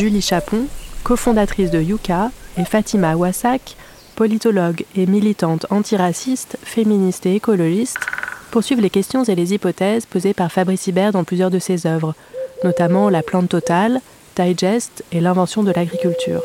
Julie 0.00 0.22
Chapon, 0.22 0.64
cofondatrice 1.04 1.70
de 1.70 1.78
Yuka, 1.78 2.30
et 2.56 2.64
Fatima 2.64 3.16
Wassak, 3.16 3.76
politologue 4.16 4.86
et 4.96 5.04
militante 5.04 5.66
antiraciste, 5.68 6.56
féministe 6.62 7.26
et 7.26 7.34
écologiste, 7.34 7.98
poursuivent 8.50 8.80
les 8.80 8.88
questions 8.88 9.24
et 9.24 9.34
les 9.34 9.52
hypothèses 9.52 10.06
posées 10.06 10.32
par 10.32 10.50
Fabrice 10.50 10.86
Hibert 10.86 11.12
dans 11.12 11.24
plusieurs 11.24 11.50
de 11.50 11.58
ses 11.58 11.86
œuvres, 11.86 12.14
notamment 12.64 13.10
La 13.10 13.22
plante 13.22 13.50
totale, 13.50 14.00
Digest 14.36 15.04
et 15.12 15.20
l'invention 15.20 15.62
de 15.62 15.70
l'agriculture. 15.70 16.44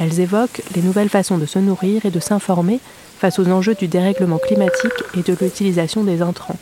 Elles 0.00 0.18
évoquent 0.18 0.62
les 0.74 0.82
nouvelles 0.82 1.08
façons 1.08 1.38
de 1.38 1.46
se 1.46 1.60
nourrir 1.60 2.04
et 2.04 2.10
de 2.10 2.18
s'informer 2.18 2.80
face 3.20 3.38
aux 3.38 3.48
enjeux 3.50 3.76
du 3.76 3.86
dérèglement 3.86 4.38
climatique 4.38 5.04
et 5.16 5.22
de 5.22 5.36
l'utilisation 5.40 6.02
des 6.02 6.22
intrants. 6.22 6.58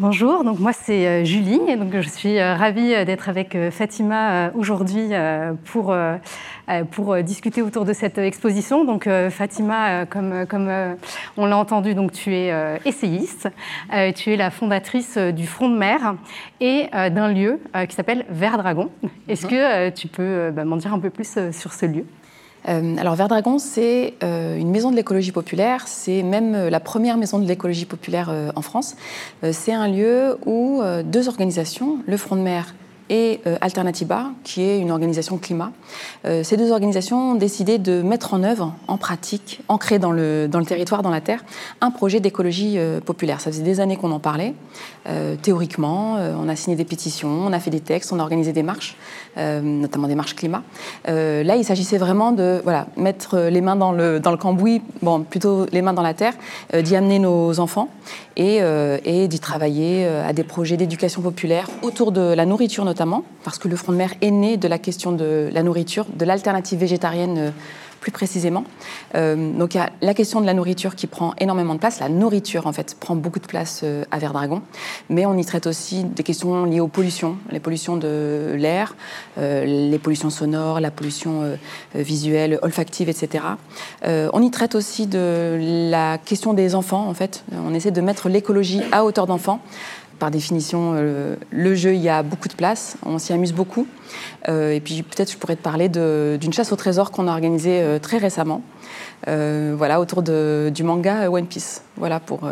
Bonjour, 0.00 0.44
donc 0.44 0.58
moi 0.60 0.72
c'est 0.72 1.06
euh, 1.06 1.24
Julie 1.24 1.60
et 1.68 1.76
donc 1.76 1.94
je 1.94 2.08
suis 2.08 2.38
euh, 2.38 2.54
ravie 2.54 2.94
euh, 2.94 3.04
d'être 3.04 3.28
avec 3.28 3.54
Fatima 3.70 4.50
aujourd'hui 4.54 5.10
pour, 5.66 5.94
pour 6.90 7.22
discuter 7.22 7.60
autour 7.60 7.84
de 7.84 7.92
cette 7.92 8.16
exposition. 8.16 8.86
Donc 8.86 9.06
Fatima, 9.28 10.06
comme, 10.06 10.46
comme 10.46 10.70
on 11.36 11.44
l'a 11.44 11.58
entendu, 11.58 11.94
donc 11.94 12.12
tu 12.12 12.34
es 12.34 12.50
essayiste, 12.86 13.48
tu 14.14 14.32
es 14.32 14.36
la 14.36 14.50
fondatrice 14.50 15.18
du 15.18 15.46
Front 15.46 15.68
de 15.68 15.76
mer 15.76 16.14
et 16.60 16.88
d'un 16.92 17.30
lieu 17.30 17.60
qui 17.86 17.94
s'appelle 17.94 18.24
Vert 18.30 18.56
Dragon. 18.56 18.90
Est-ce 19.28 19.44
mhm. 19.44 19.50
que 19.50 19.90
tu 19.90 20.08
peux 20.08 20.50
bah, 20.50 20.64
m'en 20.64 20.76
dire 20.76 20.94
un 20.94 20.98
peu 20.98 21.10
plus 21.10 21.38
sur 21.52 21.74
ce 21.74 21.84
lieu? 21.84 22.06
Alors 22.98 23.14
Verdragon, 23.14 23.58
c'est 23.58 24.14
euh, 24.22 24.56
une 24.56 24.70
maison 24.70 24.90
de 24.90 24.96
l'écologie 24.96 25.32
populaire, 25.32 25.88
c'est 25.88 26.22
même 26.22 26.54
euh, 26.54 26.70
la 26.70 26.80
première 26.80 27.16
maison 27.16 27.38
de 27.38 27.46
l'écologie 27.46 27.86
populaire 27.86 28.32
en 28.54 28.62
France. 28.62 28.96
c'est 29.52 29.72
un 29.72 29.88
lieu 29.88 30.38
où 30.46 30.82
deux 31.04 31.28
organisations, 31.28 31.98
le 32.06 32.16
Front 32.16 32.36
de 32.36 32.42
mer 32.42 32.74
et 33.10 33.40
euh, 33.46 33.56
Alternativa, 33.60 34.30
qui 34.44 34.62
est 34.62 34.78
une 34.78 34.92
organisation 34.92 35.36
climat. 35.36 35.72
Euh, 36.24 36.44
ces 36.44 36.56
deux 36.56 36.70
organisations 36.70 37.32
ont 37.32 37.34
décidé 37.34 37.78
de 37.78 38.00
mettre 38.02 38.32
en 38.32 38.44
œuvre, 38.44 38.74
en 38.86 38.96
pratique, 38.96 39.60
ancré 39.68 39.98
dans 39.98 40.12
le, 40.12 40.46
dans 40.48 40.60
le 40.60 40.64
territoire, 40.64 41.02
dans 41.02 41.10
la 41.10 41.20
terre, 41.20 41.44
un 41.80 41.90
projet 41.90 42.20
d'écologie 42.20 42.78
euh, 42.78 43.00
populaire. 43.00 43.40
Ça 43.40 43.50
faisait 43.50 43.64
des 43.64 43.80
années 43.80 43.96
qu'on 43.96 44.12
en 44.12 44.20
parlait, 44.20 44.54
théoriquement. 45.42 46.16
on 46.16 46.48
a 46.48 46.54
signé 46.54 46.76
des 46.76 46.84
pétitions, 46.84 47.28
on 47.28 47.52
a 47.52 47.58
fait 47.58 47.70
des 47.70 47.80
textes, 47.80 48.12
on 48.12 48.20
a 48.20 48.22
organisé 48.22 48.52
des 48.52 48.62
marches, 48.62 48.96
notamment 49.36 50.06
des 50.06 50.14
marches 50.14 50.36
climat. 50.36 50.62
là, 51.06 51.56
il 51.56 51.64
s'agissait 51.64 51.98
vraiment 51.98 52.32
de 52.32 52.60
voilà, 52.62 52.86
mettre 52.96 53.38
les 53.38 53.60
mains 53.60 53.76
dans 53.76 53.92
le, 53.92 54.20
dans 54.20 54.30
le 54.30 54.36
cambouis, 54.36 54.82
bon, 55.02 55.22
plutôt 55.22 55.66
les 55.72 55.82
mains 55.82 55.94
dans 55.94 56.02
la 56.02 56.14
terre, 56.14 56.34
d'y 56.74 56.94
amener 56.94 57.18
nos 57.18 57.58
enfants 57.58 57.88
et, 58.40 58.60
et 59.04 59.28
d'y 59.28 59.38
travailler 59.38 60.06
à 60.06 60.32
des 60.32 60.44
projets 60.44 60.76
d'éducation 60.76 61.20
populaire 61.20 61.68
autour 61.82 62.10
de 62.10 62.32
la 62.32 62.46
nourriture 62.46 62.84
notamment 62.84 63.24
parce 63.44 63.58
que 63.58 63.68
le 63.68 63.76
front 63.76 63.92
de 63.92 63.96
mer 63.96 64.14
est 64.20 64.30
né 64.30 64.56
de 64.56 64.68
la 64.68 64.78
question 64.78 65.12
de 65.12 65.50
la 65.52 65.62
nourriture, 65.62 66.06
de 66.14 66.24
l'alternative 66.24 66.78
végétarienne 66.78 67.38
euh, 67.38 67.50
plus 68.00 68.10
précisément. 68.10 68.64
Euh, 69.14 69.52
donc 69.52 69.74
il 69.74 69.78
y 69.78 69.80
a 69.80 69.90
la 70.00 70.14
question 70.14 70.40
de 70.40 70.46
la 70.46 70.54
nourriture 70.54 70.94
qui 70.94 71.06
prend 71.06 71.34
énormément 71.38 71.74
de 71.74 71.80
place. 71.80 72.00
La 72.00 72.08
nourriture, 72.08 72.66
en 72.66 72.72
fait, 72.72 72.96
prend 72.98 73.16
beaucoup 73.16 73.38
de 73.38 73.46
place 73.46 73.82
euh, 73.84 74.04
à 74.10 74.18
Verdragon. 74.18 74.62
Mais 75.08 75.26
on 75.26 75.36
y 75.36 75.44
traite 75.44 75.66
aussi 75.66 76.04
des 76.04 76.22
questions 76.22 76.64
liées 76.64 76.80
aux 76.80 76.88
pollutions, 76.88 77.36
les 77.50 77.60
pollutions 77.60 77.96
de 77.96 78.54
l'air, 78.56 78.94
les 79.36 79.98
pollutions 79.98 80.30
sonores, 80.30 80.80
la 80.80 80.90
pollution 80.90 81.56
visuelle, 81.94 82.58
olfactive, 82.62 83.08
etc. 83.08 83.44
on 84.04 84.42
y 84.42 84.50
traite 84.50 84.74
aussi 84.74 85.06
de 85.06 85.88
la 85.90 86.18
question 86.18 86.54
des 86.54 86.74
enfants, 86.74 87.08
en 87.08 87.14
fait. 87.14 87.44
On 87.52 87.74
essaie 87.74 87.90
de 87.90 88.00
mettre 88.00 88.28
l'écologie 88.28 88.82
à 88.92 89.04
hauteur 89.04 89.26
d'enfants 89.26 89.60
par 90.20 90.30
définition, 90.30 90.92
euh, 90.94 91.34
le 91.50 91.74
jeu, 91.74 91.94
il 91.94 92.00
y 92.00 92.08
a 92.08 92.22
beaucoup 92.22 92.46
de 92.46 92.54
place, 92.54 92.96
on 93.04 93.18
s'y 93.18 93.32
amuse 93.32 93.52
beaucoup. 93.52 93.88
Euh, 94.48 94.70
et 94.70 94.80
puis 94.80 95.02
peut-être 95.02 95.32
je 95.32 95.36
pourrais 95.36 95.56
te 95.56 95.62
parler 95.62 95.88
d'une 95.88 96.52
chasse 96.52 96.70
au 96.70 96.76
trésor 96.76 97.10
qu'on 97.10 97.26
a 97.26 97.32
organisée 97.32 97.80
euh, 97.82 97.98
très 97.98 98.18
récemment, 98.18 98.62
voilà, 99.26 100.00
autour 100.00 100.22
du 100.22 100.82
manga 100.84 101.28
One 101.28 101.46
Piece, 101.46 101.82
voilà, 101.96 102.20
pour, 102.20 102.48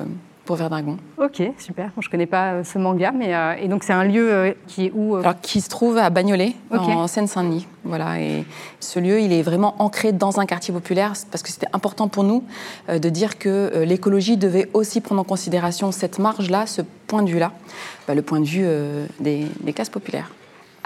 pour 0.48 0.56
Verdragon. 0.56 0.96
Ok, 1.18 1.42
super. 1.58 1.90
je 2.00 2.06
ne 2.06 2.10
connais 2.10 2.24
pas 2.24 2.52
euh, 2.52 2.64
ce 2.64 2.78
manga, 2.78 3.12
mais 3.12 3.34
euh, 3.34 3.52
et 3.60 3.68
donc 3.68 3.84
c'est 3.84 3.92
un 3.92 4.04
lieu 4.04 4.32
euh, 4.32 4.52
qui 4.66 4.86
est 4.86 4.92
où 4.94 5.16
Alors, 5.16 5.38
Qui 5.42 5.60
se 5.60 5.68
trouve 5.68 5.98
à 5.98 6.08
Bagnolet, 6.08 6.54
en 6.70 7.06
Seine-Saint-Denis. 7.06 7.66
Voilà, 7.84 8.18
et 8.18 8.46
ce 8.80 8.98
lieu, 8.98 9.20
il 9.20 9.34
est 9.34 9.42
vraiment 9.42 9.74
ancré 9.78 10.12
dans 10.12 10.40
un 10.40 10.46
quartier 10.46 10.72
populaire 10.72 11.12
parce 11.30 11.42
que 11.42 11.50
c'était 11.50 11.68
important 11.74 12.08
pour 12.08 12.24
nous 12.24 12.44
de 12.88 13.08
dire 13.10 13.38
que 13.38 13.84
l'écologie 13.84 14.38
devait 14.38 14.70
aussi 14.72 15.02
prendre 15.02 15.20
en 15.20 15.24
considération 15.24 15.92
cette 15.92 16.18
marge-là, 16.18 16.66
ce 16.66 16.80
point 17.06 17.22
de 17.22 17.28
vue-là, 17.28 17.52
bah, 18.06 18.14
le 18.14 18.22
point 18.22 18.40
de 18.40 18.46
vue 18.46 18.66
des, 19.20 19.46
des 19.60 19.72
classes 19.74 19.90
populaires. 19.90 20.30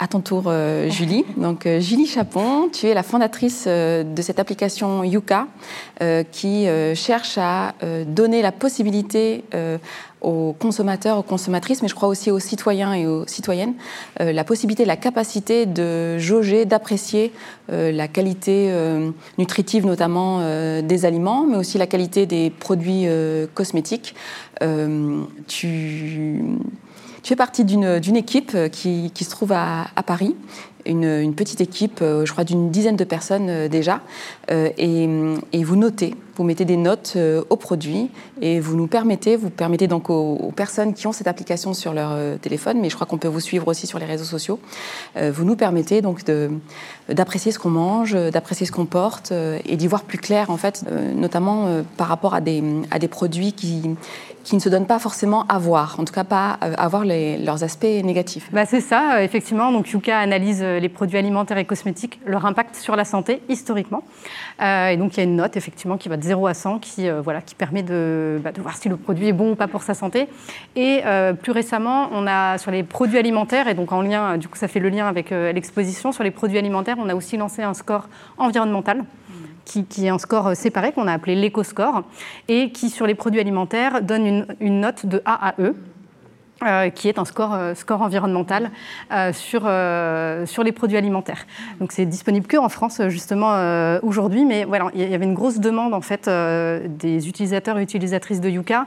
À 0.03 0.09
ton 0.09 0.21
tour, 0.21 0.47
euh, 0.49 0.91
Julie. 0.91 1.25
Donc, 1.37 1.65
euh, 1.65 1.79
Julie 1.79 2.09
Chapon, 2.09 2.69
tu 2.73 2.89
es 2.89 2.95
la 2.95 3.05
fondatrice 3.05 3.67
euh, 3.69 4.03
de 4.03 4.21
cette 4.21 4.41
application 4.41 5.05
Yuka 5.05 5.47
qui 6.33 6.67
cherche 6.97 7.39
à 7.39 7.75
donner 8.09 8.43
la 8.43 8.51
possibilité 8.51 9.45
aux 10.21 10.53
consommateurs, 10.59 11.17
aux 11.17 11.23
consommatrices, 11.23 11.81
mais 11.81 11.87
je 11.87 11.95
crois 11.95 12.09
aussi 12.09 12.33
aux 12.33 12.41
citoyens 12.41 12.93
et 12.93 13.07
aux 13.07 13.25
citoyennes, 13.29 13.75
la 14.19 14.43
possibilité, 14.43 14.85
la 14.85 14.97
capacité 14.97 15.65
de 15.65 16.19
jauger, 16.19 16.65
d'apprécier 16.65 17.33
la 17.69 18.09
qualité 18.09 18.75
nutritive 19.39 19.87
notamment 19.87 20.41
des 20.83 21.05
aliments, 21.05 21.47
mais 21.47 21.57
aussi 21.57 21.79
la 21.79 21.87
qualité 21.87 22.27
des 22.27 22.51
produits 22.51 23.07
cosmétiques. 23.55 24.17
tu 25.47 26.43
tu 27.23 27.29
fais 27.29 27.37
partie 27.37 27.65
d'une 27.65 28.17
équipe 28.17 28.53
euh, 28.55 28.69
qui, 28.69 29.11
se 29.15 29.31
trouve 29.31 29.53
à, 29.53 29.87
Paris, 30.05 30.35
une, 30.85 31.33
petite 31.35 31.61
équipe, 31.61 32.01
euh, 32.03 32.27
je 32.27 32.33
crois, 32.33 32.43
d'une 32.43 32.71
dizaine 32.71 32.97
de 32.97 33.05
personnes 33.05 33.49
euh, 33.49 33.69
déjà, 33.69 34.01
et, 34.51 35.07
vous 35.65 35.77
notez, 35.77 36.17
vous 36.37 36.43
mettez 36.43 36.65
des 36.65 36.77
notes 36.77 37.17
aux 37.49 37.57
produits, 37.57 38.11
et 38.41 38.59
vous 38.59 38.77
nous 38.77 38.89
permettez, 38.89 39.37
vous 39.37 39.51
permettez 39.51 39.87
donc 39.87 40.11
aux, 40.11 40.53
personnes 40.55 40.95
qui 40.95 41.07
ont 41.07 41.13
cette 41.13 41.29
application 41.29 41.73
sur 41.75 41.95
leur 41.95 42.39
téléphone, 42.41 42.79
mais 42.81 42.91
je 42.91 42.97
crois 42.97 43.07
qu'on 43.07 43.19
peut 43.19 43.29
vous 43.29 43.41
suivre 43.41 43.69
aussi 43.69 43.87
sur 43.87 43.99
les 43.99 44.05
réseaux 44.05 44.25
sociaux, 44.25 44.59
vous 45.17 45.45
nous 45.45 45.57
permettez 45.57 46.03
donc 46.03 46.25
d'apprécier 47.09 47.53
ce 47.53 47.59
qu'on 47.59 47.71
mange, 47.71 48.15
d'apprécier 48.15 48.67
ce 48.67 48.73
qu'on 48.73 48.87
porte, 48.87 49.33
et 49.65 49.77
d'y 49.77 49.87
voir 49.87 50.03
plus 50.03 50.19
clair, 50.19 50.51
en 50.51 50.57
fait, 50.57 50.85
notamment 51.15 51.83
par 51.97 52.09
rapport 52.09 52.35
à 52.35 52.41
des, 52.41 52.63
à 52.91 52.99
des 52.99 53.09
produits 53.09 53.53
qui 53.53 53.83
qui 54.45 54.55
ne 54.55 54.61
se 54.61 54.69
donnent 54.69 54.87
pas 54.87 54.99
forcément 54.99 55.45
à 55.49 55.59
voir, 55.59 55.97
en 55.99 56.05
tout 56.05 56.13
cas 56.13 56.25
pas 56.25 56.59
à 56.61 56.89
voir 56.89 57.05
leurs 57.05 57.65
aspects 57.65 57.85
négatifs. 57.85 58.49
Bah 58.53 58.67
c'est 58.67 58.81
ça, 58.81 59.17
euh, 59.17 59.23
effectivement. 59.23 59.73
Donc 59.73 59.91
Yuka 59.91 60.19
analyse 60.19 60.61
euh, 60.63 60.81
les 60.81 60.89
produits 60.89 61.19
alimentaires 61.19 61.59
et 61.59 61.65
cosmétiques, 61.65 62.21
leur 62.27 62.47
impact 62.47 62.77
sur 62.77 62.97
la 62.97 63.05
santé 63.05 63.43
historiquement. 63.49 64.05
Euh, 64.61 64.89
et 64.89 64.97
donc 64.97 65.17
il 65.17 65.19
y 65.19 65.21
a 65.21 65.25
une 65.25 65.37
note 65.37 65.57
effectivement 65.57 65.97
qui 65.97 66.09
va 66.09 66.17
de 66.17 66.23
0 66.23 66.47
à 66.47 66.55
100 66.55 66.79
qui, 66.79 67.09
voilà, 67.23 67.41
qui 67.41 67.55
permet 67.55 67.83
bah, 67.83 68.53
de, 68.53 68.61
voir 68.61 68.77
si 68.77 68.89
le 68.89 68.97
produit 68.97 69.29
est 69.29 69.33
bon 69.33 69.53
ou 69.53 69.55
pas 69.55 69.69
pour 69.69 69.83
sa 69.83 69.95
santé. 69.95 70.29
Et 70.77 71.03
plus 71.43 71.53
récemment, 71.53 72.09
on 72.13 72.27
a 72.27 72.59
sur 72.59 72.71
les 72.71 72.83
produits 72.83 73.19
alimentaires, 73.19 73.69
et 73.69 73.75
donc 73.75 73.93
en 73.93 74.03
lien, 74.03 74.37
du 74.37 74.49
coup 74.49 74.57
ça 74.57 74.69
fait 74.69 74.81
le 74.81 74.89
lien 74.89 75.07
avec 75.07 75.31
l'exposition, 75.31 76.13
sur 76.13 76.25
les 76.25 76.31
produits 76.31 76.59
alimentaires, 76.59 76.97
on 76.99 77.09
a 77.09 77.15
aussi 77.15 77.37
lancé 77.37 77.63
un 77.63 77.75
score 77.75 78.09
environnemental 78.39 79.05
qui, 79.65 80.07
est 80.07 80.09
un 80.09 80.19
score 80.19 80.49
euh, 80.49 80.55
séparé 80.55 80.93
qu'on 80.93 81.07
a 81.07 81.13
appelé 81.13 81.35
l'éco-score 81.35 82.03
et 82.49 82.71
qui, 82.71 82.91
sur 82.91 83.07
les 83.07 83.15
produits 83.15 83.41
alimentaires, 83.41 84.03
donne 84.03 84.47
une, 84.61 84.81
note 84.81 85.07
de 85.07 85.23
A 85.25 85.49
à 85.49 85.55
E. 85.61 85.75
Euh, 86.65 86.91
qui 86.91 87.09
est 87.09 87.19
un 87.19 87.25
score, 87.25 87.55
euh, 87.55 87.75
score 87.75 88.03
environnemental 88.03 88.71
sur, 89.33 89.63
sur 89.63 90.63
les 90.63 90.73
produits 90.73 90.97
alimentaires. 90.97 91.45
Donc 91.81 91.91
c'est 91.91 92.07
disponible 92.07 92.47
que 92.47 92.57
en 92.57 92.69
France 92.69 93.03
justement 93.09 93.99
aujourd'hui, 94.03 94.45
mais 94.45 94.65
voilà, 94.65 94.87
il 94.95 95.09
y 95.09 95.15
avait 95.15 95.25
une 95.25 95.35
grosse 95.35 95.59
demande 95.59 95.93
en 95.93 96.01
fait 96.01 96.29
des 96.29 97.29
utilisateurs 97.29 97.79
et 97.79 97.83
utilisatrices 97.83 98.41
de 98.41 98.49
Yuka 98.49 98.87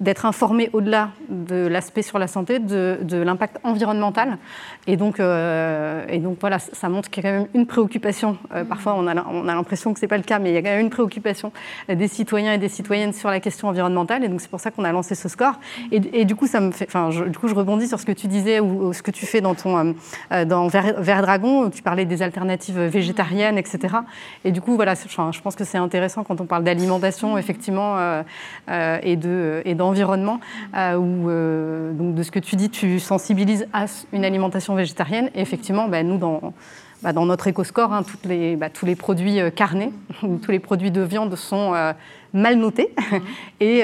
d'être 0.00 0.24
informé 0.24 0.70
au-delà 0.72 1.10
de 1.28 1.66
l'aspect 1.66 2.00
sur 2.00 2.18
la 2.18 2.26
santé, 2.26 2.58
de, 2.58 2.98
l'impact 3.22 3.58
environnemental. 3.64 4.38
Et 4.86 4.96
donc, 4.96 5.20
euh, 5.20 6.04
et 6.08 6.18
donc 6.18 6.38
voilà, 6.40 6.58
ça 6.58 6.88
montre 6.88 7.10
qu'il 7.10 7.22
y 7.22 7.26
a 7.26 7.30
quand 7.30 7.38
même 7.38 7.48
une 7.54 7.66
préoccupation. 7.66 8.38
Euh, 8.54 8.64
parfois, 8.64 8.94
on 8.96 9.06
a, 9.06 9.26
on 9.26 9.46
a 9.46 9.54
l'impression 9.54 9.92
que 9.92 10.00
ce 10.00 10.04
n'est 10.04 10.08
pas 10.08 10.16
le 10.16 10.22
cas, 10.22 10.38
mais 10.38 10.50
il 10.50 10.54
y 10.54 10.56
a 10.56 10.62
quand 10.62 10.70
même 10.70 10.80
une 10.80 10.90
préoccupation 10.90 11.52
des 11.88 12.08
citoyens 12.08 12.54
et 12.54 12.58
des 12.58 12.70
citoyennes 12.70 13.12
sur 13.12 13.28
la 13.28 13.40
question 13.40 13.68
environnementale. 13.68 14.24
Et 14.24 14.28
donc, 14.28 14.40
c'est 14.40 14.50
pour 14.50 14.60
ça 14.60 14.70
qu'on 14.70 14.84
a 14.84 14.92
lancé 14.92 15.14
ce 15.14 15.28
score. 15.28 15.60
Et, 15.92 16.24
du 16.24 16.34
coup, 16.34 16.46
ça 16.46 16.60
me 16.60 16.70
fait, 16.70 16.86
enfin, 16.88 17.10
je, 17.10 17.24
du 17.24 17.38
coup, 17.38 17.48
je 17.48 17.54
rebondis 17.54 17.86
sur 17.86 18.00
ce 18.00 18.06
que 18.06 18.12
tu 18.12 18.26
disais 18.26 18.58
ou, 18.60 18.94
ce 18.94 19.02
que 19.02 19.10
tu 19.10 19.26
fais 19.26 19.42
dans 19.42 19.54
ton 19.54 19.94
euh, 20.32 20.44
dans 20.46 20.66
Vert, 20.68 21.22
Dragon, 21.22 21.66
où 21.66 21.70
tu 21.70 21.82
parlais 21.82 22.06
des 22.06 22.22
alternatives 22.22 22.80
végétariennes, 22.80 23.58
etc. 23.58 23.96
Et 24.44 24.50
du 24.50 24.62
coup, 24.62 24.76
voilà, 24.76 24.94
je 24.94 25.40
pense 25.40 25.56
que 25.56 25.64
c'est 25.64 25.78
intéressant 25.78 26.24
quand 26.24 26.40
on 26.40 26.46
parle 26.46 26.64
d'alimentation, 26.64 27.36
effectivement, 27.36 28.22
et 29.02 29.16
de 29.16 29.62
et 29.64 29.74
euh, 29.98 30.96
où, 30.96 31.30
euh, 31.30 31.92
donc 31.92 32.14
de 32.14 32.22
ce 32.22 32.30
que 32.30 32.38
tu 32.38 32.56
dis, 32.56 32.70
tu 32.70 33.00
sensibilises 33.00 33.66
à 33.72 33.86
une 34.12 34.24
alimentation 34.24 34.74
végétarienne. 34.74 35.30
Et 35.34 35.40
effectivement, 35.40 35.88
bah, 35.88 36.02
nous, 36.02 36.18
dans, 36.18 36.52
bah, 37.02 37.12
dans 37.12 37.26
notre 37.26 37.46
éco-score, 37.46 37.92
hein, 37.92 38.02
toutes 38.02 38.26
les, 38.26 38.56
bah, 38.56 38.70
tous 38.70 38.86
les 38.86 38.96
produits 38.96 39.40
euh, 39.40 39.50
carnés, 39.50 39.92
tous 40.20 40.50
les 40.50 40.58
produits 40.58 40.90
de 40.90 41.02
viande 41.02 41.34
sont 41.36 41.72
mal 42.32 42.56
notés. 42.56 42.94
et, 43.60 43.82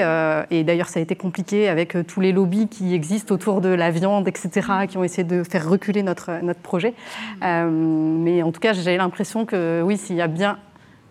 et 0.51 0.63
d'ailleurs, 0.63 0.87
ça 0.87 0.99
a 0.99 1.03
été 1.03 1.15
compliqué 1.15 1.67
avec 1.67 1.97
tous 2.07 2.21
les 2.21 2.31
lobbies 2.31 2.69
qui 2.69 2.93
existent 2.93 3.35
autour 3.35 3.59
de 3.59 3.69
la 3.69 3.91
viande, 3.91 4.27
etc., 4.27 4.49
qui 4.87 4.97
ont 4.97 5.03
essayé 5.03 5.25
de 5.25 5.43
faire 5.43 5.69
reculer 5.69 6.01
notre, 6.01 6.41
notre 6.43 6.61
projet. 6.61 6.93
mais 7.41 8.43
en 8.43 8.51
tout 8.51 8.61
cas, 8.61 8.71
j'ai 8.71 8.95
l'impression 8.95 9.45
que 9.45 9.81
oui, 9.83 9.97
s'il 9.97 10.15
y 10.15 10.21
a 10.21 10.27
bien 10.27 10.57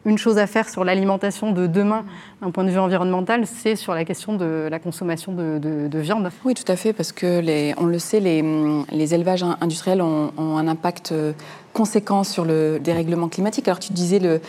une 0.06 0.18
chose 0.18 0.38
à 0.38 0.46
faire 0.46 0.68
sur 0.68 0.84
l'alimentation 0.84 1.52
de 1.52 1.66
demain 1.66 2.04
d'un 2.40 2.50
point 2.50 2.64
de 2.64 2.70
vue 2.70 2.78
environnemental, 2.78 3.46
c'est 3.46 3.76
sur 3.76 3.92
la 3.92 4.04
question 4.04 4.36
de 4.36 4.68
la 4.70 4.78
consommation 4.78 5.32
de, 5.32 5.98
viande. 5.98 6.30
Oui, 6.44 6.54
tout 6.54 6.70
à 6.70 6.76
fait, 6.76 6.92
parce 6.92 7.12
que 7.12 7.42
on 7.78 7.86
le 7.86 7.98
sait, 7.98 8.20
les, 8.20 9.14
élevages 9.14 9.44
industriels 9.60 10.00
ont, 10.00 10.32
ont 10.38 10.56
un 10.56 10.68
impact 10.68 11.12
conséquences 11.76 12.30
sur 12.30 12.46
le 12.46 12.80
dérèglement 12.82 13.28
climatique. 13.28 13.68
Alors 13.68 13.78
tu 13.78 13.92
disais 13.92 14.18
le, 14.18 14.40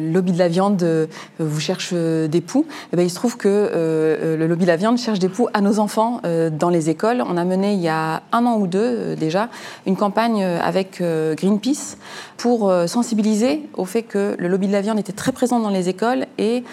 lobby 0.00 0.32
de 0.32 0.38
la 0.38 0.48
viande 0.48 0.82
euh, 0.82 1.06
vous 1.38 1.60
cherche 1.60 1.90
euh, 1.92 2.28
des 2.28 2.40
poux. 2.40 2.64
Eh 2.92 2.96
bien, 2.96 3.04
il 3.04 3.10
se 3.10 3.14
trouve 3.14 3.36
que 3.36 3.46
euh, 3.46 4.38
le 4.38 4.46
lobby 4.46 4.64
de 4.64 4.68
la 4.68 4.76
viande 4.76 4.96
cherche 4.96 5.18
des 5.18 5.28
poux 5.28 5.48
à 5.52 5.60
nos 5.60 5.78
enfants 5.78 6.22
dans 6.52 6.70
les 6.70 6.88
écoles. 6.88 7.22
On 7.26 7.36
a 7.36 7.44
mené 7.44 7.74
il 7.74 7.80
y 7.80 7.88
a 7.88 8.22
un 8.32 8.46
an 8.46 8.56
ou 8.58 8.66
deux 8.66 9.14
déjà 9.16 9.50
une 9.84 9.96
campagne 9.96 10.42
avec 10.42 11.02
Greenpeace 11.02 11.98
pour 12.38 12.72
sensibiliser 12.86 13.68
au 13.76 13.84
fait 13.84 14.02
que 14.02 14.34
le 14.38 14.48
lobby 14.48 14.66
de 14.66 14.72
la 14.72 14.80
viande 14.80 14.98
était 14.98 15.12
très 15.12 15.32
présent 15.32 15.60
dans 15.60 15.70
les 15.70 15.88
écoles 15.88 16.26
et 16.38 16.64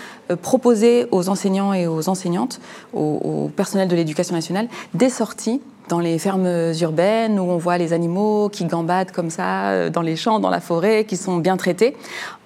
proposer 0.41 1.07
aux 1.11 1.27
enseignants 1.29 1.73
et 1.73 1.87
aux 1.87 2.07
enseignantes, 2.07 2.61
au 2.93 3.49
personnel 3.55 3.87
de 3.87 3.95
l'éducation 3.95 4.35
nationale, 4.35 4.67
des 4.93 5.09
sorties 5.09 5.61
dans 5.89 5.99
les 5.99 6.17
fermes 6.17 6.71
urbaines 6.81 7.39
où 7.39 7.43
on 7.43 7.57
voit 7.57 7.77
les 7.77 7.93
animaux 7.93 8.49
qui 8.49 8.65
gambadent 8.65 9.11
comme 9.11 9.29
ça 9.29 9.69
euh, 9.69 9.89
dans 9.89 10.01
les 10.01 10.15
champs, 10.15 10.39
dans 10.39 10.49
la 10.49 10.61
forêt, 10.61 11.05
qui 11.05 11.17
sont 11.17 11.37
bien 11.37 11.57
traités, 11.57 11.95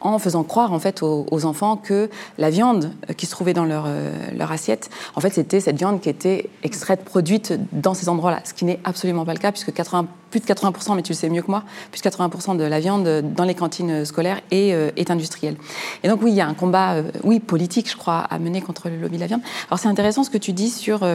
en 0.01 0.19
faisant 0.19 0.43
croire 0.43 0.73
en 0.73 0.79
fait 0.79 1.01
aux, 1.03 1.45
enfants 1.45 1.77
que 1.77 2.09
la 2.37 2.49
viande 2.49 2.91
qui 3.15 3.25
se 3.25 3.31
trouvait 3.31 3.53
dans 3.53 3.65
leur, 3.65 3.85
euh, 3.87 4.11
leur 4.35 4.51
assiette, 4.51 4.89
en 5.15 5.21
fait 5.21 5.31
c'était 5.31 5.59
cette 5.59 5.77
viande 5.77 6.01
qui 6.01 6.09
était 6.09 6.49
extraite, 6.63 7.03
produite 7.03 7.53
dans 7.71 7.93
ces 7.93 8.09
endroits-là, 8.09 8.41
ce 8.43 8.53
qui 8.53 8.65
n'est 8.65 8.79
absolument 8.83 9.25
pas 9.25 9.33
le 9.33 9.39
cas 9.39 9.51
puisque 9.51 9.73
80, 9.73 10.07
plus 10.31 10.39
de 10.39 10.45
80%, 10.45 10.95
mais 10.95 11.03
tu 11.03 11.13
le 11.13 11.17
sais 11.17 11.29
mieux 11.29 11.41
que 11.41 11.51
moi, 11.51 11.63
plus 11.91 12.01
de 12.01 12.09
80% 12.09 12.57
de 12.57 12.63
la 12.63 12.79
viande 12.79 13.23
dans 13.33 13.43
les 13.43 13.55
cantines 13.55 14.03
scolaires 14.03 14.41
est, 14.51 14.73
euh, 14.73 14.91
est 14.97 15.11
industrielle. 15.11 15.57
Et 16.03 16.09
donc 16.09 16.21
oui, 16.21 16.31
il 16.31 16.35
y 16.35 16.41
a 16.41 16.47
un 16.47 16.53
combat, 16.53 16.95
oui, 17.23 17.39
politique, 17.39 17.89
je 17.89 17.97
crois, 17.97 18.19
à 18.19 18.39
mener 18.39 18.61
contre 18.61 18.89
le 18.89 18.97
lobby 18.97 19.15
de 19.15 19.21
la 19.21 19.27
viande. 19.27 19.41
Alors 19.69 19.79
c'est 19.79 19.87
intéressant 19.87 20.23
ce 20.23 20.29
que 20.29 20.37
tu 20.37 20.53
dis 20.53 20.69
sur 20.69 21.07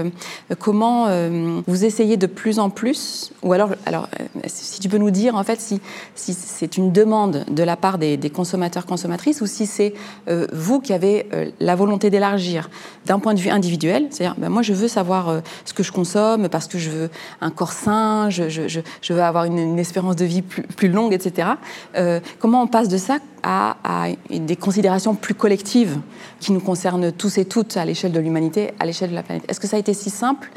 comment 0.59 1.09
vous 1.67 1.85
essayez 1.85 2.17
de 2.17 2.27
plus 2.27 2.59
en 2.59 2.71
plus, 2.71 3.33
ou 3.43 3.53
alors, 3.53 3.71
alors 3.87 4.09
euh, 4.21 4.41
si 4.47 4.81
tu 4.81 4.89
peux 4.89 4.99
nous 4.99 5.11
dire 5.11 5.35
en 5.35 5.45
fait 5.45 5.61
si, 5.61 5.81
si 6.15 6.35
c'est 6.35 6.77
une 6.77 6.93
demande 6.93 7.45
de 7.51 7.63
la 7.63 7.77
part 7.77 7.99
des, 7.99 8.19
consommateurs, 8.31 8.72
consommatrices, 8.81 9.41
ou 9.41 9.47
si 9.47 9.67
c'est 9.67 9.95
euh, 10.29 10.47
vous 10.53 10.81
qui 10.81 10.93
avez 10.93 11.27
euh, 11.33 11.51
la 11.61 11.75
volonté 11.75 12.11
d'élargir 12.11 12.71
d'un 13.07 13.19
point 13.19 13.35
de 13.35 13.41
vue 13.41 13.51
individuel, 13.51 14.07
c'est-à-dire 14.11 14.35
ben, 14.39 14.49
moi 14.49 14.63
je 14.63 14.73
veux 14.73 14.89
savoir 14.89 15.43
ce 15.65 15.73
que 15.73 15.83
je 15.83 15.93
consomme 15.93 16.49
parce 16.49 16.67
que 16.67 16.79
je 16.79 16.91
veux 16.91 17.11
un 17.41 17.51
corps 17.51 17.73
sain, 17.73 18.31
je, 18.31 18.81
veux 19.13 19.23
avoir 19.23 19.45
une, 19.45 19.79
espérance 19.79 20.17
de 20.17 20.25
vie 20.25 20.43
plus, 20.43 20.89
longue, 20.89 21.13
etc. 21.13 21.49
comment 22.39 22.63
on 22.63 22.67
passe 22.67 22.89
de 22.89 22.97
ça 22.97 23.19
à, 23.43 23.77
à, 23.83 24.09
des 24.31 24.57
considérations 24.57 25.15
plus 25.15 25.35
collectives 25.35 25.99
qui 26.41 26.53
nous 26.53 26.61
concernent 26.61 27.11
tous 27.13 27.39
et 27.39 27.45
toutes 27.45 27.77
à 27.77 27.85
l'échelle 27.85 28.13
de 28.13 28.21
l'humanité, 28.21 28.71
à 28.79 28.87
l'échelle 28.87 29.11
de 29.11 29.15
la 29.15 29.23
planète? 29.23 29.45
Est-ce 29.49 29.61
que 29.61 29.67
ça 29.67 29.77
a 29.77 29.81
été 29.81 29.95
si 29.95 30.11
simple? 30.11 30.51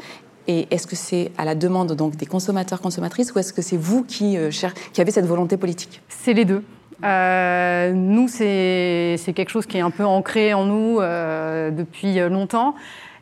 Et 0.48 0.68
est-ce 0.70 0.86
que 0.86 0.96
c'est 0.96 1.32
à 1.38 1.44
la 1.44 1.54
demande 1.54 1.92
donc 1.92 2.16
des 2.16 2.26
consommateurs, 2.26 2.80
consommatrices, 2.80 3.32
ou 3.34 3.38
est-ce 3.38 3.52
que 3.52 3.62
c'est 3.62 3.76
vous 3.76 4.04
qui, 4.04 4.36
euh, 4.36 4.50
qui 4.92 5.00
avez 5.00 5.10
cette 5.10 5.26
volonté 5.26 5.56
politique? 5.56 6.02
C'est 6.08 6.34
les 6.34 6.44
deux. 6.44 6.62
Euh, 7.04 7.92
nous, 7.92 8.28
c'est 8.28 9.32
quelque 9.34 9.50
chose 9.50 9.66
qui 9.66 9.76
est 9.76 9.82
un 9.82 9.90
peu 9.90 10.04
ancré 10.04 10.54
en 10.54 10.64
nous 10.64 11.00
euh, 11.00 11.70
depuis 11.70 12.18
longtemps. 12.28 12.74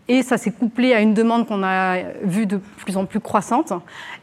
Et 0.06 0.22
ça 0.22 0.36
s'est 0.36 0.50
couplé 0.50 0.92
à 0.92 1.00
une 1.00 1.14
demande 1.14 1.46
qu'on 1.46 1.62
a 1.62 1.96
vue 2.22 2.44
de 2.44 2.58
plus 2.58 2.98
en 2.98 3.06
plus 3.06 3.20
croissante. 3.20 3.72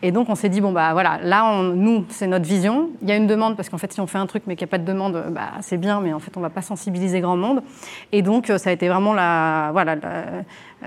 Et 0.03 0.12
donc 0.12 0.30
on 0.30 0.36
s'est 0.36 0.50
dit, 0.50 0.62
bon, 0.62 0.71
bah 0.71 0.94
voilà, 0.94 1.18
là, 1.24 1.44
on, 1.45 1.63
nous, 1.63 2.06
c'est 2.09 2.27
notre 2.27 2.45
vision. 2.45 2.89
Il 3.01 3.09
y 3.09 3.12
a 3.12 3.15
une 3.15 3.25
demande, 3.25 3.56
parce 3.56 3.68
qu'en 3.69 3.80
fait, 3.80 3.92
si 3.92 4.00
on 4.00 4.06
fait 4.06 4.19
un 4.19 4.27
truc 4.27 4.44
mais 4.45 4.56
qu'il 4.56 4.65
n'y 4.65 4.69
a 4.69 4.74
pas 4.74 4.77
de 4.77 4.86
demande, 4.86 5.24
bah, 5.31 5.54
c'est 5.62 5.77
bien, 5.77 6.00
mais 6.00 6.13
en 6.13 6.19
fait, 6.19 6.38
on 6.38 6.39
ne 6.39 6.45
va 6.45 6.51
pas 6.51 6.62
sensibiliser 6.62 7.19
grand 7.19 7.36
monde. 7.36 7.63
Et 8.12 8.21
donc, 8.21 8.51
ça 8.57 8.69
a 8.69 8.74
été 8.74 8.89
vraiment 8.89 9.15
la, 9.15 9.69
voilà, 9.71 9.95
la, 9.95 10.24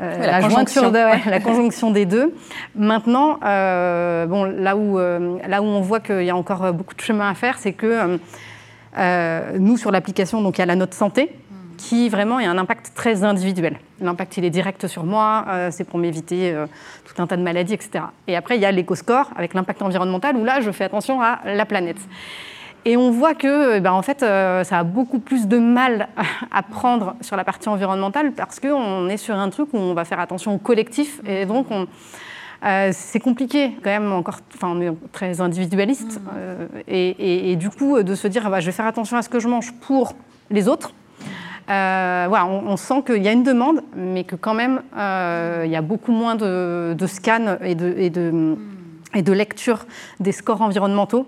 euh, 0.00 0.26
la, 0.26 0.40
conjonction. 0.40 0.90
la 0.90 1.40
conjonction 1.40 1.90
des 1.90 2.06
deux. 2.06 2.32
Maintenant, 2.76 3.38
euh, 3.44 4.26
bon, 4.26 4.44
là, 4.44 4.76
où, 4.76 4.98
euh, 4.98 5.38
là 5.46 5.60
où 5.60 5.66
on 5.66 5.80
voit 5.80 6.00
qu'il 6.00 6.24
y 6.24 6.30
a 6.30 6.36
encore 6.36 6.72
beaucoup 6.72 6.94
de 6.94 7.00
chemin 7.00 7.30
à 7.30 7.34
faire, 7.34 7.58
c'est 7.58 7.72
que 7.72 8.18
nous, 8.96 9.76
sur 9.76 9.90
l'application, 9.90 10.42
donc 10.42 10.58
il 10.58 10.60
y 10.60 10.62
a 10.62 10.66
la 10.66 10.76
note 10.76 10.94
santé 10.94 11.32
qui 11.76 12.08
vraiment 12.08 12.38
a 12.38 12.48
un 12.48 12.58
impact 12.58 12.92
très 12.94 13.24
individuel. 13.24 13.78
L'impact, 14.00 14.36
il 14.36 14.44
est 14.44 14.50
direct 14.50 14.86
sur 14.86 15.04
moi, 15.04 15.44
euh, 15.48 15.68
c'est 15.70 15.84
pour 15.84 15.98
m'éviter 15.98 16.52
euh, 16.52 16.66
tout 17.04 17.20
un 17.20 17.26
tas 17.26 17.36
de 17.36 17.42
maladies, 17.42 17.74
etc. 17.74 18.04
Et 18.26 18.36
après, 18.36 18.56
il 18.56 18.62
y 18.62 18.64
a 18.64 18.72
l'éco-score 18.72 19.30
avec 19.36 19.54
l'impact 19.54 19.82
environnemental, 19.82 20.36
où 20.36 20.44
là, 20.44 20.60
je 20.60 20.70
fais 20.70 20.84
attention 20.84 21.20
à 21.20 21.40
la 21.44 21.66
planète. 21.66 21.98
Et 22.86 22.96
on 22.96 23.10
voit 23.10 23.34
que, 23.34 23.78
ben, 23.78 23.92
en 23.92 24.02
fait, 24.02 24.22
euh, 24.22 24.62
ça 24.62 24.78
a 24.78 24.84
beaucoup 24.84 25.18
plus 25.18 25.46
de 25.46 25.58
mal 25.58 26.08
à 26.52 26.62
prendre 26.62 27.16
sur 27.20 27.36
la 27.36 27.44
partie 27.44 27.68
environnementale 27.68 28.32
parce 28.32 28.60
qu'on 28.60 29.08
est 29.08 29.16
sur 29.16 29.36
un 29.36 29.48
truc 29.50 29.68
où 29.72 29.78
on 29.78 29.94
va 29.94 30.04
faire 30.04 30.20
attention 30.20 30.54
au 30.54 30.58
collectif 30.58 31.20
et 31.26 31.46
donc 31.46 31.66
c'est 32.92 33.20
compliqué 33.20 33.72
quand 33.82 33.90
même 33.90 34.12
encore, 34.12 34.38
enfin 34.54 34.68
on 34.68 34.80
est 34.80 34.92
très 35.12 35.40
individualiste 35.40 36.20
mmh. 36.20 36.80
et, 36.88 37.56
du 37.56 37.70
coup 37.70 38.02
de 38.02 38.14
se 38.14 38.26
dire 38.26 38.48
bah, 38.48 38.60
je 38.60 38.66
vais 38.66 38.72
faire 38.72 38.86
attention 38.86 39.16
à 39.16 39.22
ce 39.22 39.28
que 39.28 39.38
je 39.38 39.48
mange 39.48 39.72
pour 39.80 40.14
les 40.50 40.68
autres 40.68 40.92
euh, 41.70 42.26
voilà, 42.28 42.46
on, 42.46 42.76
sent 42.76 43.02
qu'il 43.06 43.22
y 43.22 43.28
a 43.28 43.32
une 43.32 43.42
demande, 43.42 43.80
mais 43.96 44.24
que 44.24 44.36
quand 44.36 44.52
même, 44.52 44.82
euh, 44.98 45.62
il 45.64 45.70
y 45.70 45.76
a 45.76 45.80
beaucoup 45.80 46.12
moins 46.12 46.34
de, 46.34 46.94
scans 47.06 47.56
et 47.62 47.74
de, 47.74 47.94
et 47.96 48.10
de, 48.10 48.56
et 49.14 49.22
de 49.22 49.32
lecture 49.32 49.86
des 50.20 50.32
scores 50.32 50.62
environnementaux. 50.62 51.26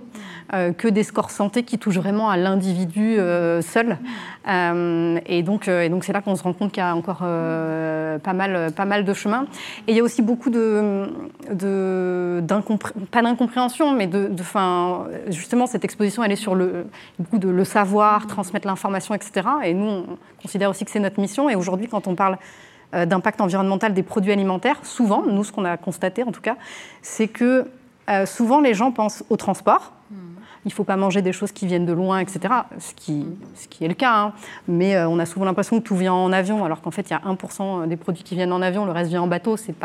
Euh, 0.54 0.72
que 0.72 0.86
des 0.86 1.02
scores 1.02 1.32
santé 1.32 1.64
qui 1.64 1.76
touchent 1.76 1.98
vraiment 1.98 2.30
à 2.30 2.36
l'individu 2.36 3.16
seul. 3.62 3.98
et 4.46 5.42
donc, 5.42 5.66
et 5.66 5.88
donc 5.88 6.04
c'est 6.04 6.12
là 6.12 6.20
qu'on 6.20 6.36
se 6.36 6.42
rend 6.44 6.52
compte 6.52 6.70
qu'il 6.70 6.82
y 6.82 6.86
a 6.86 6.94
encore 6.94 7.18
pas, 7.18 8.32
mal, 8.32 8.70
pas 8.72 8.84
mal 8.84 9.04
de 9.04 9.12
chemin. 9.12 9.46
Et 9.88 9.92
il 9.92 9.96
y 9.96 10.00
a 10.00 10.04
aussi 10.04 10.22
beaucoup 10.22 10.50
de, 10.50 11.08
de 11.52 12.44
pas 13.10 13.22
d'incompréhension, 13.22 13.92
mais 13.92 14.06
de, 14.06 14.28
de 14.28 14.42
fin, 14.42 15.06
justement 15.28 15.66
cette 15.66 15.84
exposition, 15.84 16.22
elle 16.22 16.30
est 16.32 16.36
sur 16.36 16.54
le, 16.54 16.86
beaucoup 17.18 17.38
de 17.38 17.48
le 17.48 17.64
savoir, 17.64 18.28
transmettre 18.28 18.68
l'information, 18.68 19.14
etc. 19.14 19.48
Et 19.64 19.74
nous, 19.74 19.88
on 19.88 20.06
considère 20.40 20.70
aussi 20.70 20.84
que 20.84 20.92
c'est 20.92 21.00
notre 21.00 21.20
mission. 21.20 21.50
Et 21.50 21.56
aujourd'hui, 21.56 21.88
quand 21.88 22.06
on 22.06 22.14
parle 22.14 22.38
d'impact 22.92 23.40
environnemental 23.40 23.94
des 23.94 24.04
produits 24.04 24.32
alimentaires, 24.32 24.78
souvent, 24.84 25.24
nous, 25.26 25.42
ce 25.42 25.50
qu'on 25.50 25.64
a 25.64 25.76
constaté 25.76 26.22
en 26.22 26.30
tout 26.30 26.40
cas, 26.40 26.56
c'est 27.02 27.26
que 27.26 27.66
souvent 28.26 28.60
les 28.60 28.74
gens 28.74 28.92
pensent 28.92 29.24
au 29.30 29.36
transport 29.36 29.92
il 30.66 30.70
ne 30.70 30.74
faut 30.74 30.84
pas 30.84 30.96
manger 30.96 31.22
des 31.22 31.32
choses 31.32 31.52
qui 31.52 31.64
viennent 31.68 31.86
de 31.86 31.92
loin, 31.92 32.18
etc. 32.18 32.40
Ce 32.80 32.92
qui, 32.92 33.24
est 33.80 33.86
le 33.86 33.94
cas. 33.94 34.16
Hein. 34.16 34.32
Mais 34.66 34.96
euh, 34.96 35.08
on 35.08 35.20
a 35.20 35.24
souvent 35.24 35.44
l'impression 35.44 35.78
que 35.78 35.84
tout 35.84 35.94
vient 35.94 36.12
en 36.12 36.32
avion, 36.32 36.64
alors 36.64 36.82
qu'en 36.82 36.90
fait, 36.90 37.08
il 37.08 37.12
y 37.12 37.14
a 37.14 37.20
1% 37.20 37.86
des 37.86 37.96
produits 37.96 38.24
qui 38.24 38.34
viennent 38.34 38.52
en 38.52 38.60
avion, 38.60 38.84
le 38.84 38.90
reste 38.90 39.10
vient 39.10 39.22
en 39.22 39.28
bateau, 39.28 39.56
c'est 39.56 39.76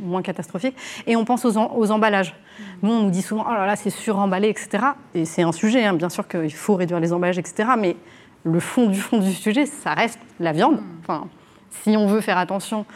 moins 0.00 0.22
catastrophique. 0.22 0.76
Et 1.08 1.16
on 1.16 1.24
pense 1.24 1.44
aux, 1.44 1.58
aux 1.58 1.90
emballages. 1.90 2.36
Nous, 2.84 2.92
on 2.92 3.02
nous 3.02 3.10
dit 3.10 3.20
souvent, 3.20 3.44
oh 3.48 3.52
là 3.52 3.66
là, 3.66 3.74
c'est 3.74 3.90
suremballé, 3.90 4.48
etc. 4.48 4.84
Et 5.16 5.24
c'est 5.24 5.42
un 5.42 5.50
sujet, 5.50 5.84
hein. 5.84 5.94
bien 5.94 6.08
sûr 6.08 6.28
qu'il 6.28 6.54
faut 6.54 6.76
réduire 6.76 7.00
les 7.00 7.12
emballages, 7.12 7.38
etc. 7.38 7.70
Mais 7.76 7.96
le 8.44 8.60
fond 8.60 8.86
du 8.86 9.00
fond 9.00 9.18
du 9.18 9.32
sujet, 9.32 9.66
ça 9.66 9.92
reste 9.92 10.20
la 10.38 10.52
viande. 10.52 10.80
Enfin, 11.00 11.26
si 11.82 11.96
on 11.96 12.06
veut 12.06 12.20
faire 12.20 12.38
attention 12.38 12.86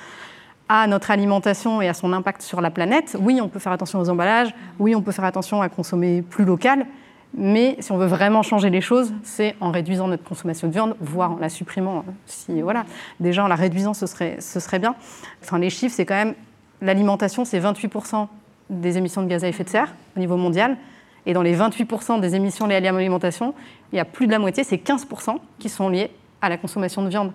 à 0.69 0.87
notre 0.87 1.11
alimentation 1.11 1.81
et 1.81 1.89
à 1.89 1.95
son 1.95 2.13
impact 2.13 2.43
sur 2.43 2.61
la 2.61 2.71
planète, 2.71 3.17
oui, 3.21 3.41
on 3.41 3.49
peut 3.49 3.59
faire 3.59 3.73
attention 3.73 4.01
aux 4.01 4.09
emballages, 4.09 4.55
oui, 4.79 4.95
on 4.95 5.03
peut 5.03 5.13
faire 5.13 5.25
attention 5.25 5.63
à 5.63 5.69
consommer 5.69 6.23
plus 6.23 6.45
local, 6.45 6.87
Mais 7.35 7.77
si 7.81 7.93
on 7.93 7.99
veut 7.99 8.07
vraiment 8.07 8.43
changer 8.43 8.71
les 8.71 8.81
choses, 8.81 9.13
c'est 9.23 9.57
en 9.61 9.71
réduisant 9.71 10.09
notre 10.09 10.25
consommation 10.25 10.69
de 10.69 10.73
viande, 10.73 10.97
voire 11.01 11.33
en 11.33 11.37
la 11.37 11.51
supprimant. 11.51 12.05
Si, 12.25 12.63
voilà. 12.63 12.87
Déjà, 13.21 13.45
en 13.45 13.49
la 13.49 13.57
réduisant, 13.57 13.93
ce 13.93 14.07
serait, 14.07 14.37
ce 14.41 14.59
serait 14.59 14.79
bien. 14.79 14.95
Enfin, 15.43 15.59
les 15.59 15.69
chiffres, 15.69 15.95
c'est 15.95 16.07
quand 16.07 16.15
même 16.15 16.35
l'alimentation, 16.81 17.45
c'est 17.45 17.61
28% 17.61 18.29
des 18.71 18.97
émissions 18.97 19.23
de 19.23 19.29
gaz 19.29 19.45
à 19.45 19.49
effet 19.49 19.65
de 19.65 19.69
serre 19.69 19.95
au 20.17 20.21
niveau 20.21 20.37
mondial. 20.37 20.79
Et 21.27 21.35
dans 21.35 21.43
les 21.43 21.57
28% 21.57 22.21
des 22.21 22.35
émissions 22.37 22.67
liées 22.67 22.77
à 22.77 22.81
l'alimentation, 22.81 23.53
il 23.93 23.97
y 23.97 24.01
a 24.01 24.05
plus 24.05 24.27
de 24.27 24.33
la 24.33 24.39
moitié, 24.39 24.65
c'est 24.65 24.77
15% 24.77 25.37
qui 25.59 25.69
sont 25.69 25.89
liés 25.89 26.11
à 26.41 26.49
la 26.49 26.57
consommation 26.57 27.03
de 27.03 27.09
viande. 27.09 27.33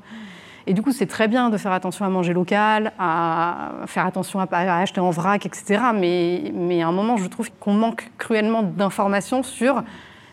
Et 0.68 0.74
du 0.74 0.82
coup, 0.82 0.92
c'est 0.92 1.06
très 1.06 1.28
bien 1.28 1.50
de 1.50 1.58
faire 1.58 1.72
attention 1.72 2.06
à 2.06 2.10
manger 2.10 2.34
local, 2.34 2.92
à 3.00 3.72
faire 3.88 4.06
attention 4.06 4.40
à, 4.40 4.48
acheter 4.80 5.00
en 5.00 5.10
vrac, 5.10 5.46
etc. 5.46 5.82
Mais, 5.94 6.52
mais 6.54 6.82
à 6.82 6.88
un 6.88 6.92
moment, 6.92 7.18
je 7.18 7.28
trouve 7.28 7.50
qu'on 7.60 7.74
manque 7.74 8.12
cruellement 8.18 8.64
d'informations 8.64 9.44
sur 9.44 9.84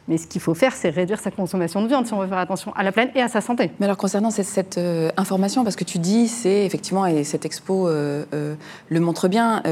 mais 0.09 0.17
ce 0.17 0.27
qu'il 0.27 0.41
faut 0.41 0.55
faire, 0.55 0.75
c'est 0.75 0.89
réduire 0.89 1.21
sa 1.21 1.31
consommation 1.31 1.83
de 1.83 1.87
viande 1.87 2.07
si 2.07 2.15
on 2.15 2.21
veut 2.21 2.27
faire 2.27 2.39
attention 2.39 2.73
à 2.75 2.83
la 2.83 2.93
planète 2.93 3.13
et 3.15 3.21
à 3.21 3.29
sa 3.29 3.43
santé. 3.43 3.71
Mais 3.79 3.85
alors 3.85 3.99
concernant 3.99 4.31
cette, 4.31 4.47
cette 4.47 4.79
euh, 4.79 5.11
information, 5.19 5.65
parce 5.65 5.77
que 5.77 5.85
tu 5.85 5.99
dis, 5.99 6.29
c'est 6.29 6.65
effectivement, 6.65 7.05
et 7.05 7.25
cette 7.25 7.45
expo 7.45 7.87
euh, 7.87 8.25
euh, 8.33 8.55
le 8.89 9.01
montre 9.01 9.29
bien, 9.29 9.63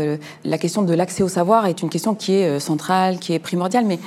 la 0.44 0.58
question 0.58 0.82
de 0.82 0.92
l'accès 0.92 1.22
au 1.22 1.28
savoir 1.28 1.66
est 1.66 1.80
une 1.80 1.88
question 1.88 2.14
qui 2.14 2.34
est 2.34 2.60
centrale, 2.60 3.18
qui 3.18 3.32
est 3.32 3.38
primordiale, 3.38 3.86
mais 3.86 3.98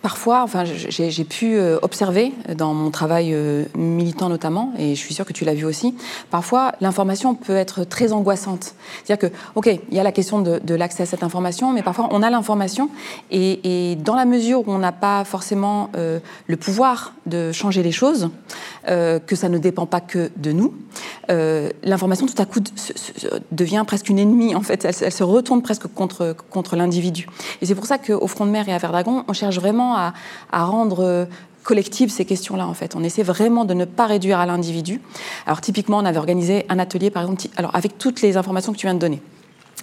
Parfois, 0.00 0.42
enfin, 0.42 0.62
j'ai 0.64 1.24
pu 1.24 1.56
euh, 1.56 1.78
observer 1.82 2.32
dans 2.56 2.72
mon 2.72 2.92
travail 2.92 3.30
euh, 3.32 3.64
militant 3.76 4.28
notamment, 4.28 4.72
et 4.78 4.94
je 4.94 5.00
suis 5.00 5.12
sûre 5.12 5.24
que 5.24 5.32
tu 5.32 5.44
l'as 5.44 5.54
vu 5.54 5.64
aussi, 5.64 5.92
parfois 6.30 6.72
l'information 6.80 7.34
peut 7.34 7.56
être 7.56 7.82
très 7.82 8.12
angoissante. 8.12 8.74
C'est-à-dire 9.02 9.28
que, 9.28 9.36
OK, 9.56 9.66
il 9.66 9.96
y 9.96 9.98
a 9.98 10.04
la 10.04 10.12
question 10.12 10.40
de, 10.40 10.74
l'accès 10.74 11.02
à 11.02 11.06
cette 11.06 11.24
information, 11.24 11.72
mais 11.72 11.82
parfois 11.82 12.08
on 12.12 12.22
a 12.22 12.30
l'information, 12.30 12.90
et, 13.32 13.96
dans 14.04 14.14
la 14.14 14.24
mesure 14.24 14.60
où 14.68 14.70
on 14.70 14.78
n'a 14.78 14.92
pas 14.92 15.24
forcément 15.24 15.90
euh, 15.96 16.20
le 16.46 16.56
pouvoir 16.56 17.14
de 17.26 17.50
changer 17.50 17.82
les 17.82 17.92
choses, 17.92 18.30
que 18.86 19.36
ça 19.36 19.50
ne 19.50 19.58
dépend 19.58 19.84
pas 19.84 20.00
que 20.00 20.30
de 20.36 20.50
nous, 20.50 20.72
l'information 21.28 22.26
tout 22.26 22.40
à 22.40 22.46
coup 22.46 22.60
devient 23.52 23.84
presque 23.86 24.08
une 24.08 24.18
ennemie, 24.18 24.54
en 24.54 24.62
fait, 24.62 24.86
elle, 24.86 24.94
elle 25.02 25.12
se 25.12 25.24
retourne 25.24 25.60
presque 25.60 25.88
contre, 25.88 26.34
contre 26.48 26.74
l'individu. 26.74 27.26
Et 27.60 27.66
c'est 27.66 27.74
pour 27.74 27.84
ça 27.84 27.98
qu'au 27.98 28.26
Front 28.26 28.46
de 28.46 28.50
mer 28.50 28.66
et 28.66 28.72
à 28.72 28.78
Verdragon, 28.78 29.24
on 29.28 29.34
cherche 29.34 29.58
vraiment 29.58 29.87
à, 29.94 30.12
rendre 30.52 31.04
euh, 31.04 31.24
collectives 31.62 32.10
ces 32.10 32.24
questions-là, 32.24 32.66
en 32.66 32.74
fait. 32.74 32.96
On 32.96 33.04
essaie 33.04 33.22
vraiment 33.22 33.64
de 33.64 33.74
ne 33.74 33.84
pas 33.84 34.06
réduire 34.06 34.38
à 34.38 34.46
l'individu. 34.46 35.00
Alors, 35.46 35.60
typiquement, 35.60 35.98
on 35.98 36.04
avait 36.04 36.18
organisé 36.18 36.64
un 36.68 36.78
atelier, 36.78 37.10
par 37.10 37.22
exemple, 37.22 37.42
alors, 37.56 37.74
avec 37.74 37.98
toutes 37.98 38.22
les 38.22 38.36
informations 38.36 38.72
que 38.72 38.78
tu 38.78 38.86
viens 38.86 38.94
de 38.94 39.00
donner 39.00 39.20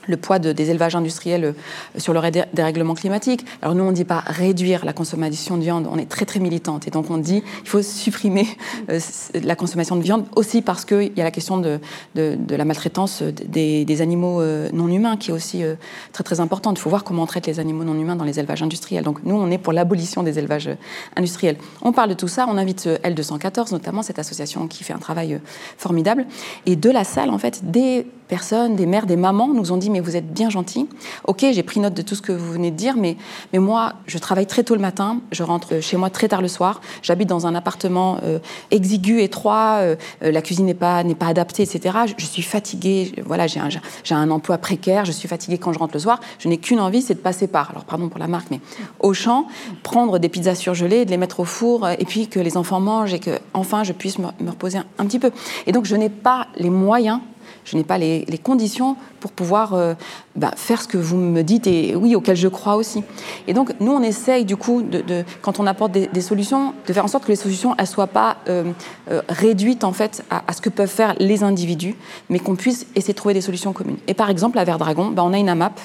le 0.08 0.18
poids 0.18 0.40
des 0.40 0.70
élevages 0.70 0.96
industriels 0.96 1.44
euh, 1.46 1.54
sur 1.98 2.14
le 2.14 2.22
dérèglement 2.54 2.94
climatique. 2.94 3.46
Alors 3.62 3.76
nous, 3.76 3.84
on 3.84 3.92
ne 3.92 3.96
dit 3.96 4.06
pas 4.06 4.24
réduire 4.26 4.86
la 4.86 4.94
consommation 4.94 5.58
de 5.58 5.62
viande, 5.62 5.88
on 5.92 5.98
est 5.98 6.10
très 6.10 6.26
très 6.26 6.40
militante. 6.40 6.88
Et 6.88 6.92
donc 6.92 7.10
on 7.10 7.18
dit 7.18 7.42
qu'il 7.42 7.70
faut 7.70 7.82
supprimer 7.82 8.48
euh, 8.90 9.00
la 9.44 9.56
consommation 9.56 9.96
de 9.96 10.02
viande 10.02 10.26
aussi 10.36 10.62
parce 10.62 10.86
qu'il 10.86 11.12
y 11.16 11.22
a 11.22 11.24
la 11.24 11.32
question 11.32 11.58
de, 11.58 11.80
de, 12.16 12.56
la 12.56 12.66
maltraitance 12.66 13.22
des, 13.22 13.86
des, 13.86 14.02
animaux 14.02 14.42
euh, 14.42 14.70
non 14.74 14.88
humains 14.88 15.18
qui 15.18 15.32
est 15.32 15.34
aussi 15.34 15.64
très 16.12 16.24
très 16.24 16.40
importante. 16.40 16.78
Il 16.78 16.82
faut 16.82 16.90
voir 16.90 17.04
comment 17.04 17.24
on 17.24 17.28
traite 17.28 17.48
les 17.48 17.60
animaux 17.60 17.84
non 17.84 18.00
humains 18.00 18.16
dans 18.16 18.24
les 18.24 18.40
élevages 18.40 18.64
industriels. 18.64 19.04
Donc 19.04 19.24
nous, 19.24 19.36
on 19.36 19.50
est 19.52 19.58
pour 19.58 19.74
l'abolition 19.74 20.24
des 20.24 20.40
élevages 20.40 20.70
industriels. 21.16 21.58
On 21.82 21.92
parle 21.92 22.10
de 22.10 22.14
tout 22.14 22.28
ça, 22.28 22.46
on 22.50 22.58
invite 22.58 22.88
L214 23.04 23.72
notamment, 23.72 24.02
cette 24.02 24.20
association 24.20 24.68
qui 24.68 24.84
fait 24.84 24.94
un 24.94 25.00
travail 25.00 25.40
formidable. 25.78 26.26
Et 26.66 26.76
de 26.76 26.90
la 26.90 27.04
salle, 27.04 27.30
en 27.30 27.38
fait, 27.38 27.72
des 27.72 28.06
personnes, 28.28 28.76
des 28.76 28.86
mères, 28.86 29.06
des 29.06 29.16
mamans 29.16 29.54
nous 29.54 29.72
ont 29.72 29.78
dit 29.78 29.90
mais 29.96 30.02
vous 30.02 30.18
êtes 30.18 30.34
bien 30.34 30.50
gentils. 30.50 30.90
Ok, 31.24 31.46
j'ai 31.50 31.64
pris 31.64 31.80
note 31.80 31.94
de 31.94 32.02
tout 32.02 32.16
ce 32.16 32.22
que 32.22 32.34
vous 32.34 32.52
venez 32.52 32.70
de 32.70 32.76
dire, 32.76 32.98
mais, 32.98 33.16
mais 33.54 33.60
moi, 33.60 33.94
je 34.08 34.18
travaille 34.18 34.46
très 34.46 34.64
tôt 34.64 34.76
le 34.76 34.82
matin, 34.82 35.22
je 35.32 35.42
rentre 35.42 35.80
chez 35.80 35.96
moi 35.96 36.10
très 36.10 36.28
tard 36.28 36.42
le 36.42 36.50
soir, 36.50 36.82
j'habite 37.02 37.30
dans 37.30 37.48
un 37.48 37.56
appartement 37.56 38.18
euh, 38.24 38.40
exigu, 38.72 39.22
étroit, 39.22 39.78
euh, 39.80 39.96
euh, 40.22 40.34
la 40.34 40.42
cuisine 40.42 40.66
n'est 40.66 40.74
pas, 40.74 41.02
n'est 41.06 41.16
pas 41.16 41.28
adaptée, 41.28 41.64
etc. 41.64 41.98
Je, 42.18 42.26
suis 42.26 42.42
fatiguée, 42.42 43.14
voilà, 43.26 43.48
j'ai 43.48 43.62
un, 43.62 43.70
j'ai 43.70 44.16
un 44.16 44.30
emploi 44.32 44.58
précaire, 44.58 45.06
je 45.06 45.14
suis 45.14 45.30
fatiguée 45.30 45.58
quand 45.58 45.72
je 45.72 45.80
rentre 45.80 45.94
le 45.94 46.02
soir, 46.02 46.20
je 46.40 46.50
n'ai 46.50 46.58
qu'une 46.58 46.82
envie, 46.82 47.02
c'est 47.02 47.14
de 47.14 47.20
passer 47.20 47.48
par, 47.48 47.72
alors 47.72 47.86
pardon 47.86 48.10
pour 48.10 48.20
la 48.20 48.28
marque, 48.28 48.48
mais 48.52 48.60
au 49.00 49.14
champ, 49.14 49.48
prendre 49.82 50.20
des 50.20 50.28
pizzas 50.28 50.56
surgelées, 50.56 51.06
de 51.06 51.12
les 51.12 51.18
mettre 51.18 51.40
au 51.40 51.46
four, 51.46 51.88
et 51.88 52.04
puis 52.04 52.28
que 52.28 52.42
les 52.42 52.58
enfants 52.58 52.82
mangent 52.82 53.14
et 53.14 53.20
que 53.20 53.40
enfin 53.54 53.86
je 53.86 53.94
puisse 53.94 54.20
me, 54.20 54.28
reposer 54.46 54.80
un 54.98 55.06
petit 55.06 55.20
peu. 55.20 55.32
Et 55.68 55.72
donc 55.72 55.86
je 55.86 55.96
n'ai 55.96 56.10
pas 56.10 56.48
les 56.58 56.70
moyens 56.70 57.22
je 57.66 57.76
n'ai 57.76 57.84
pas 57.84 57.98
les, 57.98 58.26
conditions 58.44 58.96
pour 59.20 59.32
pouvoir 59.32 59.74
euh, 59.74 59.96
bah, 60.36 60.52
faire 60.56 60.82
ce 60.82 60.88
que 60.88 60.98
vous 60.98 61.18
me 61.18 61.42
dites 61.42 61.68
et 61.68 61.96
oui, 61.96 62.16
auquel 62.16 62.38
je 62.38 62.48
crois 62.48 62.76
aussi. 62.76 63.04
Et 63.48 63.54
donc, 63.54 63.74
nous, 63.80 63.92
on 63.92 64.02
essaye, 64.02 64.46
du 64.46 64.56
coup, 64.56 64.84
de, 64.84 65.24
quand 65.42 65.60
on 65.60 65.66
apporte 65.66 65.92
des, 65.92 66.22
solutions, 66.22 66.74
de 66.88 66.94
faire 66.94 67.04
en 67.04 67.08
sorte 67.08 67.26
que 67.26 67.32
les 67.32 67.36
solutions 67.36 67.76
ne 67.78 67.86
soient 67.86 68.08
pas 68.08 68.38
euh, 68.48 68.72
euh, 69.10 69.22
réduites, 69.28 69.84
en 69.84 69.94
fait, 69.94 70.24
à, 70.30 70.54
ce 70.54 70.62
que 70.62 70.70
peuvent 70.70 70.88
faire 70.88 71.16
les 71.20 71.44
individus, 71.44 71.96
mais 72.30 72.40
qu'on 72.40 72.56
puisse 72.56 72.86
essayer 72.96 73.14
de 73.14 73.18
trouver 73.18 73.34
des 73.34 73.42
solutions 73.42 73.74
communes. 73.74 73.98
Et 74.08 74.14
par 74.14 74.30
exemple, 74.30 74.60
à 74.60 74.64
Verdragon, 74.64 75.10
bah, 75.10 75.24
on 75.26 75.34
a 75.34 75.38
une 75.38 75.50
AMAP 75.50 75.80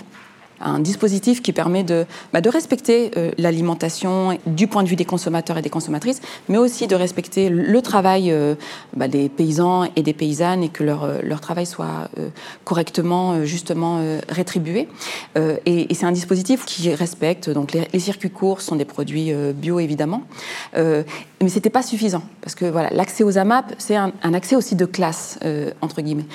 un 0.61 0.79
dispositif 0.79 1.43
qui 1.43 1.52
permet 1.52 1.83
de, 1.83 2.07
bah, 2.33 2.40
respecter 2.50 3.11
euh, 3.17 3.31
l'alimentation 3.38 4.38
du 4.47 4.67
point 4.67 4.83
de 4.83 4.88
vue 4.88 4.97
des 4.97 5.05
consommateurs 5.05 5.57
et 5.59 5.62
des 5.62 5.71
consommatrices, 5.71 6.21
mais 6.49 6.59
aussi 6.59 6.87
de 6.87 6.95
respecter 6.95 7.49
le 7.49 7.83
travail 7.83 8.31
euh, 8.31 8.55
bah, 8.97 9.09
des 9.09 9.29
paysans 9.29 9.85
et 9.97 10.02
des 10.02 10.12
paysannes 10.12 10.62
et 10.62 10.69
que 10.69 10.85
leur, 10.85 11.05
euh, 11.05 11.37
travail 11.40 11.64
soit 11.64 12.11
correctement, 12.64 13.47
justement 13.47 14.02
rétribué. 14.29 14.88
et, 15.37 15.95
c'est 15.95 16.05
un 16.05 16.12
dispositif 16.12 16.67
qui 16.67 16.93
respecte 16.95 17.49
donc 17.49 17.73
les, 17.73 17.99
circuits 17.99 18.31
courts 18.31 18.61
sont 18.61 18.76
des 18.76 18.85
produits 18.85 19.33
bio 19.55 19.81
évidemment, 19.81 20.25
mais 20.75 21.49
c'était 21.49 21.71
pas 21.71 21.83
suffisant 21.83 22.23
parce 22.43 22.55
que 22.55 22.67
voilà 22.67 22.90
l'accès 22.90 23.25
aux 23.25 23.38
AMAP 23.38 23.73
c'est 23.79 23.97
un, 23.97 24.12
accès 24.35 24.55
aussi 24.55 24.75
de 24.75 24.85
classe 24.85 25.38
entre 25.81 26.02
guillemets. 26.02 26.26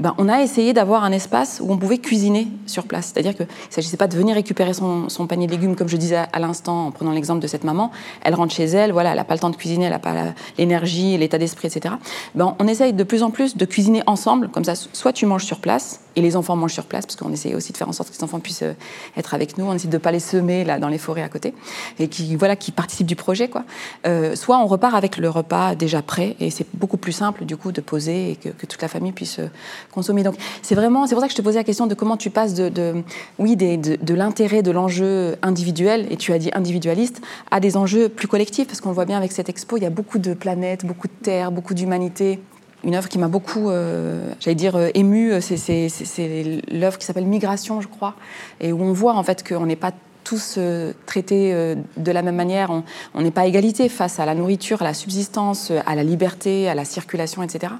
Ben, 0.00 0.14
on 0.16 0.30
a 0.30 0.40
essayé 0.40 0.72
d'avoir 0.72 1.04
un 1.04 1.12
espace 1.12 1.60
où 1.62 1.70
on 1.70 1.76
pouvait 1.76 1.98
cuisiner 1.98 2.48
sur 2.66 2.84
place. 2.84 3.12
C'est-à-dire 3.12 3.36
qu'il 3.36 3.46
ne 3.46 3.72
s'agissait 3.72 3.98
pas 3.98 4.08
de 4.08 4.16
venir 4.16 4.34
récupérer 4.34 4.72
son, 4.72 5.08
panier 5.28 5.46
de 5.46 5.52
légumes, 5.52 5.76
comme 5.76 5.88
je 5.88 5.96
disais 5.98 6.16
à, 6.32 6.38
l'instant 6.38 6.86
en 6.86 6.90
prenant 6.90 7.12
l'exemple 7.12 7.40
de 7.40 7.46
cette 7.46 7.64
maman. 7.64 7.90
Elle 8.22 8.34
rentre 8.34 8.54
chez 8.54 8.64
elle, 8.64 8.92
voilà, 8.92 9.10
elle 9.10 9.16
n'a 9.16 9.24
pas 9.24 9.34
le 9.34 9.40
temps 9.40 9.50
de 9.50 9.56
cuisiner, 9.56 9.84
elle 9.84 9.92
n'a 9.92 9.98
pas 9.98 10.14
l'énergie, 10.56 11.18
l'état 11.18 11.36
d'esprit, 11.36 11.68
etc. 11.68 11.94
Ben, 12.34 12.56
on 12.58 12.66
essaye 12.66 12.94
de 12.94 13.04
plus 13.04 13.22
en 13.22 13.30
plus 13.30 13.56
de 13.58 13.64
cuisiner 13.66 14.02
ensemble, 14.06 14.48
comme 14.48 14.64
ça, 14.64 14.74
soit 14.74 15.12
tu 15.12 15.26
manges 15.26 15.44
sur 15.44 15.60
place, 15.60 16.00
et 16.16 16.20
les 16.20 16.36
enfants 16.36 16.56
mangent 16.56 16.72
sur 16.72 16.84
place, 16.84 17.06
parce 17.06 17.16
qu'on 17.16 17.32
essaye 17.32 17.54
aussi 17.54 17.72
de 17.72 17.76
faire 17.76 17.88
en 17.88 17.92
sorte 17.92 18.10
que 18.10 18.16
les 18.16 18.24
enfants 18.24 18.40
puissent 18.40 18.62
euh, 18.62 18.72
être 19.16 19.34
avec 19.34 19.58
nous. 19.58 19.64
On 19.64 19.74
essaie 19.74 19.88
de 19.88 19.92
ne 19.92 19.98
pas 19.98 20.12
les 20.12 20.20
semer 20.20 20.64
là, 20.64 20.78
dans 20.78 20.88
les 20.88 20.98
forêts 20.98 21.22
à 21.22 21.28
côté, 21.28 21.54
et 21.98 22.08
qui, 22.08 22.36
voilà, 22.36 22.56
qui 22.56 22.72
participent 22.72 23.06
du 23.06 23.16
projet. 23.16 23.48
Quoi. 23.48 23.64
Euh, 24.06 24.34
soit 24.34 24.58
on 24.58 24.66
repart 24.66 24.94
avec 24.94 25.16
le 25.16 25.28
repas 25.28 25.74
déjà 25.74 26.02
prêt, 26.02 26.36
et 26.40 26.50
c'est 26.50 26.66
beaucoup 26.74 26.96
plus 26.96 27.12
simple, 27.12 27.44
du 27.44 27.56
coup, 27.56 27.72
de 27.72 27.80
poser 27.80 28.32
et 28.32 28.36
que, 28.36 28.48
toute 28.66 28.82
la 28.82 28.88
famille 28.88 29.12
puisse 29.12 29.38
euh, 29.38 29.48
consommer. 29.92 30.22
Donc 30.22 30.34
c'est 30.62 30.74
vraiment, 30.74 31.06
c'est 31.06 31.14
pour 31.14 31.22
ça 31.22 31.28
que 31.28 31.32
je 31.32 31.38
te 31.38 31.42
posais 31.42 31.58
la 31.58 31.64
question 31.64 31.86
de 31.86 31.94
comment 31.94 32.16
tu 32.16 32.30
passes 32.30 32.54
de, 32.54 33.02
oui, 33.38 33.56
de, 33.56 33.96
de 33.96 34.14
l'intérêt, 34.14 34.62
de 34.62 34.70
l'enjeu 34.70 35.36
individuel, 35.42 36.06
et 36.10 36.16
tu 36.16 36.32
as 36.32 36.38
dit 36.38 36.50
individualiste, 36.52 37.20
à 37.50 37.60
des 37.60 37.76
enjeux 37.76 38.08
plus 38.08 38.28
collectifs, 38.28 38.66
parce 38.66 38.80
qu'on 38.80 38.92
voit 38.92 39.04
bien 39.04 39.16
avec 39.16 39.32
cette 39.32 39.48
expo, 39.48 39.76
il 39.76 39.82
y 39.82 39.86
a 39.86 39.90
beaucoup 39.90 40.18
de 40.18 40.34
planètes, 40.34 40.84
beaucoup 40.84 41.08
de 41.08 41.12
terres, 41.22 41.52
beaucoup 41.52 41.74
d'humanité. 41.74 42.40
Une 42.84 42.94
œuvre 42.94 43.08
qui 43.08 43.18
m'a 43.18 43.28
beaucoup, 43.28 43.68
euh, 43.68 44.32
j'allais 44.40 44.54
dire, 44.54 44.76
euh, 44.76 44.88
émue, 44.94 45.32
c'est 45.40 46.62
l'œuvre 46.70 46.96
qui 46.96 47.04
s'appelle 47.04 47.26
Migration, 47.26 47.80
je 47.80 47.88
crois, 47.88 48.14
et 48.60 48.72
où 48.72 48.82
on 48.82 48.92
voit 48.92 49.14
en 49.14 49.22
fait 49.22 49.46
qu'on 49.46 49.66
n'est 49.66 49.76
pas 49.76 49.92
tous 50.24 50.56
euh, 50.58 50.92
traités 51.06 51.52
de 51.96 52.12
la 52.12 52.22
même 52.22 52.36
manière. 52.36 52.70
On 53.14 53.20
n'est 53.20 53.30
pas 53.30 53.42
à 53.42 53.46
égalité 53.46 53.88
face 53.88 54.20
à 54.20 54.24
la 54.24 54.34
nourriture, 54.34 54.80
à 54.80 54.84
la 54.84 54.94
subsistance, 54.94 55.72
à 55.84 55.94
la 55.94 56.04
liberté, 56.04 56.68
à 56.68 56.74
la 56.74 56.84
circulation, 56.84 57.42
etc. 57.42 57.74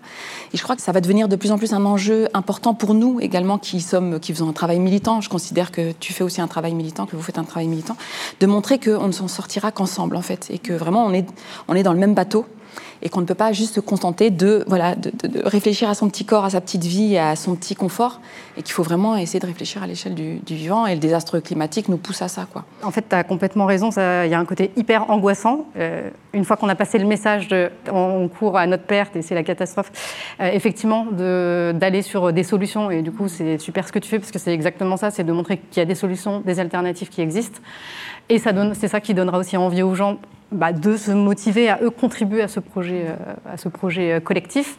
Et 0.53 0.57
je 0.57 0.63
crois 0.63 0.75
que 0.75 0.83
ça 0.83 0.93
va 0.93 1.01
devenir 1.01 1.29
de 1.29 1.37
plus 1.37 1.53
en 1.53 1.59
plus 1.59 1.73
un 1.73 1.85
enjeu 1.85 2.29
important 2.35 2.75
pour 2.75 2.93
nous 2.95 3.21
également 3.21 3.57
qui 3.57 3.81
sommes, 3.81 4.21
qui 4.21 4.33
faisons 4.33 4.49
un 4.49 4.55
travail 4.55 4.81
militant. 4.81 5.21
Je 5.21 5.29
considère 5.29 5.71
que 5.71 5.93
tu 5.93 6.13
fais 6.13 6.25
aussi 6.25 6.41
un 6.41 6.49
travail 6.49 6.75
militant, 6.75 7.07
que 7.07 7.15
vous 7.15 7.23
faites 7.23 7.39
un 7.39 7.45
travail 7.45 7.69
militant, 7.69 7.97
de 8.41 8.47
montrer 8.47 8.79
qu'on 8.79 9.07
ne 9.07 9.13
s'en 9.13 9.29
sortira 9.29 9.71
qu'ensemble 9.71 10.17
en 10.17 10.23
fait, 10.23 10.49
et 10.51 10.59
que 10.59 10.73
vraiment 10.73 11.07
on 11.07 11.75
est 11.75 11.83
dans 11.83 11.93
le 11.93 12.01
même 12.01 12.15
bateau 12.15 12.47
et 13.03 13.09
qu'on 13.09 13.21
ne 13.21 13.27
peut 13.27 13.35
pas 13.35 13.53
juste 13.53 13.75
se 13.75 13.81
contenter 13.81 14.31
de, 14.31 14.65
voilà, 14.67 14.95
de, 14.95 15.11
réfléchir 15.45 15.89
à 15.89 15.95
son 15.95 16.09
petit 16.09 16.25
corps, 16.25 16.45
à 16.45 16.51
sa 16.51 16.61
petite 16.61 16.85
vie, 16.85 17.17
à 17.17 17.37
son 17.37 17.55
petit 17.55 17.75
confort, 17.75 18.21
et 18.57 18.63
qu'il 18.63 18.73
faut 18.73 18.83
vraiment 18.83 19.17
essayer 19.17 19.41
de 19.41 19.47
réfléchir 19.47 19.83
à 19.83 19.87
l'échelle 19.87 20.15
du, 20.15 20.41
vivant, 20.49 20.87
et 20.87 20.95
le 20.95 21.01
désastre 21.01 21.39
climatique 21.39 21.89
nous 21.89 21.97
pousse 21.97 22.23
à 22.23 22.29
ça. 22.29 22.47
Quoi. 22.51 22.65
En 22.83 22.91
fait, 22.91 23.05
tu 23.09 23.15
as 23.15 23.25
complètement 23.25 23.67
raison, 23.67 23.91
il 23.91 24.31
y 24.31 24.35
a 24.35 24.39
un 24.39 24.45
côté 24.45 24.71
hyper 24.77 25.11
angoissant. 25.11 25.67
Euh, 25.77 26.11
une 26.33 26.45
fois 26.45 26.57
qu'on 26.57 26.69
a 26.69 26.75
passé 26.75 26.99
le 26.99 27.07
message 27.07 27.49
de, 27.49 27.71
on, 27.91 28.29
court 28.29 28.57
à 28.57 28.67
notre 28.67 28.85
perte 28.85 29.17
et 29.17 29.23
c'est 29.23 29.35
la 29.35 29.43
catastrophe, 29.43 29.91
euh, 30.41 30.51
effectivement, 30.53 31.07
d'aller 31.11 32.03
sur 32.03 32.33
des 32.33 32.45
solutions, 32.45 32.91
et 32.91 33.03
du 33.03 33.13
coup, 33.13 33.29
c'est 33.29 33.59
super 33.59 33.87
ce 33.87 33.93
que 33.93 33.99
tu 33.99 34.09
fais, 34.09 34.19
parce 34.19 34.31
que 34.31 34.39
c'est 34.39 34.53
exactement 34.53 34.97
ça, 34.97 35.11
c'est 35.11 35.25
de 35.25 35.33
montrer 35.33 35.59
qu'il 35.59 35.81
y 35.81 35.83
a 35.83 35.87
des 35.87 35.95
solutions, 35.95 36.41
des 36.41 36.61
alternatives 36.61 37.09
qui 37.09 37.21
existent, 37.21 37.61
et 38.29 38.39
c'est 38.39 38.89
ça 38.89 39.01
qui 39.01 39.15
donnera 39.15 39.39
aussi 39.39 39.57
envie 39.57 39.83
aux 39.83 39.95
gens 39.95 40.19
bah, 40.53 40.73
de 40.73 40.97
se 40.97 41.11
motiver 41.11 41.69
à 41.69 41.79
eux 41.83 41.91
contribuer 41.91 42.43
à 42.43 42.49
ce 42.49 42.61
projet, 42.61 43.07
euh, 43.07 43.53
à 43.53 43.57
ce 43.57 43.69
projet 43.69 44.15
euh, 44.15 44.21
collectif. 44.21 44.79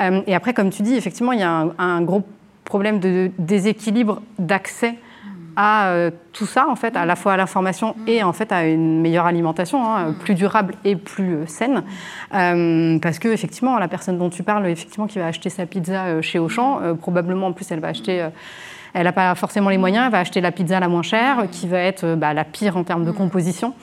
Euh, 0.00 0.22
et 0.26 0.34
après, 0.34 0.54
comme 0.54 0.70
tu 0.70 0.82
dis, 0.82 0.94
effectivement, 0.94 1.32
il 1.32 1.40
y 1.40 1.44
a 1.44 1.68
un, 1.78 2.02
gros 2.02 2.22
problème 2.64 2.98
de 2.98 3.30
déséquilibre 3.38 4.22
d'accès 4.38 4.96
à 5.56 5.88
euh, 5.88 6.10
tout 6.32 6.46
ça, 6.46 6.68
en 6.68 6.76
fait, 6.76 6.96
à 6.96 7.06
la 7.06 7.16
fois 7.16 7.34
à 7.34 7.36
l'information 7.36 7.94
et 8.06 8.22
en 8.22 8.32
fait 8.32 8.50
à 8.52 8.66
une 8.66 9.00
meilleure 9.00 9.26
alimentation, 9.26 9.84
hein, 9.86 10.12
plus 10.12 10.34
durable 10.34 10.74
et 10.84 10.96
plus 10.96 11.36
euh, 11.36 11.46
saine. 11.46 11.84
Euh, 12.34 12.98
parce 12.98 13.18
que 13.18 13.28
effectivement, 13.28 13.78
la 13.78 13.88
personne 13.88 14.18
dont 14.18 14.30
tu 14.30 14.42
parles, 14.42 14.66
effectivement, 14.66 15.06
qui 15.06 15.18
va 15.18 15.26
acheter 15.26 15.50
sa 15.50 15.66
pizza 15.66 16.20
chez 16.22 16.38
Auchan, 16.38 16.80
probablement 17.00 17.48
en 17.48 17.52
plus 17.52 17.70
elle 17.70 17.80
va 17.80 17.88
acheter 17.88 18.28
elle 18.94 19.04
n'a 19.04 19.12
pas 19.12 19.34
forcément 19.34 19.70
les 19.70 19.76
moyens, 19.76 20.06
elle 20.06 20.12
va 20.12 20.20
acheter 20.20 20.40
la 20.40 20.52
pizza 20.52 20.78
la 20.78 20.88
moins 20.88 21.02
chère, 21.02 21.48
qui 21.50 21.66
va 21.66 21.80
être 21.80 22.04
euh, 22.04 22.16
bah, 22.16 22.32
la 22.32 22.44
pire 22.44 22.76
en 22.76 22.84
termes 22.84 23.04
de 23.04 23.10
composition, 23.10 23.74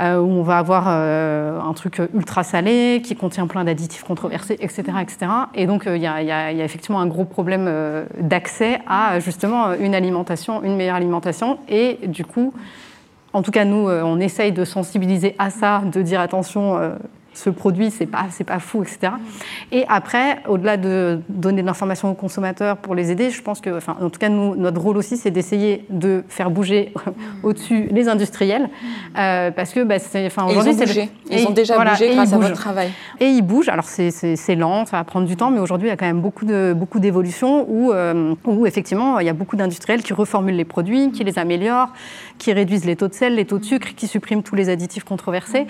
euh, 0.00 0.18
où 0.18 0.30
on 0.30 0.42
va 0.42 0.56
avoir 0.56 0.86
euh, 0.88 1.60
un 1.60 1.74
truc 1.74 2.00
ultra 2.14 2.42
salé, 2.42 3.02
qui 3.04 3.14
contient 3.14 3.46
plein 3.46 3.64
d'additifs 3.64 4.04
controversés, 4.04 4.56
etc. 4.60 4.82
etc. 5.02 5.26
Et 5.54 5.66
donc, 5.66 5.84
il 5.86 6.00
y, 6.00 6.06
a 6.06 6.52
effectivement 6.52 7.00
un 7.00 7.06
gros 7.06 7.26
problème 7.26 7.70
d'accès 8.18 8.80
à 8.88 9.20
justement 9.20 9.74
une 9.74 9.94
alimentation, 9.94 10.62
une 10.62 10.76
meilleure 10.76 10.96
alimentation. 10.96 11.58
Et 11.68 11.98
du 12.06 12.24
coup, 12.24 12.54
en 13.32 13.42
tout 13.42 13.50
cas, 13.50 13.64
nous, 13.64 13.88
on 13.88 14.18
essaye 14.18 14.52
de 14.52 14.64
sensibiliser 14.64 15.34
à 15.38 15.50
ça, 15.50 15.82
de 15.84 16.00
dire 16.02 16.20
attention 16.20 16.96
ce 17.34 17.50
produit, 17.50 17.90
c'est 17.90 18.06
pas, 18.06 18.26
c'est 18.30 18.44
pas 18.44 18.58
fou, 18.58 18.82
etc. 18.82 19.12
Et 19.72 19.84
après, 19.88 20.38
au-delà 20.48 20.76
de 20.76 21.20
donner 21.28 21.62
de 21.62 21.66
l'information 21.66 22.10
aux 22.10 22.14
consommateurs 22.14 22.76
pour 22.76 22.94
les 22.94 23.10
aider, 23.10 23.30
je 23.30 23.42
pense 23.42 23.60
que, 23.60 23.76
enfin, 23.76 23.96
en 24.00 24.08
tout 24.08 24.18
cas, 24.18 24.28
nous, 24.28 24.54
notre 24.56 24.80
rôle 24.80 24.96
aussi, 24.96 25.16
c'est 25.16 25.30
d'essayer 25.30 25.84
de 25.90 26.24
faire 26.28 26.50
bouger 26.50 26.92
au-dessus 27.42 27.88
les 27.90 28.08
industriels, 28.08 28.70
euh, 29.18 29.50
parce 29.50 29.72
que, 29.72 29.84
bah, 29.84 29.98
c'est, 29.98 30.26
enfin, 30.26 30.44
aujourd'hui, 30.44 30.74
c'est 30.74 31.10
ils 31.30 31.46
ont 31.46 31.50
déjà 31.50 31.76
bougé 31.78 32.14
grâce 32.14 32.32
à 32.32 32.38
votre 32.38 32.54
travail. 32.54 32.90
Et 33.20 33.26
ils 33.26 33.42
bougent. 33.42 33.68
Alors 33.68 33.84
c'est, 33.84 34.10
c'est, 34.10 34.54
lent, 34.54 34.86
ça 34.86 34.98
va 34.98 35.04
prendre 35.04 35.26
du 35.26 35.36
temps, 35.36 35.50
mais 35.50 35.60
aujourd'hui, 35.60 35.88
il 35.88 35.90
y 35.90 35.94
a 35.94 35.96
quand 35.96 36.06
même 36.06 36.20
beaucoup 36.20 36.44
de 36.44 36.72
beaucoup 36.76 37.00
d'évolutions 37.00 37.66
où, 37.68 37.92
euh, 37.92 38.34
où 38.44 38.66
effectivement, 38.66 39.18
il 39.18 39.26
y 39.26 39.30
a 39.30 39.32
beaucoup 39.32 39.56
d'industriels 39.56 40.02
qui 40.02 40.12
reformulent 40.12 40.56
les 40.56 40.64
produits, 40.64 41.10
qui 41.12 41.24
les 41.24 41.38
améliorent, 41.38 41.92
qui 42.38 42.52
réduisent 42.52 42.84
les 42.84 42.96
taux 42.96 43.08
de 43.08 43.14
sel, 43.14 43.34
les 43.34 43.44
taux 43.44 43.58
de 43.58 43.64
sucre, 43.64 43.94
qui 43.94 44.06
suppriment 44.06 44.42
tous 44.42 44.54
les 44.54 44.68
additifs 44.68 45.04
controversés. 45.04 45.66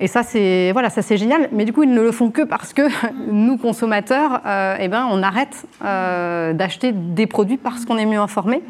Et 0.00 0.06
ça, 0.06 0.22
c'est 0.22 0.70
voilà, 0.72 0.90
ça 0.90 1.02
c'est 1.02 1.16
génial. 1.16 1.48
Mais 1.52 1.64
du 1.64 1.72
coup, 1.72 1.82
ils 1.82 1.92
ne 1.92 2.00
le 2.00 2.12
font 2.12 2.30
que 2.30 2.42
parce 2.42 2.72
que 2.72 2.82
nous, 3.30 3.56
consommateurs, 3.56 4.40
euh, 4.46 4.76
eh 4.78 4.88
ben, 4.88 5.08
on 5.10 5.22
arrête 5.22 5.66
euh, 5.84 6.52
d'acheter 6.52 6.92
des 6.92 7.26
produits 7.26 7.56
parce 7.56 7.84
qu'on 7.84 7.98
est 7.98 8.06
mieux 8.06 8.20
informé. 8.20 8.62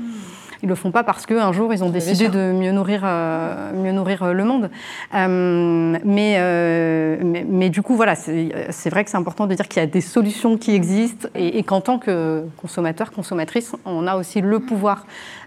Ils 0.63 0.69
le 0.69 0.75
font 0.75 0.91
pas 0.91 1.05
parce 1.05 1.27
qu'un 1.27 1.53
jour 1.53 1.73
ils 1.73 1.85
ont 1.85 1.91
décidé 1.91 2.29
de 2.29 2.53
mieux 2.53 2.73
nourrir, 2.73 3.03
euh, 3.05 3.73
mieux 3.75 3.93
nourrir 3.93 4.33
le 4.33 4.45
monde. 4.45 4.71
mais, 5.13 6.39
mais, 7.25 7.47
mais, 7.49 7.71
du 7.71 7.83
coup, 7.83 7.97
voilà, 7.97 8.15
c'est 8.15 8.91
vrai 8.91 9.05
que 9.05 9.11
c'est 9.11 9.17
important 9.17 9.47
de 9.47 9.55
dire 9.55 9.69
qu'il 9.69 9.81
y 9.81 9.85
a 9.85 9.87
des 9.87 10.01
solutions 10.01 10.57
qui 10.57 10.75
existent 10.75 11.29
et, 11.35 11.59
et 11.59 11.63
qu'en 11.63 11.81
tant 11.81 11.99
que 11.99 12.45
consommateur, 12.57 13.11
consommatrice, 13.13 13.75
on 13.85 14.07
a 14.07 14.17
aussi 14.17 14.41
le 14.41 14.61
pouvoir 14.61 15.05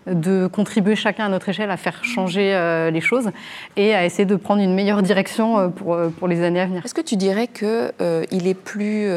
de 0.08 0.48
contribuer 0.48 0.96
chacun 0.96 1.26
à 1.26 1.30
notre 1.30 1.50
échelle 1.50 1.70
à 1.70 1.78
faire 1.78 2.04
changer 2.04 2.56
euh, 2.56 2.90
les 2.90 3.02
choses 3.02 3.30
et 3.76 3.94
à 3.94 4.06
essayer 4.06 4.26
de 4.26 4.36
prendre 4.36 4.62
une 4.62 4.74
meilleure 4.74 5.04
direction 5.04 5.60
euh, 5.60 5.68
pour, 5.68 5.94
euh, 5.94 6.10
pour 6.10 6.28
les 6.28 6.44
années 6.44 6.60
à 6.60 6.66
venir. 6.66 6.84
Est-ce 6.84 6.96
que 6.96 7.02
tu 7.02 7.16
dirais 7.16 7.48
qu'il 7.48 8.48
est 8.48 8.54
plus 8.54 9.08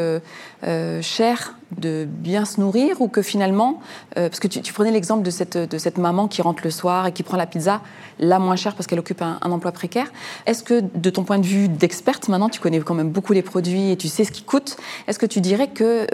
cher 1.01 1.55
de 1.77 2.07
bien 2.07 2.45
se 2.45 2.59
nourrir 2.59 3.01
ou 3.01 3.07
que 3.07 3.21
finalement, 3.21 3.79
parce 4.13 4.39
que 4.39 4.47
tu, 4.47 4.73
prenais 4.73 4.91
l'exemple 4.91 5.23
de 5.23 5.29
cette, 5.29 5.57
de 5.57 5.77
cette 5.77 5.97
maman 5.97 6.27
qui 6.27 6.41
rentre 6.41 6.61
le 6.63 6.71
soir 6.71 7.07
et 7.07 7.11
qui 7.11 7.23
prend 7.23 7.37
la 7.37 7.45
pizza 7.45 7.81
la 8.19 8.39
moins 8.39 8.55
chère 8.55 8.75
parce 8.75 8.87
qu'elle 8.87 8.99
occupe 8.99 9.21
un, 9.21 9.39
emploi 9.41 9.71
précaire, 9.71 10.07
est-ce 10.45 10.63
que 10.63 10.81
de 10.93 11.09
ton 11.09 11.23
point 11.23 11.37
de 11.37 11.45
vue 11.45 11.67
d'experte, 11.67 12.29
maintenant 12.29 12.49
tu 12.49 12.61
connais 12.61 12.79
quand 12.79 12.93
même 12.93 13.09
beaucoup 13.09 13.33
les 13.33 13.41
produits 13.41 13.91
et 13.91 13.97
tu 13.97 14.07
sais 14.07 14.23
ce 14.23 14.31
qui 14.31 14.43
coûte, 14.43 14.77
est-ce 15.07 15.19
que 15.19 15.25
tu 15.25 15.41
dirais 15.41 15.67
que 15.67 16.07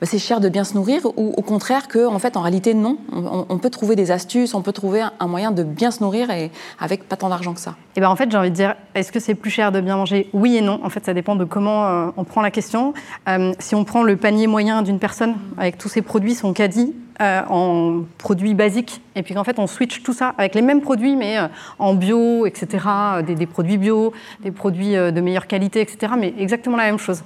bah, 0.00 0.06
c'est 0.06 0.18
cher 0.18 0.40
de 0.40 0.48
bien 0.48 0.64
se 0.64 0.74
nourrir 0.74 1.04
ou 1.06 1.34
au 1.36 1.42
contraire 1.42 1.88
que 1.88 2.06
en 2.06 2.18
fait 2.18 2.36
en 2.36 2.42
réalité 2.42 2.74
non, 2.74 2.98
on 3.12 3.58
peut 3.58 3.70
trouver 3.70 3.96
des 3.96 4.10
astuces, 4.10 4.54
on 4.54 4.62
peut 4.62 4.72
trouver 4.72 5.02
un 5.20 5.26
moyen 5.26 5.50
de 5.50 5.62
bien 5.62 5.90
se 5.90 6.02
nourrir 6.02 6.30
et 6.30 6.50
avec 6.78 7.08
pas 7.08 7.16
tant 7.16 7.28
d'argent 7.28 7.54
que 7.54 7.60
ça 7.60 7.70
Et 7.70 7.74
eh 7.96 8.00
ben 8.00 8.08
en 8.08 8.16
fait, 8.16 8.30
j'ai 8.30 8.36
envie 8.36 8.50
de 8.50 8.54
dire, 8.54 8.74
est-ce 8.94 9.12
que 9.12 9.20
c'est 9.20 9.34
plus 9.34 9.50
cher 9.50 9.72
de 9.72 9.80
bien 9.80 9.96
manger? 9.96 10.28
Oui 10.32 10.56
et 10.56 10.60
non. 10.60 10.80
En 10.82 10.90
fait, 10.90 11.04
ça 11.04 11.14
dépend 11.14 11.36
de 11.36 11.44
comment 11.44 11.86
euh, 11.86 12.10
on 12.16 12.24
prend 12.24 12.42
la 12.42 12.50
question. 12.50 12.94
Euh, 13.28 13.52
si 13.58 13.74
on 13.74 13.84
prend 13.84 14.02
le 14.02 14.16
panier 14.16 14.46
moyen 14.46 14.73
d'une 14.82 14.98
personne 14.98 15.34
avec 15.56 15.78
tous 15.78 15.88
ses 15.88 16.02
produits, 16.02 16.34
son 16.34 16.52
caddie, 16.52 16.94
euh, 17.20 17.42
en 17.48 18.02
produits 18.18 18.54
basiques, 18.54 19.00
et 19.14 19.22
puis 19.22 19.34
qu'en 19.34 19.44
fait 19.44 19.58
on 19.58 19.66
switch 19.66 20.02
tout 20.02 20.12
ça 20.12 20.34
avec 20.38 20.54
les 20.54 20.62
mêmes 20.62 20.80
produits, 20.80 21.16
mais 21.16 21.36
en 21.78 21.94
bio, 21.94 22.46
etc., 22.46 22.84
des, 23.26 23.34
des, 23.34 23.46
produits 23.46 23.78
bio, 23.78 24.12
des 24.40 24.50
produits 24.50 24.92
de 24.94 25.20
meilleure 25.20 25.46
qualité, 25.46 25.80
etc., 25.80 26.14
mais 26.18 26.34
exactement 26.38 26.76
la 26.76 26.84
même 26.84 26.98
chose. 26.98 27.22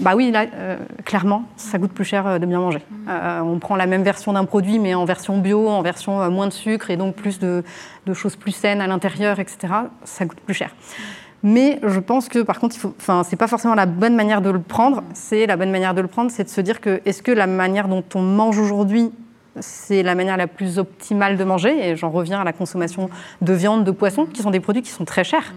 Bah 0.00 0.12
oui, 0.16 0.30
là, 0.30 0.46
euh, 0.54 0.78
clairement, 1.04 1.44
ça 1.56 1.78
coûte 1.78 1.92
plus 1.92 2.06
cher 2.06 2.26
euh, 2.26 2.38
de 2.38 2.46
bien 2.46 2.58
manger. 2.58 2.78
Mm. 2.78 2.94
Euh, 3.08 3.40
on 3.42 3.58
prend 3.58 3.76
la 3.76 3.84
même 3.84 4.02
version 4.02 4.32
d'un 4.32 4.46
produit, 4.46 4.78
mais 4.78 4.94
en 4.94 5.04
version 5.04 5.38
bio, 5.38 5.68
en 5.68 5.82
version 5.82 6.30
moins 6.30 6.46
de 6.46 6.52
sucre 6.52 6.90
et 6.90 6.96
donc 6.96 7.14
plus 7.14 7.38
de, 7.38 7.62
choses 8.14 8.34
plus 8.34 8.52
saines 8.52 8.80
à 8.80 8.86
l'intérieur, 8.86 9.38
etc. 9.38 9.72
Ça 10.04 10.24
coûte 10.24 10.40
plus 10.40 10.54
cher. 10.54 10.74
Mais 11.42 11.78
je 11.82 12.00
pense 12.00 12.28
que 12.28 12.40
par 12.40 12.60
contre, 12.60 12.76
enfin, 12.98 13.22
c'est 13.24 13.36
pas 13.36 13.46
forcément 13.46 13.74
la 13.74 13.86
bonne 13.86 14.14
manière 14.14 14.42
de 14.42 14.50
le 14.50 14.60
prendre. 14.60 15.02
C'est 15.14 15.46
la 15.46 15.56
bonne 15.56 15.70
manière 15.70 15.94
de 15.94 16.00
le 16.00 16.08
prendre, 16.08 16.30
c'est 16.30 16.44
de 16.44 16.48
se 16.48 16.60
dire 16.60 16.80
que 16.80 17.00
est-ce 17.04 17.22
que 17.22 17.32
la 17.32 17.46
manière 17.46 17.88
dont 17.88 18.04
on 18.14 18.22
mange 18.22 18.58
aujourd'hui 18.58 19.12
c'est 19.58 20.02
la 20.02 20.14
manière 20.14 20.36
la 20.36 20.46
plus 20.46 20.78
optimale 20.78 21.36
de 21.36 21.44
manger? 21.44 21.88
Et 21.88 21.96
j'en 21.96 22.10
reviens 22.10 22.40
à 22.40 22.44
la 22.44 22.52
consommation 22.52 23.10
de 23.42 23.52
viande, 23.52 23.84
de 23.84 23.90
poisson, 23.90 24.26
qui 24.26 24.42
sont 24.42 24.50
des 24.50 24.60
produits 24.60 24.82
qui 24.82 24.90
sont 24.90 25.04
très 25.04 25.24
chers 25.24 25.52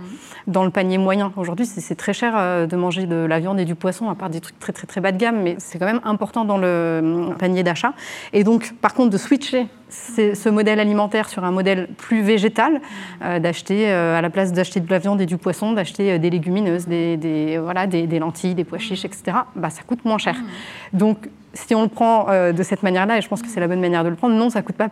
dans 0.48 0.64
le 0.64 0.72
panier 0.72 0.98
moyen. 0.98 1.32
Aujourd'hui, 1.38 1.66
c'est 1.66 1.96
très 1.96 2.14
cher 2.14 2.34
euh, 2.36 2.66
de 2.66 2.76
manger 2.76 3.06
de 3.06 3.16
la 3.16 3.40
viande 3.40 3.60
et 3.60 3.66
du 3.66 3.76
poisson, 3.76 4.10
à 4.10 4.16
part 4.16 4.30
des 4.30 4.42
trucs 4.42 4.60
très 4.60 4.74
très 4.74 4.88
très 4.88 5.00
bas 5.00 5.12
de 5.12 5.18
gamme, 5.18 5.42
mais 5.42 5.56
c'est 5.60 5.80
quand 5.80 5.86
même 5.86 6.02
important 6.04 6.44
dans 6.44 6.58
le 6.58 6.68
euh, 6.68 7.34
panier 7.40 7.64
d'achat. 7.64 7.94
Et 8.34 8.44
donc, 8.44 8.74
par 8.82 8.94
contre, 8.94 9.12
de 9.12 9.18
switcher 9.18 9.68
ce 9.94 10.50
modèle 10.50 10.80
alimentaire 10.80 11.30
sur 11.30 11.44
un 11.44 11.52
modèle 11.52 11.88
plus 11.98 12.22
végétal, 12.22 12.82
euh, 13.24 13.40
d'acheter, 13.40 13.92
à 13.92 14.22
la 14.22 14.30
place 14.30 14.52
d'acheter 14.52 14.80
de 14.80 14.90
la 14.90 15.00
viande 15.00 15.22
et 15.22 15.26
du 15.26 15.38
poisson, 15.38 15.74
d'acheter 15.74 16.20
des 16.20 16.30
légumineuses, 16.30 16.88
des, 16.88 17.60
voilà, 17.62 17.88
des, 17.88 18.20
lentilles, 18.20 18.56
des 18.56 18.64
pois 18.64 18.80
chiches, 18.80 19.06
etc., 19.06 19.38
bah, 19.56 19.70
ça 19.70 19.84
coûte 19.84 20.06
moins 20.06 20.18
cher. 20.18 20.36
Donc, 20.94 21.30
si 21.54 21.76
on 21.76 21.84
le 21.84 21.88
prend 21.88 22.28
de 22.52 22.64
cette 22.64 22.84
manière-là, 22.84 23.18
et 23.18 23.22
je 23.22 23.28
pense 23.28 23.42
que 23.42 23.48
c'est 23.48 23.60
la 23.60 23.68
bonne 23.68 23.82
manière 23.82 24.04
de 24.04 24.10
le 24.10 24.16
prendre, 24.16 24.36
non, 24.36 24.50
ça 24.50 24.60
ne 24.60 24.66
coûte 24.66 24.76
pas 24.76 24.90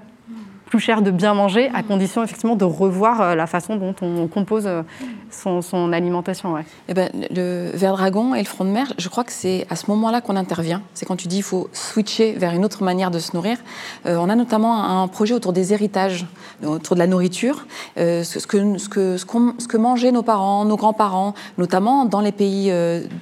plus 0.71 0.79
cher 0.79 1.01
de 1.01 1.11
bien 1.11 1.33
manger, 1.33 1.69
à 1.73 1.83
condition 1.83 2.23
effectivement 2.23 2.55
de 2.55 2.63
revoir 2.63 3.21
euh, 3.21 3.35
la 3.35 3.45
façon 3.45 3.75
dont 3.75 3.93
on 4.01 4.27
compose 4.27 4.65
euh, 4.65 4.83
son, 5.29 5.91
alimentation. 5.91 6.53
Ouais. 6.53 6.63
Eh 6.87 6.93
ben, 6.93 7.09
le 7.29 7.71
ver 7.73 7.91
dragon 7.91 8.33
et 8.35 8.39
le 8.39 8.45
front 8.45 8.63
de 8.63 8.69
mer, 8.69 8.93
je 8.97 9.09
crois 9.09 9.25
que 9.25 9.33
c'est 9.33 9.67
à 9.69 9.75
ce 9.75 9.91
moment-là 9.91 10.21
qu'on 10.21 10.37
intervient. 10.37 10.81
C'est 10.93 11.05
quand 11.05 11.17
tu 11.17 11.27
dis 11.27 11.35
qu'il 11.35 11.43
faut 11.43 11.69
switcher 11.73 12.31
vers 12.31 12.53
une 12.53 12.63
autre 12.63 12.83
manière 12.83 13.11
de 13.11 13.19
se 13.19 13.35
nourrir. 13.35 13.57
Euh, 14.05 14.15
on 14.15 14.29
a 14.29 14.35
notamment 14.35 15.01
un 15.01 15.09
projet 15.09 15.33
autour 15.33 15.51
des 15.51 15.73
héritages, 15.73 16.25
autour 16.65 16.95
de 16.95 16.99
la 17.01 17.07
nourriture, 17.07 17.67
ce, 17.97 18.47
que, 18.47 18.77
ce, 18.77 18.87
que, 18.87 19.17
ce, 19.17 19.25
ce, 19.57 19.67
que 19.67 19.77
mangeaient 19.77 20.13
nos 20.13 20.23
parents, 20.23 20.63
nos 20.63 20.77
grands-parents, 20.77 21.33
notamment 21.57 22.05
dans 22.05 22.21
les 22.21 22.31
pays 22.31 22.71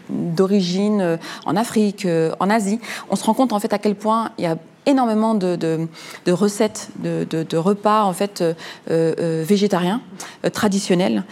d'origine, 0.10 1.18
en 1.48 1.56
Afrique, 1.56 2.08
en 2.40 2.50
Asie. 2.50 2.80
On 3.10 3.16
se 3.16 3.24
rend 3.24 3.34
compte 3.34 3.54
en 3.54 3.60
fait 3.60 3.74
à 3.74 3.80
quel 3.80 3.96
point 3.96 4.30
il 4.38 4.44
y 4.44 4.48
a 4.48 4.56
énormément 4.86 5.36
de, 5.36 5.88
recettes, 6.28 6.90
de, 7.00 7.58
repas 7.58 8.04
en 8.04 8.14
fait 8.14 8.42
euh, 8.42 8.54
euh, 8.90 9.44
végétariens 9.46 10.02
euh, 10.46 10.50
traditionnels. 10.50 11.24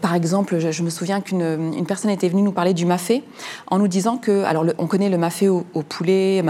par 0.00 0.14
exemple, 0.14 0.58
je, 0.58 0.82
me 0.82 0.90
souviens 0.90 1.20
qu'une 1.20 1.72
une 1.76 1.86
personne 1.86 2.10
était 2.10 2.28
venue 2.28 2.42
nous 2.42 2.52
parler 2.52 2.74
du 2.74 2.86
mafé 2.86 3.22
en 3.68 3.78
nous 3.78 3.88
disant 3.88 4.16
que, 4.16 4.44
alors 4.44 4.64
on 4.78 4.86
connaît 4.86 5.08
le 5.08 5.18
mafé 5.18 5.48
au, 5.48 5.64
poulet 5.88 6.42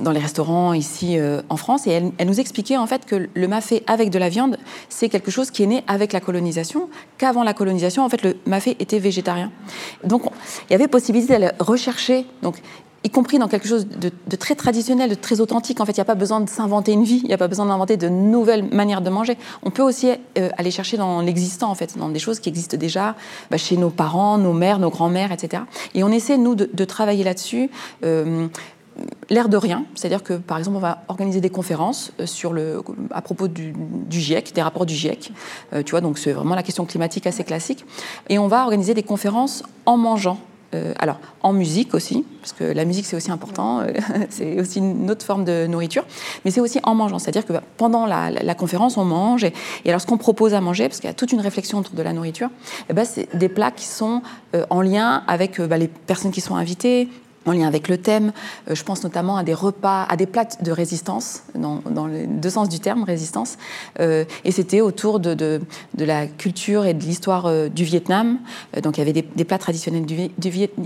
dans 0.00 0.12
les 0.12 0.20
restaurants 0.20 0.72
ici 0.72 1.18
en 1.48 1.56
France, 1.56 1.86
et 1.86 1.90
elle, 1.90 2.12
elle, 2.18 2.26
nous 2.26 2.40
expliquait 2.40 2.76
en 2.76 2.86
fait 2.86 3.04
que 3.04 3.28
le 3.32 3.48
mafé 3.48 3.82
avec 3.86 4.10
de 4.10 4.18
la 4.18 4.28
viande, 4.28 4.56
c'est 4.88 5.08
quelque 5.08 5.30
chose 5.30 5.50
qui 5.50 5.62
est 5.62 5.66
né 5.66 5.84
avec 5.86 6.12
la 6.12 6.20
colonisation, 6.20 6.88
qu'avant 7.18 7.42
la 7.42 7.54
colonisation, 7.54 8.04
en 8.04 8.08
fait, 8.08 8.22
le 8.22 8.36
mafé 8.46 8.76
était 8.78 8.98
végétarien. 8.98 9.50
Donc, 10.04 10.22
il 10.68 10.72
y 10.72 10.74
avait 10.74 10.88
possibilité 10.88 11.34
d'aller 11.34 11.50
rechercher 11.58 12.26
donc 12.42 12.56
y 13.08 13.10
compris 13.10 13.38
dans 13.38 13.48
quelque 13.48 13.66
chose 13.66 13.86
de, 13.88 14.36
très 14.36 14.54
traditionnel, 14.54 15.08
de 15.08 15.14
très 15.14 15.40
authentique. 15.40 15.80
En 15.80 15.86
fait, 15.86 15.92
il 15.92 16.00
n'y 16.00 16.02
a 16.02 16.04
pas 16.04 16.14
besoin 16.14 16.40
de 16.40 16.48
s'inventer 16.48 16.92
une 16.92 17.04
vie, 17.04 17.20
il 17.22 17.28
n'y 17.28 17.32
a 17.32 17.38
pas 17.38 17.48
besoin 17.48 17.64
d'inventer 17.64 17.96
de 17.96 18.08
nouvelles 18.08 18.64
manières 18.64 19.00
de 19.00 19.08
manger. 19.08 19.38
On 19.62 19.70
peut 19.70 19.82
aussi 19.82 20.10
euh, 20.10 20.50
aller 20.58 20.70
chercher 20.70 20.98
dans 20.98 21.22
l'existant, 21.22 21.70
en 21.70 21.74
fait, 21.74 21.96
dans 21.96 22.10
des 22.10 22.18
choses 22.18 22.38
qui 22.38 22.50
existent 22.50 22.76
déjà 22.76 23.16
bah, 23.50 23.56
chez 23.56 23.78
nos 23.78 23.88
parents, 23.88 24.36
nos 24.36 24.52
mères, 24.52 24.78
nos 24.78 24.90
grands-mères, 24.90 25.32
etc. 25.32 25.62
Et 25.94 26.04
on 26.04 26.10
essaie, 26.10 26.36
nous, 26.36 26.54
de, 26.54 26.84
travailler 26.84 27.24
là-dessus. 27.24 27.70
Euh, 28.04 28.46
l'air 29.30 29.48
de 29.48 29.56
rien, 29.56 29.84
c'est-à-dire 29.94 30.24
que 30.24 30.34
par 30.34 30.58
exemple 30.58 30.76
on 30.76 30.80
va 30.80 31.04
organiser 31.06 31.40
des 31.40 31.50
conférences 31.50 32.12
euh, 32.18 32.26
sur 32.26 32.52
le, 32.52 32.82
à 33.12 33.22
propos 33.22 33.46
du, 33.46 33.72
GIEC, 34.10 34.52
des 34.54 34.62
rapports 34.62 34.86
du 34.86 34.94
GIEC, 34.94 35.32
tu 35.84 35.90
vois 35.92 36.00
donc 36.00 36.18
c'est 36.18 36.32
vraiment 36.32 36.56
la 36.56 36.64
question 36.64 36.84
climatique 36.84 37.26
assez 37.26 37.44
classique, 37.44 37.84
et 38.28 38.40
on 38.40 38.48
va 38.48 38.64
organiser 38.64 38.94
des 38.94 39.04
conférences 39.04 39.62
en 39.86 39.96
mangeant 39.96 40.40
euh, 40.74 40.92
alors, 40.98 41.18
en 41.42 41.54
musique 41.54 41.94
aussi, 41.94 42.26
parce 42.40 42.52
que 42.52 42.64
la 42.64 42.84
musique 42.84 43.06
c'est 43.06 43.16
aussi 43.16 43.30
important, 43.30 43.80
euh, 43.80 43.86
c'est 44.28 44.60
aussi 44.60 44.80
une 44.80 45.10
autre 45.10 45.24
forme 45.24 45.44
de 45.44 45.66
nourriture, 45.66 46.04
mais 46.44 46.50
c'est 46.50 46.60
aussi 46.60 46.78
en 46.82 46.94
mangeant. 46.94 47.18
C'est-à-dire 47.18 47.46
que 47.46 47.54
pendant 47.78 48.04
la, 48.04 48.54
conférence, 48.54 48.98
on 48.98 49.04
mange, 49.04 49.44
et, 49.44 49.52
alors 49.86 50.00
ce 50.00 50.06
qu'on 50.06 50.18
propose 50.18 50.52
à 50.52 50.60
manger, 50.60 50.88
parce 50.88 51.00
qu'il 51.00 51.08
y 51.08 51.10
a 51.10 51.14
toute 51.14 51.32
une 51.32 51.40
réflexion 51.40 51.78
autour 51.78 51.94
de 51.94 52.02
la 52.02 52.12
nourriture, 52.12 52.50
eh 52.90 52.92
ben, 52.92 53.04
c'est 53.04 53.34
des 53.34 53.48
plats 53.48 53.70
qui 53.70 53.86
sont 53.86 54.20
euh, 54.54 54.66
en 54.68 54.82
lien 54.82 55.22
avec 55.26 55.60
bah, 55.60 55.78
les 55.78 55.88
personnes 55.88 56.32
qui 56.32 56.42
sont 56.42 56.56
invitées, 56.56 57.08
en 57.48 57.52
lien 57.52 57.66
avec 57.66 57.88
le 57.88 57.98
thème. 57.98 58.32
Euh, 58.70 58.74
je 58.74 58.84
pense 58.84 59.02
notamment 59.02 59.36
à 59.36 59.44
des 59.44 59.54
repas, 59.54 60.04
à 60.08 60.16
des 60.16 60.26
plats 60.26 60.48
de 60.60 60.70
résistance, 60.70 61.42
dans, 61.54 61.80
dans 61.90 62.06
les 62.06 62.26
deux 62.26 62.50
sens 62.50 62.68
du 62.68 62.80
terme, 62.80 63.04
résistance. 63.04 63.56
Euh, 64.00 64.24
et 64.44 64.52
c'était 64.52 64.80
autour 64.80 65.20
de, 65.20 65.60
la 65.98 66.26
culture 66.26 66.86
et 66.86 66.94
de 66.94 67.02
l'histoire 67.02 67.46
euh, 67.46 67.68
du 67.68 67.84
Vietnam. 67.84 68.38
Donc 68.82 68.96
il 68.96 69.00
y 69.00 69.02
avait 69.02 69.12
des, 69.12 69.44
plats 69.44 69.58
traditionnels 69.58 70.06
du, 70.06 70.30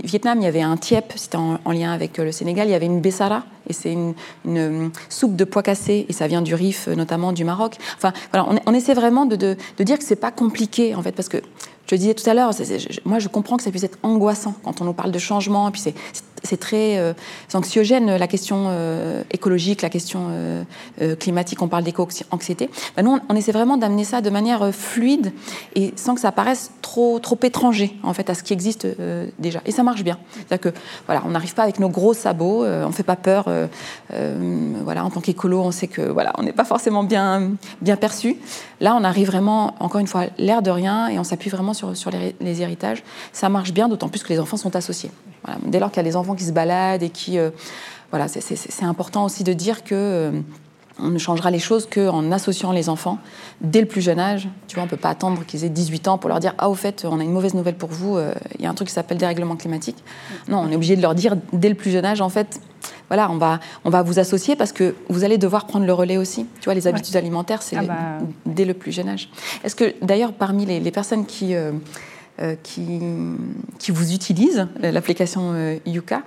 Vietnam. 0.03 0.39
Il 0.39 0.43
y 0.43 0.47
avait 0.47 0.61
un 0.61 0.77
tiep, 0.77 1.13
c'était 1.15 1.37
en, 1.37 1.59
en, 1.63 1.71
lien 1.71 1.91
avec 1.91 2.17
le 2.17 2.31
Sénégal. 2.31 2.67
Il 2.67 2.71
y 2.71 2.75
avait 2.75 2.85
une 2.85 3.01
bessara, 3.01 3.43
et 3.67 3.73
c'est 3.73 3.93
une, 3.93 4.91
soupe 5.09 5.35
de 5.35 5.43
pois 5.43 5.63
cassés, 5.63 6.05
et 6.09 6.13
ça 6.13 6.27
vient 6.27 6.41
du 6.41 6.55
Rif, 6.55 6.87
notamment 6.87 7.33
du 7.33 7.43
Maroc. 7.43 7.77
Enfin, 7.95 8.13
voilà, 8.31 8.47
on, 8.65 8.73
essaie 8.73 8.93
vraiment 8.93 9.25
de, 9.25 9.35
de, 9.35 9.83
dire 9.83 9.97
que 9.97 10.03
c'est 10.03 10.15
pas 10.15 10.31
compliqué, 10.31 10.95
en 10.95 11.01
fait, 11.01 11.11
parce 11.13 11.29
que 11.29 11.37
je 11.89 11.95
disais 11.95 12.13
tout 12.13 12.27
à 12.29 12.33
l'heure, 12.33 12.51
moi 13.05 13.19
je 13.19 13.27
comprends 13.27 13.57
que 13.57 13.63
ça 13.63 13.69
puisse 13.69 13.83
être 13.83 13.99
angoissant 14.03 14.55
quand 14.63 14.81
on 14.81 14.85
nous 14.85 14.93
parle 14.93 15.11
de 15.11 15.19
changement, 15.19 15.67
et 15.69 15.71
puis 15.71 15.81
c'est 15.81 15.93
très 16.59 16.97
euh, 16.97 17.13
anxiogène 17.53 18.15
la 18.15 18.27
question 18.27 18.65
euh, 18.67 19.23
écologique, 19.31 19.81
la 19.81 19.89
question 19.89 20.27
euh, 20.29 20.63
climatique, 21.15 21.61
on 21.61 21.67
parle 21.67 21.83
d'éco-anxiété. 21.83 22.69
Ben 22.95 23.03
nous, 23.03 23.19
on, 23.29 23.35
essaie 23.35 23.51
vraiment 23.51 23.77
d'amener 23.77 24.03
ça 24.03 24.21
de 24.21 24.29
manière 24.29 24.73
fluide 24.73 25.33
et 25.75 25.93
sans 25.95 26.15
que 26.15 26.21
ça 26.21 26.31
paraisse 26.31 26.71
trop, 26.81 27.19
trop 27.19 27.37
étranger 27.41 27.97
en 28.03 28.13
fait 28.13 28.29
à 28.29 28.35
ce 28.35 28.43
qui 28.43 28.53
existe 28.53 28.87
déjà. 29.39 29.61
Et 29.65 29.71
ça 29.71 29.83
marche 29.83 30.03
bien. 30.03 30.17
C'est-à-dire 30.35 30.71
que 30.71 30.79
voilà, 31.05 31.23
on 31.25 31.29
n'arrive 31.29 31.53
pas 31.53 31.63
avec 31.63 31.79
nos 31.79 31.89
gros 31.89 32.13
sabots, 32.13 32.65
on 32.65 32.91
fait 32.91 33.03
pas 33.03 33.15
peur. 33.15 33.45
voilà, 34.09 35.05
en 35.05 35.09
tant 35.09 35.21
qu'écolo, 35.21 35.61
on 35.61 35.71
sait 35.71 35.87
que 35.87 36.01
voilà, 36.01 36.33
on 36.37 36.43
n'est 36.43 36.53
pas 36.53 36.65
forcément 36.65 37.03
bien, 37.03 37.51
bien 37.81 37.95
perçu. 37.95 38.37
Là, 38.79 38.95
on 38.99 39.03
arrive 39.03 39.27
vraiment, 39.27 39.75
encore 39.79 40.01
une 40.01 40.07
fois, 40.07 40.25
l'air 40.37 40.61
de 40.61 40.71
rien 40.71 41.07
et 41.07 41.19
on 41.19 41.23
s'appuie 41.23 41.49
vraiment 41.49 41.73
sur, 41.73 41.95
sur 41.95 42.11
les, 42.11 42.35
les, 42.41 42.61
héritages. 42.61 43.03
Ça 43.31 43.49
marche 43.49 43.73
bien, 43.73 43.87
d'autant 43.87 44.09
plus 44.09 44.23
que 44.23 44.29
les 44.29 44.39
enfants 44.39 44.57
sont 44.57 44.75
associés. 44.75 45.11
Dès 45.65 45.79
lors 45.79 45.91
qu'il 45.91 45.97
y 45.97 46.05
a 46.05 46.09
des 46.09 46.15
enfants 46.15 46.32
qui 46.35 46.45
se 46.45 46.51
baladent 46.51 47.03
et 47.03 47.09
qui. 47.09 47.37
Euh, 47.37 47.49
voilà, 48.11 48.27
c'est 48.27 48.83
important 48.83 49.25
aussi 49.25 49.43
de 49.43 49.53
dire 49.53 49.83
que. 49.83 49.95
Euh, 49.95 50.31
on 50.99 51.09
ne 51.09 51.17
changera 51.17 51.49
les 51.49 51.59
choses 51.59 51.87
qu'en 51.87 52.31
associant 52.31 52.71
les 52.71 52.89
enfants 52.89 53.17
dès 53.61 53.81
le 53.81 53.87
plus 53.87 54.01
jeune 54.01 54.19
âge. 54.19 54.47
Tu 54.67 54.75
vois, 54.75 54.83
on 54.83 54.85
ne 54.85 54.89
peut 54.89 54.97
pas 54.97 55.09
attendre 55.09 55.43
qu'ils 55.45 55.63
aient 55.63 55.69
18 55.69 56.07
ans 56.07 56.17
pour 56.17 56.29
leur 56.29 56.39
dire 56.39 56.53
Ah, 56.57 56.69
au 56.69 56.75
fait, 56.75 57.05
on 57.09 57.19
a 57.19 57.23
une 57.23 57.31
mauvaise 57.31 57.53
nouvelle 57.53 57.75
pour 57.75 57.89
vous, 57.89 58.17
euh, 58.17 58.33
il 58.57 58.63
y 58.63 58.67
a 58.67 58.69
un 58.69 58.73
truc 58.73 58.89
qui 58.89 58.93
s'appelle 58.93 59.17
dérèglement 59.17 59.55
climatique. 59.55 60.03
Non, 60.47 60.59
on 60.59 60.71
est 60.71 60.75
obligé 60.75 60.95
de 60.95 61.01
leur 61.01 61.15
dire 61.15 61.35
dès 61.51 61.69
le 61.69 61.75
plus 61.75 61.91
jeune 61.91 62.05
âge, 62.05 62.21
en 62.21 62.29
fait, 62.29 62.61
voilà, 63.07 63.29
on 63.31 63.37
va, 63.37 63.59
on 63.85 63.89
va 63.89 64.01
vous 64.03 64.19
associer 64.19 64.55
parce 64.55 64.71
que 64.71 64.95
vous 65.09 65.23
allez 65.23 65.37
devoir 65.37 65.65
prendre 65.65 65.85
le 65.85 65.93
relais 65.93 66.17
aussi. 66.17 66.45
Tu 66.59 66.65
vois, 66.65 66.73
les 66.73 66.87
habitudes 66.87 67.15
ouais. 67.15 67.21
alimentaires, 67.21 67.61
c'est 67.61 67.77
ah 67.77 67.83
bah... 67.83 68.25
dès 68.45 68.65
le 68.65 68.73
plus 68.73 68.91
jeune 68.91 69.09
âge. 69.09 69.29
Est-ce 69.63 69.75
que, 69.75 69.95
d'ailleurs, 70.01 70.33
parmi 70.33 70.65
les, 70.65 70.79
les, 70.79 70.91
personnes 70.91 71.25
qui. 71.25 71.55
Euh, 71.55 71.71
qui, 72.63 72.99
qui, 73.79 73.91
vous 73.91 74.13
utilisent 74.13 74.67
l'application 74.79 75.53
euh, 75.53 75.77
Yuka. 75.85 76.23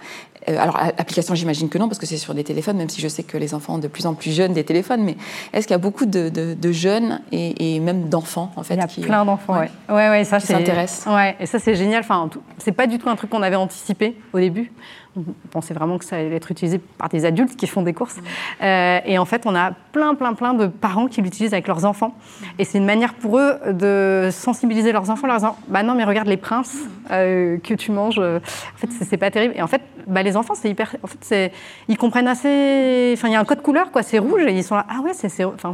Euh, 0.49 0.59
alors, 0.59 0.77
application, 0.77 1.35
j'imagine 1.35 1.69
que 1.69 1.79
non, 1.79 1.89
parce 1.89 1.99
que 1.99 2.07
c'est 2.07 2.17
sur 2.17 2.35
des 2.35 2.45
téléphones, 2.45 2.77
même 2.77 2.89
si 2.89 3.01
je 3.01 3.09
sais 3.09 3.23
que 3.23 3.37
les 3.37 3.55
enfants 3.55 3.75
ont 3.75 3.79
de 3.79 3.89
plus 3.89 4.07
en 4.07 4.15
plus 4.15 4.35
jeunes 4.35 4.53
des 4.53 4.65
téléphones. 4.65 5.03
Mais 5.03 5.17
est-ce 5.53 5.67
qu'il 5.67 5.75
y 5.75 5.77
a 5.77 5.79
beaucoup 5.79 6.07
de, 6.07 6.29
de, 6.29 6.55
de 6.55 6.73
jeunes 6.73 7.21
et, 7.33 7.77
et, 7.77 7.81
même 7.81 8.09
d'enfants, 8.09 8.53
en 8.57 8.63
fait 8.63 8.75
Il 8.75 8.81
y 8.81 8.85
a 8.85 8.87
qui, 8.87 9.01
plein 9.01 9.25
d'enfants, 9.25 9.55
ouais. 9.55 9.71
ouais. 9.89 9.95
Ouais, 9.95 10.09
ouais, 10.11 10.25
ça, 10.25 10.39
qui 10.39 10.47
s'intéressent. 10.47 11.13
Ouais, 11.13 11.37
et 11.41 11.47
ça, 11.47 11.59
c'est 11.59 11.75
génial. 11.75 12.01
Enfin, 12.01 12.29
c'est 12.59 12.73
pas 12.73 12.87
du 12.87 12.99
tout 12.99 13.09
un 13.09 13.17
truc 13.17 13.31
qu'on 13.31 13.43
avait 13.43 13.57
anticipé 13.57 14.17
au 14.33 14.39
début. 14.39 14.73
On 15.17 15.25
pensait 15.51 15.73
vraiment 15.73 15.97
que 15.97 16.05
ça 16.05 16.17
allait 16.17 16.37
être 16.37 16.51
utilisé 16.51 16.79
par 16.79 17.09
des 17.09 17.25
adultes 17.25 17.57
qui 17.57 17.67
font 17.67 17.81
des 17.81 17.95
courses. 17.95 18.19
Mmh. 18.19 18.65
Euh, 18.65 19.01
et 19.07 19.19
en 19.19 19.25
fait, 19.25 19.47
on 19.47 19.55
a 19.55 19.73
plein, 19.93 20.15
plein, 20.15 20.35
plein 20.35 20.53
de 20.53 20.67
parents 20.67 21.07
qui 21.07 21.23
l'utilisent 21.23 21.55
avec 21.55 21.67
leurs 21.69 21.87
enfants. 21.87 22.15
Et 22.59 22.65
c'est 22.65 22.77
une 22.77 22.85
manière 22.85 23.15
pour 23.15 23.39
eux 23.39 23.55
de 23.73 24.29
sensibiliser 24.31 24.93
leurs 24.93 25.09
enfants, 25.09 25.27
leur 25.27 25.37
disant 25.37 25.57
Bah 25.69 25.83
non, 25.83 25.95
mais 25.95 26.05
regarde 26.05 26.29
les 26.29 26.37
princes 26.37 26.77
euh, 27.11 27.57
que 27.59 27.73
tu 27.73 27.93
manges. 27.93 28.19
En 28.19 28.41
fait, 28.77 28.89
c'est 28.91 29.17
pas 29.17 29.31
terrible. 29.31 29.55
Et 29.57 29.63
en 29.63 29.67
fait, 29.67 29.81
bah, 30.07 30.23
les 30.27 30.37
enfants, 30.37 30.55
c'est 30.55 30.69
hyper. 30.69 30.95
En 31.03 31.07
fait, 31.07 31.19
c'est 31.23 31.53
ils 31.89 31.97
comprennent 31.97 32.29
assez. 32.29 33.13
Enfin, 33.15 33.29
il 33.29 33.33
y 33.33 33.37
a 33.37 33.41
un 33.41 33.45
code 33.45 33.63
couleur, 33.63 33.91
quoi. 33.91 34.03
C'est 34.03 34.19
rouge 34.19 34.43
et 34.47 34.53
ils 34.53 34.65
sont 34.65 34.75
là. 34.75 34.85
Ah 34.89 35.01
ouais, 35.01 35.13
c'est. 35.15 35.45
Enfin, 35.45 35.73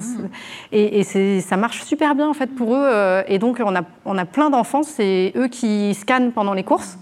et, 0.70 1.00
et 1.00 1.02
c'est 1.02 1.40
ça 1.40 1.56
marche 1.56 1.82
super 1.82 2.14
bien 2.14 2.28
en 2.28 2.34
fait 2.34 2.54
pour 2.54 2.76
eux. 2.76 3.22
Et 3.26 3.38
donc, 3.38 3.60
on 3.64 3.74
a 3.74 3.82
on 4.04 4.16
a 4.16 4.24
plein 4.24 4.50
d'enfants. 4.50 4.84
C'est 4.84 5.32
eux 5.34 5.48
qui 5.48 5.94
scannent 5.94 6.30
pendant 6.32 6.54
les 6.54 6.64
courses. 6.64 6.98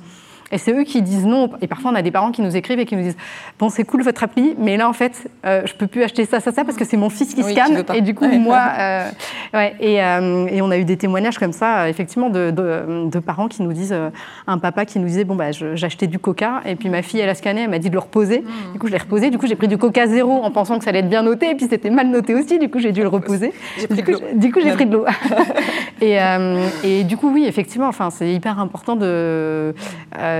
Et 0.53 0.59
c'est 0.59 0.73
eux 0.73 0.85
qui 0.85 1.03
disent 1.03 1.27
non. 1.27 1.51
Et 1.61 1.67
parfois, 1.67 1.91
on 1.93 1.95
a 1.95 2.03
des 2.03 2.11
parents 2.11 2.33
qui 2.33 2.43
nous 2.43 2.57
écrivent 2.57 2.81
et 2.81 2.87
qui 2.87 2.97
nous 2.97 3.03
disent 3.03 3.17
Bon, 3.59 3.69
c'est 3.69 3.85
cool 3.85 4.03
votre 4.03 4.23
appli, 4.23 4.55
mais 4.59 4.77
là, 4.77 4.89
en 4.89 4.93
fait, 4.93 5.31
euh, 5.47 5.63
je 5.65 5.75
peux 5.75 5.87
plus 5.87 6.03
acheter 6.03 6.25
ça, 6.25 6.41
ça, 6.41 6.53
ça, 6.53 6.65
parce 6.65 6.77
que 6.77 6.85
c'est 6.85 6.97
mon 6.97 7.11
fils 7.11 7.35
qui 7.35 7.43
oui, 7.43 7.53
scanne. 7.53 7.85
Et 7.95 8.01
du 8.01 8.15
coup, 8.15 8.27
ouais. 8.27 8.39
moi. 8.39 8.61
Euh, 8.81 9.11
ouais, 9.55 9.75
et, 9.81 10.03
euh, 10.03 10.47
et, 10.47 10.63
on 10.63 10.71
a 10.71 10.79
eu 10.79 10.85
des 10.85 10.97
témoignages 10.97 11.39
comme 11.39 11.53
ça, 11.53 11.89
effectivement, 11.89 12.31
de, 12.31 12.51
de, 12.51 13.09
de 13.09 13.19
parents 13.19 13.49
qui 13.49 13.63
nous 13.63 13.73
disent 13.73 13.93
euh, 13.93 14.11
Un 14.47 14.59
papa 14.59 14.85
qui 14.85 14.99
nous 14.99 15.07
disait 15.07 15.25
Bon, 15.25 15.35
bah, 15.35 15.51
j'achetais 15.51 16.07
du 16.07 16.19
coca, 16.19 16.63
et 16.65 16.77
puis 16.77 16.89
ma 16.89 17.03
fille, 17.03 17.21
elle 17.21 17.29
a 17.29 17.35
scanné, 17.35 17.63
elle 17.63 17.71
m'a 17.71 17.79
dit 17.79 17.89
de 17.89 17.95
le 17.95 18.01
reposer. 18.01 18.41
Mmh. 18.41 18.73
Du 18.73 18.79
coup, 18.79 18.87
je 18.87 18.93
l'ai 18.93 18.99
reposé. 18.99 19.31
Du 19.31 19.39
coup, 19.39 19.47
j'ai 19.47 19.57
pris 19.57 19.69
du 19.69 19.77
coca 19.77 20.07
zéro 20.07 20.43
en 20.43 20.51
pensant 20.51 20.79
que 20.79 20.85
ça 20.85 20.91
allait 20.91 21.01
être 21.01 21.09
bien 21.09 21.23
noté, 21.23 21.51
et 21.51 21.55
puis 21.55 21.67
c'était 21.69 21.91
mal 21.91 22.09
noté 22.09 22.35
aussi. 22.35 22.59
Du 22.59 22.71
coup, 22.71 22.79
j'ai 22.79 22.93
dû 22.93 23.03
le 23.03 23.09
reposer. 23.09 23.53
Pris 23.89 24.03
du, 24.03 24.05
coup, 24.05 24.13
du 24.35 24.53
coup, 24.53 24.61
j'ai 24.63 24.73
pris 24.73 24.87
de 24.87 24.93
l'eau. 24.93 25.05
et, 26.01 26.19
et, 26.85 27.05
du 27.05 27.17
coup, 27.17 27.31
oui, 27.33 27.45
effectivement, 27.47 27.89
enfin, 27.89 28.11
c'est 28.11 28.33
hyper 28.33 28.59
important 28.59 28.97
de, 28.97 29.75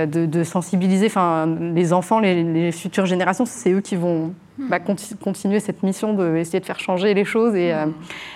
de, 0.05 0.25
de 0.25 0.43
sensibiliser 0.43 1.07
enfin, 1.07 1.47
les 1.73 1.93
enfants, 1.93 2.19
les, 2.19 2.43
les 2.43 2.71
futures 2.71 3.05
générations, 3.05 3.45
c'est 3.45 3.71
eux 3.71 3.81
qui 3.81 3.95
vont 3.95 4.33
bah, 4.69 4.79
conti 4.79 5.15
continuer 5.17 5.59
cette 5.59 5.81
mission 5.83 6.13
d'essayer 6.13 6.59
de, 6.59 6.63
de 6.63 6.67
faire 6.67 6.79
changer 6.79 7.13
les 7.13 7.25
choses. 7.25 7.55
Et 7.55 7.73
euh, 7.73 7.85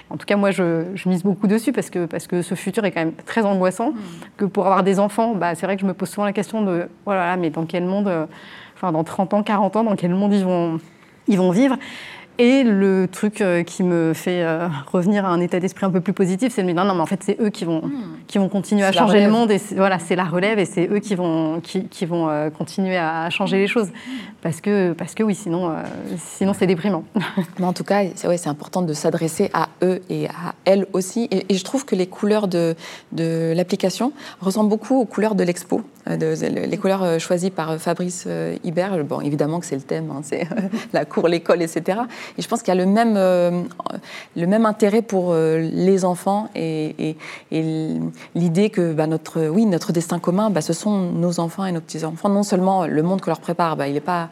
en 0.09 0.17
tout 0.17 0.25
cas, 0.25 0.35
moi, 0.35 0.51
je, 0.51 0.85
je, 0.95 1.09
mise 1.09 1.23
beaucoup 1.23 1.47
dessus 1.47 1.71
parce 1.71 1.89
que, 1.89 2.05
parce 2.05 2.27
que 2.27 2.41
ce 2.41 2.55
futur 2.55 2.85
est 2.85 2.91
quand 2.91 3.01
même 3.01 3.13
très 3.25 3.43
angoissant. 3.43 3.93
Que 4.37 4.45
pour 4.45 4.65
avoir 4.65 4.83
des 4.83 4.99
enfants, 4.99 5.35
bah, 5.35 5.55
c'est 5.55 5.65
vrai 5.65 5.75
que 5.75 5.81
je 5.81 5.87
me 5.87 5.93
pose 5.93 6.09
souvent 6.09 6.25
la 6.25 6.33
question 6.33 6.63
de 6.63 6.87
voilà, 7.05 7.35
oh 7.35 7.39
mais 7.39 7.49
dans 7.49 7.65
quel 7.65 7.85
monde, 7.85 8.07
euh, 8.07 8.25
enfin, 8.75 8.91
dans 8.91 9.03
30 9.03 9.33
ans, 9.33 9.43
40 9.43 9.75
ans, 9.75 9.83
dans 9.83 9.95
quel 9.95 10.11
monde 10.11 10.33
ils 10.33 10.45
vont, 10.45 10.79
ils 11.27 11.37
vont 11.37 11.51
vivre? 11.51 11.77
Et 12.37 12.63
le 12.63 13.07
truc 13.11 13.41
euh, 13.41 13.63
qui 13.63 13.83
me 13.83 14.13
fait 14.13 14.43
euh, 14.43 14.67
revenir 14.91 15.25
à 15.25 15.29
un 15.29 15.39
état 15.39 15.59
d'esprit 15.59 15.85
un 15.85 15.91
peu 15.91 16.01
plus 16.01 16.13
positif, 16.13 16.51
c'est 16.53 16.61
de 16.61 16.67
me 16.67 16.73
dire 16.73 16.83
non, 16.83 16.89
non, 16.89 16.95
mais 16.95 17.01
en 17.01 17.05
fait, 17.05 17.21
c'est 17.23 17.39
eux 17.39 17.49
qui 17.49 17.65
vont, 17.65 17.81
mmh. 17.81 17.93
qui 18.27 18.37
vont 18.37 18.49
continuer 18.49 18.83
à 18.83 18.91
changer 18.91 19.23
le 19.23 19.31
monde. 19.31 19.51
Et 19.51 19.59
voilà, 19.75 19.99
c'est 19.99 20.15
la 20.15 20.25
relève 20.25 20.59
et 20.59 20.65
c'est 20.65 20.87
eux 20.91 20.99
qui 20.99 21.15
vont, 21.15 21.61
qui, 21.61 21.87
qui 21.87 22.05
vont 22.05 22.29
euh, 22.29 22.49
continuer 22.49 22.97
à 22.97 23.29
changer 23.29 23.57
les 23.57 23.67
choses. 23.67 23.89
Parce 24.41 24.61
que, 24.61 24.93
parce 24.93 25.15
que 25.15 25.23
oui, 25.23 25.33
sinon, 25.33 25.69
euh, 25.69 25.83
sinon 26.17 26.53
c'est 26.53 26.67
déprimant. 26.67 27.03
Mais 27.59 27.65
en 27.65 27.73
tout 27.73 27.83
cas, 27.83 28.03
c'est 28.15 28.27
ouais, 28.27 28.47
important 28.47 28.81
de 28.81 28.93
s'adresser 28.93 29.49
à 29.53 29.69
eux 29.81 30.01
et 30.09 30.27
à 30.27 30.53
elles 30.65 30.87
aussi. 30.93 31.27
Et, 31.31 31.45
et 31.49 31.55
je 31.57 31.63
trouve 31.63 31.85
que 31.85 31.95
les 31.95 32.07
couleurs 32.07 32.47
de, 32.47 32.75
de 33.11 33.53
l'application 33.55 34.11
ressemblent 34.41 34.69
beaucoup 34.69 34.99
aux 34.99 35.05
couleurs 35.05 35.35
de 35.35 35.43
l'expo, 35.43 35.81
les 36.07 36.77
couleurs 36.77 37.19
choisies 37.19 37.49
par 37.49 37.77
Fabrice 37.77 38.27
Hibert. 38.63 39.03
Bon, 39.05 39.21
évidemment 39.21 39.59
que 39.59 39.65
c'est 39.65 39.75
le 39.75 39.81
thème, 39.81 40.11
hein, 40.11 40.21
c'est 40.23 40.47
la 40.93 41.05
cour, 41.05 41.27
l'école, 41.27 41.63
etc. 41.63 41.99
Et 42.37 42.41
je 42.41 42.47
pense 42.47 42.61
qu'il 42.61 42.73
y 42.73 42.77
a 42.77 42.83
le 42.83 42.89
même, 42.89 43.15
euh, 43.17 43.61
le 44.35 44.47
même 44.47 44.65
intérêt 44.65 45.01
pour 45.01 45.31
euh, 45.31 45.59
les 45.59 46.05
enfants 46.05 46.49
et, 46.55 46.95
et, 47.09 47.17
et 47.51 47.99
l'idée 48.35 48.69
que 48.69 48.93
bah, 48.93 49.07
notre, 49.07 49.47
oui, 49.47 49.65
notre 49.65 49.91
destin 49.91 50.19
commun, 50.19 50.49
bah, 50.49 50.61
ce 50.61 50.73
sont 50.73 51.11
nos 51.11 51.39
enfants 51.39 51.65
et 51.65 51.71
nos 51.71 51.81
petits-enfants. 51.81 52.29
Non 52.29 52.43
seulement 52.43 52.85
le 52.85 53.03
monde 53.03 53.21
que 53.21 53.29
leur 53.29 53.39
prépare, 53.39 53.75
bah, 53.75 53.87
il 53.87 53.93
n'est 53.93 53.99
pas 54.01 54.29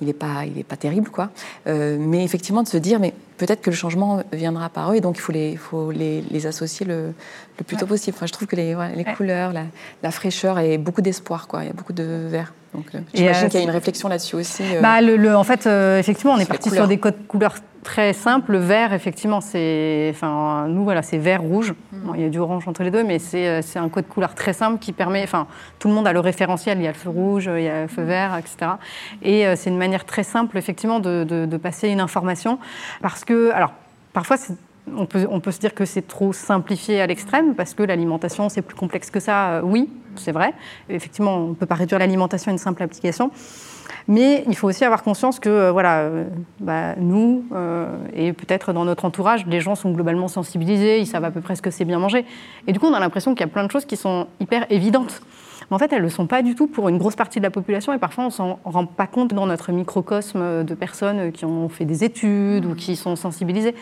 il 0.00 0.06
n'est 0.06 0.12
pas, 0.12 0.44
il 0.46 0.58
est 0.58 0.64
pas 0.64 0.76
terrible, 0.76 1.10
quoi. 1.10 1.30
Euh, 1.66 1.96
mais 1.98 2.24
effectivement, 2.24 2.62
de 2.62 2.68
se 2.68 2.76
dire, 2.76 3.00
mais 3.00 3.12
peut-être 3.36 3.60
que 3.60 3.70
le 3.70 3.76
changement 3.76 4.22
viendra 4.32 4.68
par 4.68 4.92
eux, 4.92 4.96
et 4.96 5.00
donc 5.00 5.16
il 5.16 5.20
faut 5.20 5.32
les, 5.32 5.56
faut 5.56 5.90
les, 5.90 6.22
les 6.30 6.46
associer 6.46 6.86
le, 6.86 7.12
le 7.58 7.64
plus 7.64 7.76
tôt 7.76 7.86
possible. 7.86 8.16
Enfin, 8.16 8.26
je 8.26 8.32
trouve 8.32 8.46
que 8.46 8.56
les, 8.56 8.74
ouais, 8.74 8.94
les 8.94 9.04
ouais. 9.04 9.14
couleurs, 9.14 9.52
la, 9.52 9.64
la, 10.02 10.10
fraîcheur 10.10 10.58
et 10.58 10.78
beaucoup 10.78 11.02
d'espoir, 11.02 11.48
quoi. 11.48 11.64
Il 11.64 11.66
y 11.66 11.70
a 11.70 11.72
beaucoup 11.72 11.92
de 11.92 12.26
vert. 12.28 12.52
Donc, 12.74 12.86
j'imagine 13.14 13.46
euh, 13.46 13.48
qu'il 13.48 13.60
y 13.60 13.62
a 13.62 13.66
une 13.66 13.70
réflexion 13.70 14.08
là-dessus 14.08 14.36
aussi. 14.36 14.62
Euh, 14.62 14.80
bah, 14.80 15.00
le, 15.00 15.16
le, 15.16 15.34
en 15.36 15.44
fait, 15.44 15.66
euh, 15.66 15.98
effectivement, 15.98 16.34
on 16.34 16.38
est 16.38 16.48
parti 16.48 16.70
sur 16.70 16.86
des 16.86 16.98
codes 16.98 17.26
couleurs 17.26 17.56
très 17.82 18.12
simples. 18.12 18.52
Le 18.52 18.58
vert, 18.58 18.92
effectivement, 18.92 19.40
c'est, 19.40 20.12
enfin, 20.14 20.66
nous, 20.68 20.84
voilà, 20.84 21.02
c'est 21.02 21.16
vert, 21.16 21.40
rouge. 21.40 21.74
Bon, 21.92 22.14
il 22.14 22.20
y 22.20 22.24
a 22.24 22.28
du 22.28 22.38
orange 22.38 22.68
entre 22.68 22.82
les 22.82 22.90
deux, 22.90 23.04
mais 23.04 23.18
c'est, 23.18 23.62
c'est 23.62 23.78
un 23.78 23.88
code 23.88 24.06
couleur 24.06 24.34
très 24.34 24.52
simple 24.52 24.78
qui 24.78 24.92
permet, 24.92 25.22
enfin, 25.22 25.46
tout 25.78 25.88
le 25.88 25.94
monde 25.94 26.06
a 26.06 26.12
le 26.12 26.20
référentiel. 26.20 26.78
Il 26.78 26.84
y 26.84 26.86
a 26.86 26.92
le 26.92 26.96
feu 26.96 27.08
rouge, 27.10 27.50
il 27.54 27.62
y 27.62 27.68
a 27.68 27.82
le 27.82 27.88
feu 27.88 28.02
vert, 28.02 28.36
etc. 28.36 28.72
Et 29.22 29.46
euh, 29.46 29.54
c'est 29.56 29.70
une 29.70 29.78
manière 29.78 30.04
très 30.04 30.22
simple, 30.22 30.58
effectivement, 30.58 31.00
de, 31.00 31.24
de, 31.24 31.46
de 31.46 31.56
passer 31.56 31.88
une 31.88 32.00
information, 32.00 32.58
parce 33.00 33.24
que, 33.24 33.50
alors, 33.52 33.72
parfois, 34.12 34.36
c'est 34.36 34.54
on 34.96 35.40
peut, 35.40 35.50
se 35.50 35.58
dire 35.58 35.74
que 35.74 35.84
c'est 35.84 36.06
trop 36.06 36.32
simplifié 36.32 37.00
à 37.00 37.06
l'extrême 37.06 37.54
parce 37.54 37.74
que 37.74 37.82
l'alimentation 37.82 38.48
c'est 38.48 38.62
plus 38.62 38.76
complexe 38.76 39.10
que 39.10 39.20
ça. 39.20 39.50
Euh, 39.50 39.60
oui, 39.62 39.88
c'est 40.16 40.32
vrai. 40.32 40.54
Effectivement, 40.88 41.36
on 41.36 41.48
ne 41.48 41.54
peut 41.54 41.66
pas 41.66 41.74
réduire 41.74 41.98
l'alimentation 41.98 42.50
à 42.50 42.52
une 42.52 42.58
simple 42.58 42.82
application. 42.82 43.30
Mais 44.06 44.44
il 44.48 44.56
faut 44.56 44.68
aussi 44.68 44.84
avoir 44.84 45.02
conscience 45.02 45.38
que 45.38 45.48
euh, 45.48 45.72
voilà, 45.72 46.00
euh, 46.00 46.24
bah, 46.60 46.94
nous 46.96 47.44
et 48.14 48.32
peut-être 48.32 48.72
dans 48.72 48.84
notre 48.84 49.04
entourage, 49.04 49.46
les 49.46 49.60
gens 49.60 49.74
sont 49.74 49.92
globalement 49.92 50.28
sensibilisés, 50.28 50.98
ils 50.98 51.06
savent 51.06 51.24
à 51.24 51.30
peu 51.30 51.40
près 51.40 51.56
ce 51.56 51.62
que 51.62 51.70
c'est 51.70 51.84
bien 51.84 51.98
manger. 51.98 52.24
Et 52.66 52.72
du 52.72 52.78
coup, 52.78 52.86
on 52.86 52.94
a 52.94 53.00
l'impression 53.00 53.34
qu'il 53.34 53.40
y 53.40 53.48
a 53.48 53.52
plein 53.52 53.64
de 53.64 53.70
choses 53.70 53.84
qui 53.84 53.96
sont 53.96 54.26
hyper 54.40 54.66
évidentes. 54.70 55.20
Mais 55.70 55.74
en 55.74 55.78
fait, 55.78 55.92
elles 55.92 55.98
ne 55.98 56.04
le 56.04 56.10
sont 56.10 56.26
pas 56.26 56.42
du 56.42 56.54
tout 56.54 56.66
pour 56.66 56.88
une 56.88 56.96
grosse 56.96 57.16
partie 57.16 57.40
de 57.40 57.44
la 57.44 57.50
population 57.50 57.92
et 57.92 57.98
parfois 57.98 58.24
on 58.24 58.30
s'en 58.30 58.58
rend 58.64 58.86
pas 58.86 59.06
compte 59.06 59.34
dans 59.34 59.46
notre 59.46 59.72
microcosme 59.72 60.64
de 60.64 60.74
personnes 60.74 61.30
qui 61.32 61.44
ont 61.44 61.68
fait 61.68 61.84
des 61.84 62.04
études 62.04 62.64
ou 62.64 62.74
qui 62.74 62.96
sont 62.96 63.16
sensibilisées. 63.16 63.74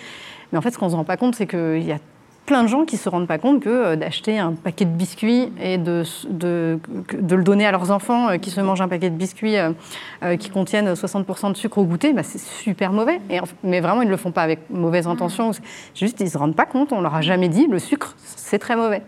Mais 0.53 0.59
en 0.59 0.61
fait, 0.61 0.71
ce 0.71 0.79
qu'on 0.79 0.87
ne 0.87 0.91
se 0.91 0.97
rend 0.97 1.05
pas 1.05 1.17
compte, 1.17 1.35
c'est 1.35 1.47
qu'il 1.47 1.83
y 1.83 1.93
a 1.93 1.99
plein 2.47 2.63
de 2.63 2.69
gens 2.69 2.85
qui 2.85 2.95
ne 2.95 3.01
se 3.01 3.09
rendent 3.09 3.27
pas 3.27 3.39
compte 3.39 3.61
que 3.61 3.69
euh, 3.69 3.97
d'acheter 3.97 4.39
un 4.39 4.53
paquet 4.53 4.85
de 4.85 4.91
biscuits 4.91 5.53
et 5.61 5.77
de, 5.77 6.05
de, 6.31 6.79
de, 7.13 7.37
le 7.37 7.43
donner 7.43 7.67
à 7.67 7.73
leurs 7.73 7.91
enfants 7.91 8.31
euh, 8.31 8.37
qui 8.39 8.51
se 8.51 8.61
mangent 8.61 8.81
un 8.81 8.89
paquet 8.89 9.11
de 9.11 9.17
biscuits 9.17 9.57
euh, 9.59 10.37
qui 10.37 10.49
contiennent 10.49 10.93
60% 10.95 11.53
de 11.53 11.57
sucre 11.57 11.79
au 11.79 11.85
goûter, 11.85 12.13
bah, 12.13 12.23
c'est 12.23 12.41
super 12.41 12.93
mauvais. 12.93 13.21
Et, 13.29 13.41
mais 13.65 13.81
vraiment, 13.81 14.03
ils 14.03 14.07
ne 14.07 14.13
le 14.13 14.17
font 14.17 14.31
pas 14.31 14.43
avec 14.43 14.61
mauvaise 14.71 15.07
intention. 15.07 15.51
Juste, 15.95 16.21
ils 16.21 16.25
ne 16.25 16.31
se 16.31 16.39
rendent 16.39 16.57
pas 16.57 16.67
compte, 16.67 16.93
on 16.93 17.01
leur 17.01 17.15
a 17.15 17.21
jamais 17.21 17.49
dit, 17.49 17.67
le 17.67 17.79
sucre, 17.79 18.15
c'est 18.17 18.59
très 18.59 18.77
mauvais. 18.77 19.03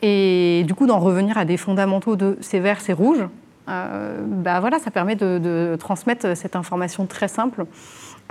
Et 0.00 0.62
du 0.66 0.74
coup, 0.74 0.86
d'en 0.86 1.00
revenir 1.00 1.36
à 1.36 1.44
des 1.44 1.56
fondamentaux 1.56 2.14
de 2.14 2.38
c'est 2.40 2.60
vert, 2.60 2.80
c'est 2.80 2.92
rouge, 2.92 3.26
bah 3.66 4.60
voilà, 4.60 4.78
ça 4.78 4.90
permet 4.90 5.14
de, 5.14 5.38
de, 5.38 5.76
transmettre 5.76 6.34
cette 6.34 6.56
information 6.56 7.04
très 7.04 7.28
simple 7.28 7.66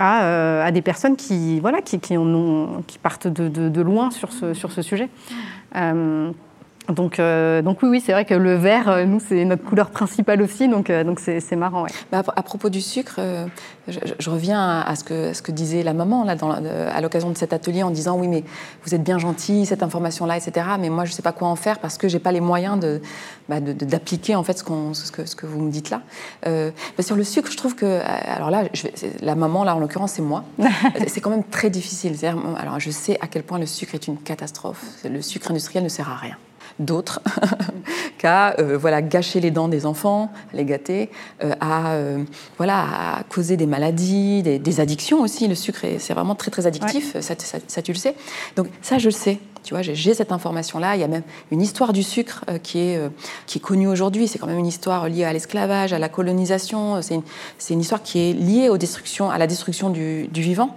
euh, 0.00 0.64
à, 0.64 0.70
des 0.70 0.82
personnes 0.82 1.16
qui, 1.16 1.60
voilà, 1.60 1.82
qui, 1.82 1.98
qui, 1.98 2.16
ont, 2.16 2.82
qui 2.86 2.98
partent 2.98 3.26
de, 3.26 3.48
de, 3.48 3.80
loin 3.80 4.10
sur 4.10 4.32
ce, 4.32 4.54
sur 4.54 4.70
ce 4.70 4.82
sujet. 4.82 5.08
Euh, 5.76 6.30
donc, 6.88 7.18
euh, 7.18 7.60
donc 7.60 7.82
oui, 7.82 7.88
oui 7.88 8.02
c'est 8.04 8.12
vrai 8.12 8.24
que 8.24 8.34
le 8.34 8.54
vert, 8.54 8.88
euh, 8.88 9.04
nous, 9.04 9.20
c'est 9.20 9.44
notre 9.44 9.62
couleur 9.62 9.90
principale 9.90 10.40
aussi, 10.40 10.68
donc 10.68 10.88
euh, 10.88 11.04
donc 11.04 11.20
c'est 11.20 11.56
marrant. 11.56 11.82
Ouais. 11.82 11.90
Bah, 12.10 12.22
à 12.34 12.42
propos 12.42 12.70
du 12.70 12.80
sucre, 12.80 13.20
je, 13.88 14.30
reviens 14.30 14.80
à 14.80 14.96
ce, 14.96 15.04
que, 15.04 15.32
ce 15.32 15.42
que 15.42 15.52
disait 15.52 15.82
la 15.82 15.92
maman 15.92 16.24
là, 16.24 16.34
dans, 16.34 16.50
à 16.50 17.00
l'occasion 17.00 17.30
de 17.30 17.36
cet 17.36 17.52
atelier 17.52 17.82
en 17.82 17.90
disant 17.90 18.16
oui, 18.18 18.28
mais 18.28 18.42
vous 18.84 18.94
êtes 18.94 19.02
bien 19.02 19.18
gentil, 19.18 19.66
cette 19.66 19.82
information-là, 19.82 20.36
etc. 20.36 20.66
Mais 20.80 20.88
moi, 20.88 21.04
je 21.04 21.10
ne 21.10 21.14
sais 21.14 21.22
pas 21.22 21.32
quoi 21.32 21.48
en 21.48 21.56
faire 21.56 21.78
parce 21.78 21.98
que 21.98 22.08
j'ai 22.08 22.18
pas 22.18 22.32
les 22.32 22.40
moyens 22.40 22.80
de 22.80 23.00
bah, 23.48 23.60
d'appliquer 23.60 24.34
en 24.34 24.42
fait 24.42 24.58
ce, 24.58 24.64
ce, 24.64 25.12
que, 25.12 25.26
ce 25.26 25.36
que 25.36 25.46
vous 25.46 25.60
me 25.60 25.70
dites 25.70 25.90
là. 25.90 26.00
Bah, 26.44 27.02
sur 27.02 27.16
le 27.16 27.24
sucre, 27.24 27.50
je 27.50 27.56
trouve 27.56 27.74
que 27.74 28.00
alors 28.04 28.50
là, 28.50 28.64
je 28.72 28.86
la 29.20 29.34
maman 29.34 29.64
là 29.64 29.76
en 29.76 29.78
l'occurrence, 29.78 30.12
c'est 30.12 30.22
moi. 30.22 30.44
c'est 31.06 31.20
quand 31.20 31.30
même 31.30 31.44
très 31.44 31.68
difficile. 31.70 32.14
Alors 32.58 32.80
je 32.80 32.90
sais 32.90 33.18
à 33.20 33.26
quel 33.26 33.42
point 33.42 33.58
le 33.58 33.66
sucre 33.66 33.94
est 33.94 34.06
une 34.06 34.16
catastrophe. 34.16 34.84
Le 35.04 35.20
sucre 35.20 35.50
industriel 35.50 35.84
ne 35.84 35.88
sert 35.88 36.08
à 36.08 36.16
rien 36.16 36.36
d'autres 36.78 37.20
qu'à 38.18 38.58
euh, 38.58 38.76
voilà, 38.76 39.00
gâcher 39.02 39.40
les 39.40 39.50
dents 39.50 39.68
des 39.68 39.86
enfants, 39.86 40.30
les 40.52 40.64
gâter, 40.64 41.10
euh, 41.42 41.54
à, 41.60 41.92
euh, 41.92 42.24
voilà, 42.56 43.18
à 43.18 43.22
causer 43.24 43.56
des 43.56 43.66
maladies, 43.66 44.42
des, 44.42 44.80
addictions 44.80 45.20
aussi. 45.20 45.48
Le 45.48 45.54
sucre, 45.54 45.80
c'est 45.98 46.14
vraiment 46.14 46.34
très 46.34 46.50
très 46.50 46.66
addictif, 46.66 47.18
ça, 47.20 47.34
ça, 47.66 47.82
tu 47.82 47.92
le 47.92 47.98
sais. 47.98 48.14
Donc 48.56 48.68
ça, 48.82 48.98
je 48.98 49.06
le 49.06 49.12
sais. 49.12 49.38
Tu 49.64 49.74
vois, 49.74 49.82
j'ai 49.82 50.14
cette 50.14 50.32
information-là. 50.32 50.94
Il 50.94 51.00
y 51.00 51.04
a 51.04 51.08
même 51.08 51.24
une 51.50 51.60
histoire 51.60 51.92
du 51.92 52.02
sucre 52.02 52.44
qui, 52.62 52.78
est, 52.78 53.00
qui 53.46 53.58
est 53.58 53.60
connue 53.60 53.88
aujourd'hui. 53.88 54.28
C'est 54.28 54.38
quand 54.38 54.46
même 54.46 54.58
une 54.58 54.66
histoire 54.66 55.08
liée 55.08 55.24
à 55.24 55.32
l'esclavage, 55.32 55.92
à 55.92 55.98
la 55.98 56.08
colonisation. 56.08 57.02
C'est 57.02 57.16
une, 57.16 57.22
une, 57.70 57.80
histoire 57.80 58.02
qui 58.02 58.18
est 58.18 58.32
liée 58.32 58.68
aux 58.70 58.78
destructions, 58.78 59.30
à 59.30 59.36
la 59.36 59.46
destruction 59.46 59.90
du, 59.90 60.28
du 60.28 60.40
vivant 60.40 60.76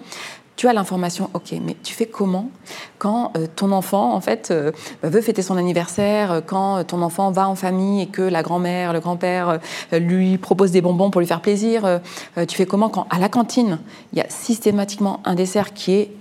tu 0.62 0.68
as 0.68 0.74
l'information, 0.74 1.28
ok, 1.34 1.56
mais 1.66 1.76
tu 1.82 1.96
fais 1.96 2.06
comment 2.06 2.52
quand 3.00 3.32
euh, 3.36 3.48
ton 3.56 3.72
enfant, 3.72 4.14
en 4.14 4.22
fait, 4.22 4.52
euh, 4.52 4.72
veut 5.02 5.22
fêter 5.22 5.42
son 5.42 5.58
anniversaire, 5.58 6.32
euh, 6.34 6.42
quand 6.46 6.84
ton 6.84 7.02
enfant 7.02 7.32
va 7.32 7.50
en 7.50 7.56
famille 7.56 8.04
et 8.04 8.06
que 8.06 8.22
la 8.22 8.44
grand-mère, 8.44 8.94
le 8.94 9.00
grand-père 9.00 9.60
lui 9.92 10.38
propose 10.38 10.70
des 10.70 10.82
bonbons 10.82 11.10
pour 11.10 11.20
lui 11.20 11.26
faire 11.26 11.42
plaisir 11.42 12.00
Tu 12.48 12.56
fais 12.56 12.68
comment 12.68 12.90
quand, 12.90 13.08
à 13.10 13.18
la 13.18 13.28
cantine, 13.28 13.80
il 14.14 14.20
y 14.20 14.22
a 14.22 14.30
systématiquement 14.30 15.20
un 15.26 15.34
dessert 15.34 15.74
qui 15.74 15.94
est 15.94 16.12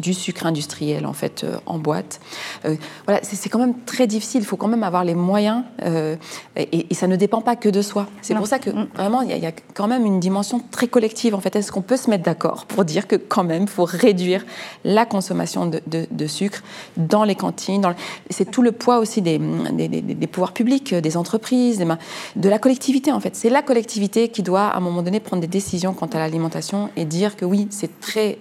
du 0.00 0.14
sucre 0.14 0.46
industriel 0.46 1.06
en 1.06 1.12
fait 1.12 1.44
euh, 1.44 1.56
en 1.66 1.78
boîte. 1.78 2.20
Euh, 2.64 2.76
voilà, 3.06 3.20
c'est 3.22 3.48
quand 3.48 3.58
même 3.58 3.74
très 3.84 4.06
difficile. 4.06 4.42
Il 4.42 4.46
faut 4.46 4.56
quand 4.56 4.68
même 4.68 4.82
avoir 4.82 5.04
les 5.04 5.14
moyens 5.14 5.62
euh, 5.82 6.16
et, 6.56 6.86
ça 6.94 7.06
ne 7.06 7.16
dépend 7.16 7.40
pas 7.40 7.56
que 7.56 7.68
de 7.68 7.82
soi. 7.82 8.06
C'est 8.22 8.34
pour 8.34 8.46
ça 8.46 8.58
que 8.58 8.70
mm. 8.70 8.88
vraiment 8.94 9.22
il 9.22 9.36
y, 9.36 9.46
a 9.46 9.52
quand 9.74 9.86
même 9.86 10.06
une 10.06 10.20
dimension 10.20 10.60
très 10.70 10.88
collective. 10.88 11.34
En 11.34 11.40
fait, 11.40 11.56
est-ce 11.56 11.72
qu'on 11.72 11.82
peut 11.82 11.96
se 11.96 12.10
mettre 12.10 12.24
d'accord 12.24 12.66
pour 12.66 12.84
dire 12.84 13.06
que 13.06 13.16
quand 13.16 13.44
même 13.44 13.62
il 13.62 13.68
faut 13.68 13.84
réduire 13.84 14.44
la 14.84 15.04
consommation 15.06 15.66
de, 15.66 16.26
sucre 16.26 16.62
dans 16.96 17.24
les 17.24 17.34
cantines 17.34 17.82
C'est 18.30 18.50
tout 18.50 18.62
le 18.62 18.72
poids 18.72 18.98
aussi 18.98 19.22
des, 19.22 19.38
des, 19.38 20.26
pouvoirs 20.26 20.52
publics, 20.52 20.94
des 20.94 21.16
entreprises, 21.16 21.84
de 22.36 22.48
la 22.48 22.58
collectivité 22.58 23.12
en 23.12 23.20
fait. 23.20 23.36
C'est 23.36 23.50
la 23.50 23.62
collectivité 23.62 24.28
qui 24.28 24.42
doit 24.42 24.66
à 24.66 24.76
un 24.76 24.80
moment 24.80 25.02
donné 25.02 25.20
prendre 25.20 25.40
des 25.40 25.46
décisions 25.48 25.94
quant 25.94 26.06
à 26.06 26.18
l'alimentation 26.18 26.90
et 26.96 27.04
dire 27.04 27.36
que 27.36 27.44
oui 27.44 27.68
c'est 27.70 28.00
très 28.00 28.38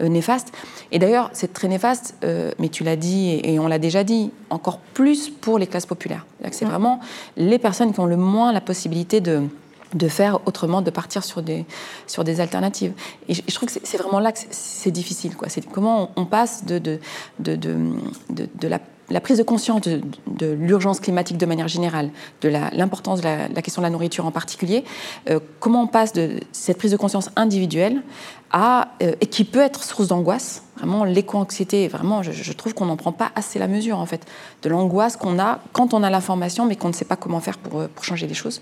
néfaste. 0.00 0.52
Et 0.92 0.98
d'ailleurs, 0.98 1.30
c'est 1.32 1.52
très 1.52 1.68
néfaste, 1.68 2.14
euh, 2.22 2.52
mais 2.58 2.68
tu 2.68 2.84
l'as 2.84 2.96
dit 2.96 3.40
et, 3.42 3.58
on 3.58 3.66
l'a 3.66 3.78
déjà 3.78 4.04
dit, 4.04 4.30
encore 4.50 4.78
plus 4.78 5.30
pour 5.30 5.58
les 5.58 5.66
classes 5.66 5.86
populaires. 5.86 6.26
C'est 6.50 6.66
vraiment 6.66 7.00
les 7.36 7.58
personnes 7.58 7.92
qui 7.92 8.00
ont 8.00 8.06
le 8.06 8.18
moins 8.18 8.52
la 8.52 8.60
possibilité 8.60 9.22
de, 9.22 9.42
de 9.94 10.08
faire 10.08 10.40
autrement, 10.46 10.82
de 10.82 10.90
partir 10.90 11.24
sur 11.24 11.42
des, 11.42 11.64
sur 12.06 12.24
des 12.24 12.40
alternatives. 12.40 12.92
Et 13.28 13.34
je, 13.34 13.54
trouve 13.54 13.70
que 13.72 13.80
c'est 13.82 13.96
vraiment 13.96 14.20
là 14.20 14.32
que 14.32 14.38
c'est 14.50 14.90
difficile. 14.90 15.32
C'est 15.48 15.66
comment 15.66 16.10
on, 16.16 16.26
passe 16.26 16.66
de, 16.66 16.78
de, 16.78 16.98
de, 17.38 17.56
de 18.30 18.68
la 18.68 18.78
la 19.12 19.20
prise 19.20 19.38
de 19.38 19.42
conscience 19.42 19.82
de, 19.82 20.00
l'urgence 20.52 20.98
climatique 20.98 21.36
de 21.36 21.46
manière 21.46 21.68
générale, 21.68 22.10
de 22.40 22.48
l'importance 22.48 23.20
de 23.20 23.24
la, 23.24 23.62
question 23.62 23.82
de 23.82 23.86
la 23.86 23.90
nourriture 23.90 24.26
en 24.26 24.30
particulier, 24.30 24.84
euh, 25.30 25.38
comment 25.60 25.82
on 25.82 25.86
passe 25.86 26.12
de 26.12 26.40
cette 26.50 26.78
prise 26.78 26.90
de 26.90 26.96
conscience 26.96 27.30
individuelle 27.36 28.02
à, 28.50 28.88
euh, 29.02 29.12
et 29.20 29.26
qui 29.26 29.44
peut 29.44 29.60
être 29.60 29.84
source 29.84 30.08
d'angoisse, 30.08 30.64
vraiment 30.76 31.04
l'éco-anxiété, 31.04 31.88
vraiment, 31.88 32.22
je, 32.22 32.52
trouve 32.52 32.74
qu'on 32.74 32.86
n'en 32.86 32.96
prend 32.96 33.12
pas 33.12 33.30
assez 33.34 33.58
la 33.58 33.68
mesure 33.68 33.98
en 33.98 34.06
fait, 34.06 34.26
de 34.62 34.68
l'angoisse 34.68 35.16
qu'on 35.16 35.38
a 35.38 35.60
quand 35.72 35.94
on 35.94 36.02
a 36.02 36.10
l'information 36.10 36.66
mais 36.66 36.76
qu'on 36.76 36.88
ne 36.88 36.94
sait 36.94 37.04
pas 37.04 37.16
comment 37.16 37.40
faire 37.40 37.58
pour, 37.58 37.80
euh, 37.80 37.88
changer 38.00 38.26
les 38.26 38.34
choses. 38.34 38.60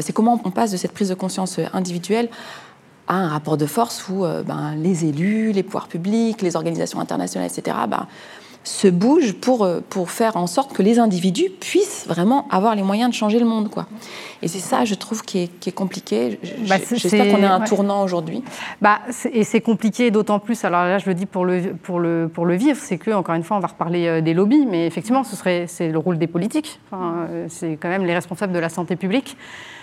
C'est 0.00 0.12
comment 0.12 0.40
on 0.44 0.50
passe 0.50 0.70
de 0.70 0.76
cette 0.76 0.92
prise 0.92 1.08
de 1.08 1.14
conscience 1.14 1.58
individuelle 1.72 2.28
à 3.08 3.14
un 3.14 3.28
rapport 3.28 3.56
de 3.56 3.64
force 3.64 4.06
où 4.08 4.24
ben, 4.46 4.74
les 4.76 5.06
élus, 5.06 5.52
les 5.52 5.62
pouvoirs 5.62 5.88
publics, 5.88 6.42
les 6.42 6.56
organisations 6.56 7.00
internationales, 7.00 7.50
etc., 7.50 7.74
se 8.68 8.88
bouge 8.88 9.32
pour, 9.32 9.64
euh, 9.64 9.80
pour 9.88 10.10
faire 10.10 10.36
en 10.36 10.46
sorte 10.46 10.74
que 10.74 10.82
les 10.82 10.98
individus 10.98 11.48
puissent 11.48 12.04
vraiment 12.06 12.46
avoir 12.50 12.74
les 12.74 12.82
moyens 12.82 13.10
de 13.10 13.14
changer 13.14 13.38
le 13.38 13.46
monde. 13.46 13.70
Quoi. 13.70 13.86
Et 14.42 14.48
c'est 14.48 14.58
ça, 14.58 14.84
je 14.84 14.94
trouve, 14.94 15.22
qui 15.22 15.38
est, 15.38 15.48
qui 15.58 15.70
est 15.70 15.72
compliqué. 15.72 16.38
Bah, 16.68 16.76
j'espère 16.92 17.32
qu'on 17.32 17.42
est 17.42 17.46
à 17.46 17.54
un 17.54 17.60
tournant 17.60 18.04
aujourd'hui. 18.04 18.44
Bah, 18.82 19.00
et 19.32 19.44
c'est 19.44 19.62
compliqué 19.62 20.10
d'autant 20.10 20.38
plus, 20.38 20.64
alors 20.64 20.82
là 20.82 20.98
je 20.98 21.06
le 21.06 21.14
dis 21.14 21.26
pour 21.26 21.46
le, 21.46 21.74
pour 21.82 21.98
le, 21.98 22.30
pour 22.32 22.44
le 22.44 22.56
vivre, 22.56 22.78
c'est 22.80 22.98
que, 22.98 23.10
encore 23.10 23.34
une 23.34 23.42
fois, 23.42 23.56
on 23.56 23.60
va 23.60 23.68
reparler 23.68 24.06
euh, 24.06 24.20
des 24.20 24.34
lobbies, 24.34 24.66
mais 24.66 24.86
effectivement, 24.86 25.24
ce 25.24 25.34
c'est 25.66 25.88
le 25.88 25.98
rôle 25.98 26.18
des 26.18 26.26
politiques. 26.26 26.78
Enfin, 26.90 27.26
euh, 27.30 27.46
c'est 27.48 27.78
quand 27.80 27.88
même 27.88 28.04
les 28.04 28.14
responsables 28.14 28.52
de 28.52 28.58
la 28.58 28.68
santé 28.68 28.96
publique 28.96 29.36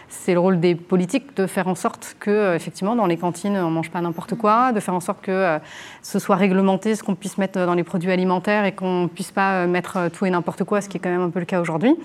c'est 0.09 0.33
le 0.33 0.39
rôle 0.39 0.59
des 0.59 0.75
politiques 0.75 1.35
de 1.37 1.47
faire 1.47 1.67
en 1.67 1.75
sorte 1.75 2.15
que, 2.19 2.29
euh, 2.29 2.55
effectivement, 2.55 2.95
dans 2.95 3.05
les 3.05 3.17
cantines, 3.17 3.57
on 3.57 3.69
ne 3.69 3.75
mange 3.75 3.89
pas 3.89 4.01
n'importe 4.01 4.35
quoi, 4.35 4.71
de 4.71 4.79
faire 4.79 4.93
en 4.93 4.99
sorte 4.99 5.21
que 5.21 5.31
euh, 5.31 5.59
ce 6.01 6.19
soit 6.19 6.35
réglementé, 6.35 6.95
ce 6.95 7.03
qu'on 7.03 7.15
puisse 7.15 7.37
mettre 7.37 7.65
dans 7.65 7.73
les 7.73 7.83
produits 7.83 8.11
alimentaires 8.11 8.65
et 8.65 8.73
qu'on 8.73 9.03
ne 9.03 9.07
puisse 9.07 9.31
pas 9.31 9.63
euh, 9.63 9.67
mettre 9.67 10.09
tout 10.11 10.25
et 10.25 10.29
n'importe 10.29 10.63
quoi, 10.63 10.81
ce 10.81 10.89
qui 10.89 10.97
est 10.97 10.99
quand 10.99 11.09
même 11.09 11.21
un 11.21 11.29
peu 11.29 11.39
le 11.39 11.45
cas 11.45 11.61
aujourd'hui. 11.61 11.95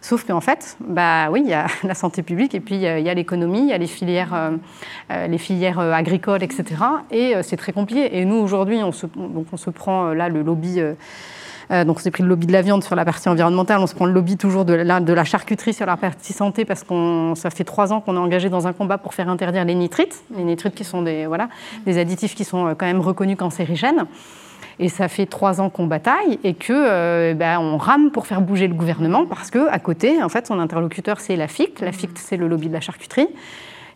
Sauf 0.00 0.24
qu'en 0.24 0.40
fait, 0.40 0.76
bah 0.80 1.30
oui, 1.30 1.42
il 1.44 1.50
y 1.50 1.54
a 1.54 1.66
la 1.84 1.94
santé 1.94 2.22
publique 2.22 2.54
et 2.54 2.60
puis 2.60 2.74
il 2.74 2.82
y 2.82 2.86
a 2.86 3.14
l'économie, 3.14 3.60
il 3.60 3.68
y 3.68 3.72
a 3.72 3.78
les 3.78 3.86
filières, 3.86 4.52
les 5.10 5.38
filières 5.38 5.78
agricoles, 5.78 6.42
etc. 6.42 6.64
Et 7.12 7.34
c'est 7.42 7.56
très 7.56 7.72
compliqué. 7.72 8.18
Et 8.18 8.24
nous, 8.24 8.36
aujourd'hui, 8.36 8.82
on 8.82 8.90
on 9.52 9.56
se 9.56 9.70
prend 9.70 10.12
là 10.12 10.28
le 10.28 10.42
lobby 10.42 10.80
donc 11.72 11.96
on 11.96 12.00
s'est 12.00 12.10
pris 12.10 12.22
le 12.22 12.28
lobby 12.28 12.46
de 12.46 12.52
la 12.52 12.62
viande 12.62 12.84
sur 12.84 12.94
la 12.94 13.04
partie 13.04 13.28
environnementale, 13.28 13.80
on 13.80 13.86
se 13.86 13.94
prend 13.94 14.04
le 14.04 14.12
lobby 14.12 14.36
toujours 14.36 14.64
de 14.64 14.74
la, 14.74 15.24
charcuterie 15.24 15.72
sur 15.72 15.86
la 15.86 15.96
partie 15.96 16.32
santé 16.32 16.64
parce 16.64 16.84
que 16.84 17.32
ça 17.34 17.50
fait 17.50 17.64
trois 17.64 17.92
ans 17.92 18.00
qu'on 18.00 18.16
est 18.16 18.20
engagé 18.20 18.48
dans 18.48 18.66
un 18.66 18.72
combat 18.72 18.98
pour 18.98 19.14
faire 19.14 19.28
interdire 19.28 19.64
les 19.64 19.74
nitrites, 19.74 20.22
les 20.36 20.44
nitrites 20.44 20.74
qui 20.74 20.84
sont 20.84 21.02
des, 21.02 21.26
voilà, 21.26 21.48
des 21.86 21.98
additifs 21.98 22.34
qui 22.34 22.44
sont 22.44 22.66
euh, 22.66 22.74
quand 22.74 22.86
même 22.86 23.00
reconnus 23.00 23.36
cancérigènes. 23.36 24.04
Et 24.78 24.88
ça 24.88 25.08
fait 25.08 25.26
trois 25.26 25.60
ans 25.60 25.70
qu'on 25.70 25.86
bataille 25.86 26.38
et 26.44 26.54
que 26.54 26.72
euh, 26.72 27.34
ben, 27.34 27.58
on 27.58 27.76
rame 27.76 28.10
pour 28.10 28.26
faire 28.26 28.40
bouger 28.40 28.68
le 28.68 28.74
gouvernement 28.74 29.26
parce 29.26 29.50
que 29.50 29.68
à 29.70 29.78
côté, 29.78 30.22
en 30.22 30.28
fait, 30.28 30.46
son 30.46 30.58
interlocuteur 30.58 31.20
c'est 31.20 31.36
la 31.36 31.48
FIC. 31.48 31.80
La 31.80 31.92
FIC, 31.92 32.10
c'est 32.16 32.36
le 32.36 32.48
lobby 32.48 32.68
de 32.68 32.72
la 32.72 32.80
charcuterie 32.80 33.28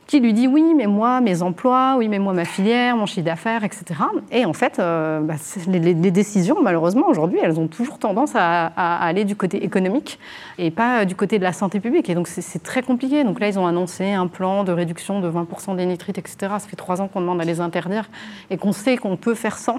qui 0.06 0.20
lui 0.20 0.32
dit 0.32 0.46
oui, 0.46 0.74
mais 0.76 0.86
moi, 0.86 1.20
mes 1.20 1.42
emplois, 1.42 1.96
oui, 1.98 2.08
mais 2.08 2.18
moi, 2.18 2.32
ma 2.32 2.44
filière, 2.44 2.96
mon 2.96 3.06
chiffre 3.06 3.26
d'affaires, 3.26 3.64
etc. 3.64 3.84
Et 4.30 4.44
en 4.44 4.52
fait, 4.52 4.78
euh, 4.78 5.20
bah, 5.20 5.34
les, 5.66 5.94
décisions, 5.94 6.62
malheureusement, 6.62 7.08
aujourd'hui, 7.08 7.40
elles 7.42 7.58
ont 7.58 7.66
toujours 7.66 7.98
tendance 7.98 8.32
à, 8.34 8.66
aller 8.76 9.24
du 9.24 9.34
côté 9.34 9.64
économique 9.64 10.18
et 10.58 10.70
pas 10.70 11.04
du 11.04 11.16
côté 11.16 11.38
de 11.38 11.44
la 11.44 11.52
santé 11.52 11.80
publique. 11.80 12.08
Et 12.08 12.14
donc, 12.14 12.28
c'est 12.28 12.62
très 12.62 12.82
compliqué. 12.82 13.24
Donc 13.24 13.40
là, 13.40 13.48
ils 13.48 13.58
ont 13.58 13.66
annoncé 13.66 14.12
un 14.12 14.28
plan 14.28 14.62
de 14.62 14.72
réduction 14.72 15.20
de 15.20 15.28
20% 15.28 15.76
des 15.76 15.86
nitrites, 15.86 16.18
etc. 16.18 16.36
Ça 16.40 16.60
fait 16.60 16.76
trois 16.76 17.00
ans 17.00 17.08
qu'on 17.08 17.20
demande 17.20 17.40
à 17.40 17.44
les 17.44 17.60
interdire 17.60 18.08
et 18.50 18.56
qu'on 18.56 18.72
sait 18.72 18.96
qu'on 18.96 19.16
peut 19.16 19.34
faire 19.34 19.58
sans 19.58 19.78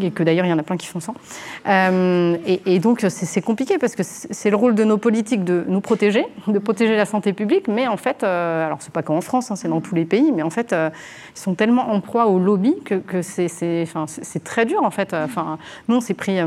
et 0.00 0.10
que 0.10 0.22
d'ailleurs 0.22 0.46
il 0.46 0.50
y 0.50 0.52
en 0.52 0.58
a 0.58 0.62
plein 0.62 0.76
qui 0.76 0.86
font 0.86 1.00
ça. 1.00 1.12
Euh, 1.66 2.36
et, 2.46 2.78
donc 2.78 3.04
c'est 3.08 3.42
compliqué 3.42 3.78
parce 3.78 3.94
que 3.94 4.02
c'est 4.02 4.50
le 4.50 4.56
rôle 4.56 4.74
de 4.74 4.84
nos 4.84 4.98
politiques 4.98 5.44
de 5.44 5.64
nous 5.68 5.80
protéger, 5.80 6.24
de 6.46 6.58
protéger 6.58 6.96
la 6.96 7.06
santé 7.06 7.32
publique, 7.32 7.68
mais 7.68 7.86
en 7.88 7.96
fait, 7.96 8.22
euh, 8.22 8.66
alors 8.66 8.78
c'est 8.80 8.92
pas 8.92 9.02
qu'en 9.02 9.20
France, 9.20 9.50
hein, 9.50 9.56
c'est 9.56 9.68
dans 9.68 9.80
tous 9.80 9.94
les 9.94 10.04
pays, 10.04 10.32
mais 10.32 10.42
en 10.42 10.50
fait 10.50 10.72
euh, 10.72 10.90
ils 11.34 11.40
sont 11.40 11.54
tellement 11.54 11.90
en 11.90 12.00
proie 12.00 12.26
au 12.26 12.38
lobby 12.38 12.74
que, 12.84 13.22
c'est 13.22 14.44
très 14.44 14.66
dur 14.66 14.82
en 14.82 14.90
fait. 14.90 15.14
Enfin, 15.14 15.58
nous 15.88 15.96
on 15.96 16.00
s'est 16.00 16.14
pris. 16.14 16.38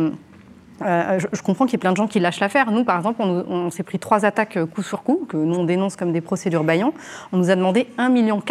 je, 0.81 1.41
comprends 1.41 1.65
qu'il 1.65 1.73
y 1.73 1.75
ait 1.75 1.79
plein 1.79 1.91
de 1.91 1.97
gens 1.97 2.07
qui 2.07 2.19
lâchent 2.19 2.39
l'affaire. 2.39 2.71
Nous, 2.71 2.83
par 2.83 2.97
exemple, 2.97 3.21
on, 3.21 3.69
s'est 3.69 3.83
pris 3.83 3.99
trois 3.99 4.25
attaques 4.25 4.57
coup 4.73 4.83
sur 4.83 5.03
coup, 5.03 5.25
que 5.27 5.37
nous 5.37 5.55
on 5.55 5.63
dénonce 5.63 5.95
comme 5.95 6.11
des 6.11 6.21
procédures 6.21 6.63
baillants. 6.63 6.93
On 7.31 7.37
nous 7.37 7.49
a 7.49 7.55
demandé 7.55 7.87
1,4 7.97 8.11
million 8.11 8.41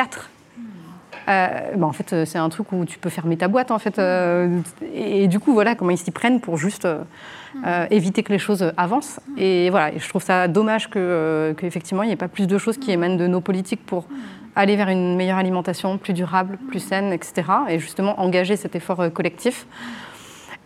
bah, 1.28 1.86
en 1.86 1.92
fait, 1.92 2.24
c'est 2.24 2.38
un 2.38 2.48
truc 2.48 2.72
où 2.72 2.84
tu 2.84 2.98
peux 2.98 3.10
fermer 3.10 3.36
ta 3.36 3.48
boîte, 3.48 3.70
en 3.70 3.78
fait. 3.78 4.00
et, 4.94 5.28
du 5.28 5.40
coup, 5.40 5.52
voilà 5.52 5.74
comment 5.74 5.90
ils 5.90 5.98
s'y 5.98 6.10
prennent 6.10 6.40
pour 6.40 6.56
juste 6.56 6.88
éviter 7.90 8.22
que 8.22 8.32
les 8.32 8.38
choses 8.38 8.72
avancent. 8.76 9.20
Et 9.36 9.70
voilà, 9.70 9.92
et 9.92 9.98
je 9.98 10.08
trouve 10.08 10.22
ça 10.22 10.48
dommage 10.48 10.88
qu'effectivement, 10.88 12.02
il 12.02 12.06
n'y 12.06 12.12
ait 12.12 12.16
pas 12.16 12.28
plus 12.28 12.46
de 12.46 12.58
choses 12.58 12.78
qui 12.78 12.92
émanent 12.92 13.16
de 13.16 13.26
nos 13.26 13.40
politiques 13.40 13.84
pour 13.84 14.06
aller 14.58 14.76
vers 14.76 14.88
une 14.88 15.16
meilleure 15.16 15.38
alimentation 15.38 15.98
plus 15.98 16.12
durable, 16.12 16.58
plus 16.68 16.80
saine, 16.80 17.12
etc. 17.12 17.44
Et 17.68 17.78
justement 17.78 18.20
engager 18.20 18.56
cet 18.56 18.74
effort 18.74 19.00
euh, 19.00 19.08
collectif. 19.08 19.66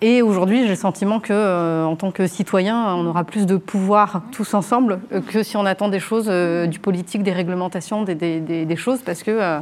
Et 0.00 0.20
aujourd'hui, 0.22 0.62
j'ai 0.62 0.68
le 0.68 0.74
sentiment 0.74 1.20
que, 1.20 1.32
euh, 1.32 1.84
en 1.84 1.94
tant 1.94 2.10
que 2.10 2.26
citoyen, 2.26 2.94
on 2.94 3.06
aura 3.06 3.22
plus 3.22 3.46
de 3.46 3.56
pouvoir 3.56 4.22
tous 4.32 4.54
ensemble 4.54 4.98
euh, 5.12 5.20
que 5.20 5.42
si 5.42 5.56
on 5.56 5.64
attend 5.64 5.88
des 5.88 6.00
choses 6.00 6.28
du 6.68 6.78
politique, 6.80 7.22
des 7.22 7.32
réglementations, 7.32 8.02
des, 8.02 8.14
des, 8.14 8.76
choses, 8.76 9.00
parce 9.02 9.22
que 9.22 9.60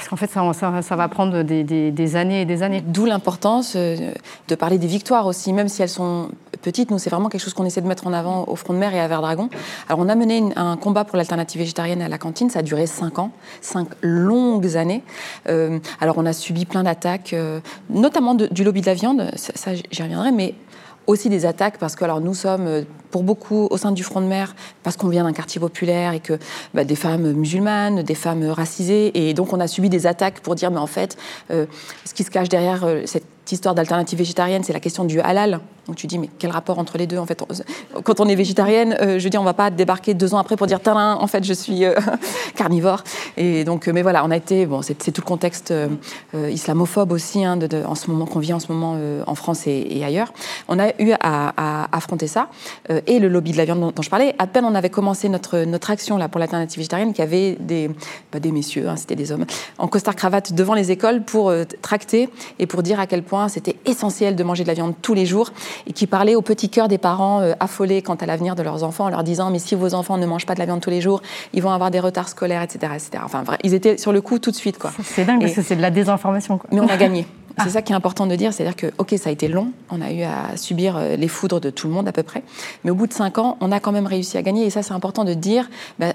parce 0.00 0.08
qu'en 0.08 0.16
fait, 0.16 0.30
ça, 0.30 0.80
ça, 0.80 0.96
va 0.96 1.08
prendre 1.08 1.42
des, 1.42 2.16
années 2.16 2.40
et 2.40 2.44
des 2.46 2.62
années. 2.62 2.80
D'où 2.80 3.04
l'importance 3.04 3.76
de 3.76 4.54
parler 4.54 4.78
des 4.78 4.86
victoires 4.86 5.26
aussi, 5.26 5.52
même 5.52 5.68
si 5.68 5.82
elles 5.82 5.90
sont 5.90 6.30
petite. 6.60 6.90
Nous, 6.90 6.98
c'est 6.98 7.10
vraiment 7.10 7.28
quelque 7.28 7.42
chose 7.42 7.54
qu'on 7.54 7.66
essaie 7.66 7.80
de 7.80 7.86
mettre 7.86 8.06
en 8.06 8.12
avant 8.12 8.44
au 8.46 8.56
Front 8.56 8.72
de 8.72 8.78
Mer 8.78 8.94
et 8.94 9.00
à 9.00 9.08
Verdragon. 9.08 9.50
Alors, 9.88 9.98
on 9.98 10.08
a 10.08 10.14
mené 10.14 10.42
un 10.56 10.76
combat 10.76 11.04
pour 11.04 11.16
l'alternative 11.16 11.60
végétarienne 11.60 12.00
à 12.02 12.08
la 12.08 12.18
cantine. 12.18 12.48
Ça 12.48 12.60
a 12.60 12.62
duré 12.62 12.86
cinq 12.86 13.18
ans, 13.18 13.32
cinq 13.60 13.88
longues 14.00 14.76
années. 14.76 15.02
Euh, 15.48 15.78
alors, 16.00 16.16
on 16.18 16.24
a 16.24 16.32
subi 16.32 16.64
plein 16.64 16.84
d'attaques, 16.84 17.32
euh, 17.32 17.60
notamment 17.90 18.34
du 18.34 18.64
lobby 18.64 18.80
de 18.80 18.86
la 18.86 18.94
viande. 18.94 19.30
Ça, 19.36 19.74
j'y 19.74 20.02
reviendrai, 20.02 20.32
mais 20.32 20.54
aussi 21.06 21.28
des 21.28 21.46
attaques 21.46 21.78
parce 21.78 21.96
que 21.96 22.04
nous 22.20 22.34
sommes 22.34 22.66
euh, 22.66 22.82
pour 23.10 23.22
beaucoup 23.22 23.66
au 23.70 23.76
sein 23.76 23.92
du 23.92 24.02
front 24.02 24.20
de 24.20 24.26
mer 24.26 24.54
parce 24.82 24.96
qu'on 24.96 25.08
vient 25.08 25.24
d'un 25.24 25.32
quartier 25.32 25.60
populaire 25.60 26.12
et 26.12 26.20
que 26.20 26.38
bah, 26.74 26.84
des 26.84 26.96
femmes 26.96 27.32
musulmanes, 27.32 28.02
des 28.02 28.14
femmes 28.14 28.46
racisées 28.48 29.10
et 29.14 29.34
donc 29.34 29.52
on 29.52 29.60
a 29.60 29.66
subi 29.66 29.88
des 29.88 30.06
attaques 30.06 30.40
pour 30.40 30.54
dire 30.54 30.70
mais 30.70 30.78
en 30.78 30.86
fait 30.86 31.16
ce 31.48 32.14
qui 32.14 32.22
se 32.22 32.30
cache 32.30 32.48
derrière 32.48 32.86
cette 33.06 33.24
histoire 33.50 33.74
d'alternative 33.74 34.18
végétarienne, 34.18 34.62
c'est 34.62 34.72
la 34.72 34.80
question 34.80 35.04
du 35.04 35.20
halal. 35.20 35.60
Donc 35.90 35.96
tu 35.96 36.06
dis, 36.06 36.20
mais 36.20 36.30
quel 36.38 36.52
rapport 36.52 36.78
entre 36.78 36.98
les 36.98 37.08
deux 37.08 37.18
En 37.18 37.26
fait, 37.26 37.42
quand 38.04 38.20
on 38.20 38.28
est 38.28 38.36
végétarienne, 38.36 38.96
euh, 39.00 39.18
je 39.18 39.28
dis, 39.28 39.36
on 39.36 39.42
va 39.42 39.54
pas 39.54 39.70
débarquer 39.70 40.14
deux 40.14 40.34
ans 40.34 40.38
après 40.38 40.54
pour 40.54 40.68
dire, 40.68 40.78
en 40.86 41.26
fait, 41.26 41.42
je 41.42 41.52
suis 41.52 41.84
euh, 41.84 41.96
carnivore. 42.54 43.02
Et 43.36 43.64
donc, 43.64 43.88
euh, 43.88 43.92
mais 43.92 44.02
voilà, 44.02 44.24
on 44.24 44.30
a 44.30 44.36
été, 44.36 44.66
bon, 44.66 44.82
c'est 44.82 44.94
tout 44.94 45.20
le 45.20 45.26
contexte 45.26 45.74
islamophobe 46.32 47.10
aussi, 47.10 47.44
hein, 47.44 47.56
de, 47.56 47.82
en 47.84 47.96
ce 47.96 48.08
moment 48.08 48.24
qu'on 48.24 48.38
vit 48.38 48.52
en 48.52 48.60
ce 48.60 48.70
moment 48.70 48.96
en 49.26 49.34
France 49.34 49.66
et, 49.66 50.04
ailleurs. 50.04 50.32
On 50.68 50.78
a 50.78 50.90
eu 51.00 51.12
à, 51.20 51.88
affronter 51.90 52.28
ça 52.28 52.50
et 52.88 53.18
le 53.18 53.26
lobby 53.26 53.50
de 53.50 53.56
la 53.56 53.64
viande 53.64 53.92
dont, 53.92 54.02
je 54.02 54.10
parlais. 54.10 54.36
À 54.38 54.46
peine 54.46 54.64
on 54.64 54.74
avait 54.76 54.90
commencé 54.90 55.28
notre 55.28 55.58
notre 55.64 55.90
action 55.90 56.16
là 56.16 56.28
pour 56.28 56.38
l'alternative 56.38 56.78
végétarienne, 56.78 57.12
qu'il 57.12 57.24
y 57.24 57.26
avait 57.26 57.56
des 57.58 57.90
des 58.38 58.52
messieurs, 58.52 58.88
hein, 58.88 58.96
c'était 58.96 59.16
des 59.16 59.32
hommes, 59.32 59.44
en 59.78 59.88
costard 59.88 60.14
cravate 60.14 60.52
devant 60.52 60.74
les 60.74 60.92
écoles 60.92 61.22
pour 61.22 61.52
tracter 61.82 62.28
et 62.58 62.66
pour 62.66 62.82
dire 62.82 63.00
à 63.00 63.06
quel 63.06 63.22
point 63.22 63.48
c'était 63.48 63.76
essentiel 63.86 64.36
de 64.36 64.44
manger 64.44 64.62
de 64.62 64.68
la 64.68 64.74
viande 64.74 64.94
tous 65.02 65.14
les 65.14 65.26
jours, 65.26 65.50
et 65.86 65.92
qui 65.92 66.06
parlait 66.06 66.34
au 66.34 66.42
petit 66.42 66.68
cœur 66.68 66.88
des 66.88 66.98
parents 66.98 67.40
euh, 67.40 67.52
affolés 67.60 68.02
quant 68.02 68.14
à 68.14 68.26
l'avenir 68.26 68.54
de 68.54 68.62
leurs 68.62 68.84
enfants, 68.84 69.06
en 69.06 69.10
leur 69.10 69.24
disant 69.24 69.50
mais 69.50 69.58
si 69.58 69.74
vos 69.74 69.94
enfants 69.94 70.18
ne 70.18 70.26
mangent 70.26 70.46
pas 70.46 70.54
de 70.54 70.60
la 70.60 70.66
viande 70.66 70.80
tous 70.80 70.90
les 70.90 71.00
jours, 71.00 71.22
ils 71.52 71.62
vont 71.62 71.70
avoir 71.70 71.90
des 71.90 72.00
retards 72.00 72.28
scolaires, 72.28 72.62
etc. 72.62 72.92
etc. 72.94 73.22
Enfin, 73.24 73.44
ils 73.62 73.74
étaient 73.74 73.96
sur 73.96 74.12
le 74.12 74.20
coup 74.20 74.38
tout 74.38 74.50
de 74.50 74.56
suite. 74.56 74.78
Quoi. 74.78 74.92
C'est 75.02 75.24
dingue, 75.24 75.40
parce 75.40 75.54
que 75.54 75.62
c'est 75.62 75.76
de 75.76 75.82
la 75.82 75.90
désinformation. 75.90 76.58
Quoi. 76.58 76.68
Mais 76.72 76.80
on 76.80 76.88
a 76.88 76.96
gagné. 76.96 77.26
C'est 77.58 77.66
ah. 77.66 77.70
ça 77.70 77.82
qui 77.82 77.92
est 77.92 77.96
important 77.96 78.26
de 78.26 78.36
dire, 78.36 78.54
c'est-à-dire 78.54 78.76
que, 78.76 78.86
ok, 78.96 79.14
ça 79.18 79.28
a 79.28 79.32
été 79.32 79.48
long, 79.48 79.72
on 79.90 80.00
a 80.00 80.12
eu 80.12 80.22
à 80.22 80.56
subir 80.56 80.96
euh, 80.96 81.16
les 81.16 81.28
foudres 81.28 81.60
de 81.60 81.68
tout 81.68 81.88
le 81.88 81.92
monde 81.92 82.08
à 82.08 82.12
peu 82.12 82.22
près, 82.22 82.42
mais 82.84 82.90
au 82.90 82.94
bout 82.94 83.06
de 83.06 83.12
cinq 83.12 83.38
ans, 83.38 83.58
on 83.60 83.70
a 83.72 83.80
quand 83.80 83.92
même 83.92 84.06
réussi 84.06 84.38
à 84.38 84.42
gagner, 84.42 84.64
et 84.64 84.70
ça 84.70 84.82
c'est 84.82 84.94
important 84.94 85.24
de 85.24 85.34
dire, 85.34 85.68
bah, 85.98 86.14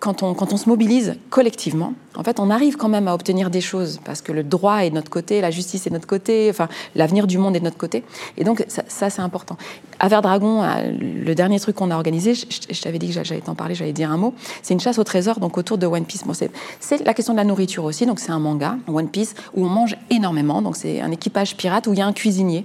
quand 0.00 0.22
on, 0.22 0.34
quand 0.34 0.52
on 0.52 0.56
se 0.56 0.68
mobilise 0.68 1.16
collectivement, 1.30 1.92
en 2.14 2.22
fait, 2.22 2.40
on 2.40 2.50
arrive 2.50 2.76
quand 2.76 2.88
même 2.88 3.08
à 3.08 3.14
obtenir 3.14 3.50
des 3.50 3.60
choses 3.60 4.00
parce 4.04 4.22
que 4.22 4.32
le 4.32 4.42
droit 4.42 4.84
est 4.84 4.90
de 4.90 4.94
notre 4.94 5.10
côté, 5.10 5.40
la 5.40 5.50
justice 5.50 5.86
est 5.86 5.90
de 5.90 5.94
notre 5.94 6.06
côté, 6.06 6.48
enfin, 6.50 6.68
l'avenir 6.94 7.26
du 7.26 7.38
monde 7.38 7.56
est 7.56 7.60
de 7.60 7.64
notre 7.64 7.76
côté. 7.76 8.04
Et 8.36 8.44
donc, 8.44 8.64
ça, 8.68 9.10
c'est 9.10 9.22
important. 9.22 9.56
À 10.00 10.08
Verdragon, 10.08 10.62
euh, 10.62 10.92
le 10.92 11.34
dernier 11.34 11.58
truc 11.58 11.76
qu'on 11.76 11.90
a 11.90 11.96
organisé, 11.96 12.34
je, 12.34 12.80
t'avais 12.82 12.98
dit 12.98 13.12
que 13.12 13.24
j'allais 13.24 13.40
t'en 13.40 13.54
parler, 13.54 13.74
j'allais 13.74 13.92
dire 13.92 14.10
un 14.10 14.16
mot, 14.16 14.32
c'est 14.62 14.74
une 14.74 14.80
chasse 14.80 14.98
au 14.98 15.04
trésor 15.04 15.40
donc 15.40 15.58
autour 15.58 15.76
de 15.76 15.86
One 15.86 16.04
Piece. 16.04 16.24
Bon, 16.24 16.34
c'est 16.34 17.04
la 17.04 17.14
question 17.14 17.34
de 17.34 17.38
la 17.38 17.44
nourriture 17.44 17.84
aussi, 17.84 18.06
donc 18.06 18.20
c'est 18.20 18.30
un 18.30 18.38
manga, 18.38 18.76
One 18.86 19.08
Piece, 19.08 19.34
où 19.54 19.64
on 19.64 19.68
mange 19.68 19.96
énormément. 20.10 20.62
Donc, 20.62 20.76
c'est 20.76 21.00
un 21.00 21.10
équipage 21.10 21.56
pirate 21.56 21.86
où 21.86 21.92
il 21.92 21.98
y 21.98 22.02
a 22.02 22.06
un 22.06 22.12
cuisinier. 22.12 22.64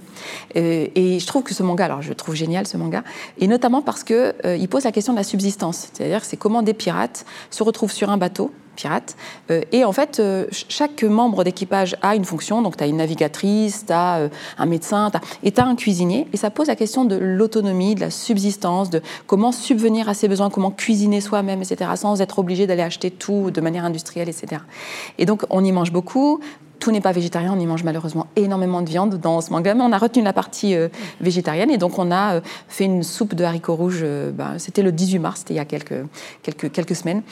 Euh, 0.56 0.86
et 0.94 1.18
je 1.18 1.26
trouve 1.26 1.42
que 1.42 1.54
ce 1.54 1.62
manga, 1.62 1.84
alors 1.86 2.02
je 2.02 2.10
le 2.10 2.14
trouve 2.14 2.34
génial 2.34 2.66
ce 2.66 2.76
manga, 2.76 3.02
et 3.38 3.48
notamment 3.48 3.82
parce 3.82 4.04
qu'il 4.04 4.34
euh, 4.44 4.66
pose 4.68 4.84
la 4.84 4.92
question 4.92 5.12
de 5.12 5.18
la 5.18 5.24
subsistance. 5.24 5.88
C'est-à-dire, 5.92 6.24
c'est 6.24 6.36
comment 6.36 6.62
des 6.62 6.74
pirates 6.74 7.24
se 7.50 7.62
retrouvent 7.62 7.92
sur 7.92 8.10
un 8.10 8.16
bateau 8.16 8.52
pirate. 8.74 9.16
Euh, 9.50 9.62
et 9.72 9.84
en 9.84 9.92
fait, 9.92 10.20
euh, 10.20 10.46
chaque 10.50 11.02
membre 11.02 11.44
d'équipage 11.44 11.96
a 12.02 12.14
une 12.14 12.24
fonction. 12.24 12.62
Donc, 12.62 12.76
tu 12.76 12.84
as 12.84 12.86
une 12.86 12.96
navigatrice, 12.96 13.86
tu 13.86 13.92
as 13.92 14.16
euh, 14.16 14.28
un 14.58 14.66
médecin, 14.66 15.10
et 15.42 15.52
tu 15.52 15.60
as 15.60 15.66
un 15.66 15.76
cuisinier. 15.76 16.26
Et 16.32 16.36
ça 16.36 16.50
pose 16.50 16.68
la 16.68 16.76
question 16.76 17.04
de 17.04 17.16
l'autonomie, 17.16 17.94
de 17.94 18.00
la 18.00 18.10
subsistance, 18.10 18.90
de 18.90 19.02
comment 19.26 19.52
subvenir 19.52 20.08
à 20.08 20.14
ses 20.14 20.28
besoins, 20.28 20.50
comment 20.50 20.70
cuisiner 20.70 21.20
soi-même, 21.20 21.62
etc., 21.62 21.90
sans 21.96 22.20
être 22.20 22.38
obligé 22.38 22.66
d'aller 22.66 22.82
acheter 22.82 23.10
tout 23.10 23.50
de 23.50 23.60
manière 23.60 23.84
industrielle, 23.84 24.28
etc. 24.28 24.62
Et 25.18 25.26
donc, 25.26 25.44
on 25.50 25.64
y 25.64 25.72
mange 25.72 25.92
beaucoup 25.92 26.40
tout 26.78 26.90
n'est 26.90 27.00
pas 27.00 27.12
végétarien, 27.12 27.52
on 27.54 27.60
y 27.60 27.66
mange 27.66 27.84
malheureusement 27.84 28.26
énormément 28.36 28.82
de 28.82 28.88
viande 28.88 29.18
dans 29.18 29.40
ce 29.40 29.50
manga, 29.50 29.74
mais 29.74 29.82
on 29.82 29.92
a 29.92 29.98
retenu 29.98 30.22
la 30.22 30.32
partie 30.32 30.74
euh, 30.74 30.88
végétarienne 31.20 31.70
et 31.70 31.78
donc 31.78 31.98
on 31.98 32.10
a 32.10 32.34
euh, 32.34 32.40
fait 32.68 32.84
une 32.84 33.02
soupe 33.02 33.34
de 33.34 33.44
haricots 33.44 33.74
rouges, 33.74 34.00
euh, 34.02 34.30
ben, 34.30 34.58
c'était 34.58 34.82
le 34.82 34.92
18 34.92 35.18
mars, 35.18 35.38
c'était 35.40 35.54
il 35.54 35.56
y 35.56 35.60
a 35.60 35.64
quelques, 35.64 36.94
semaines, 36.94 37.22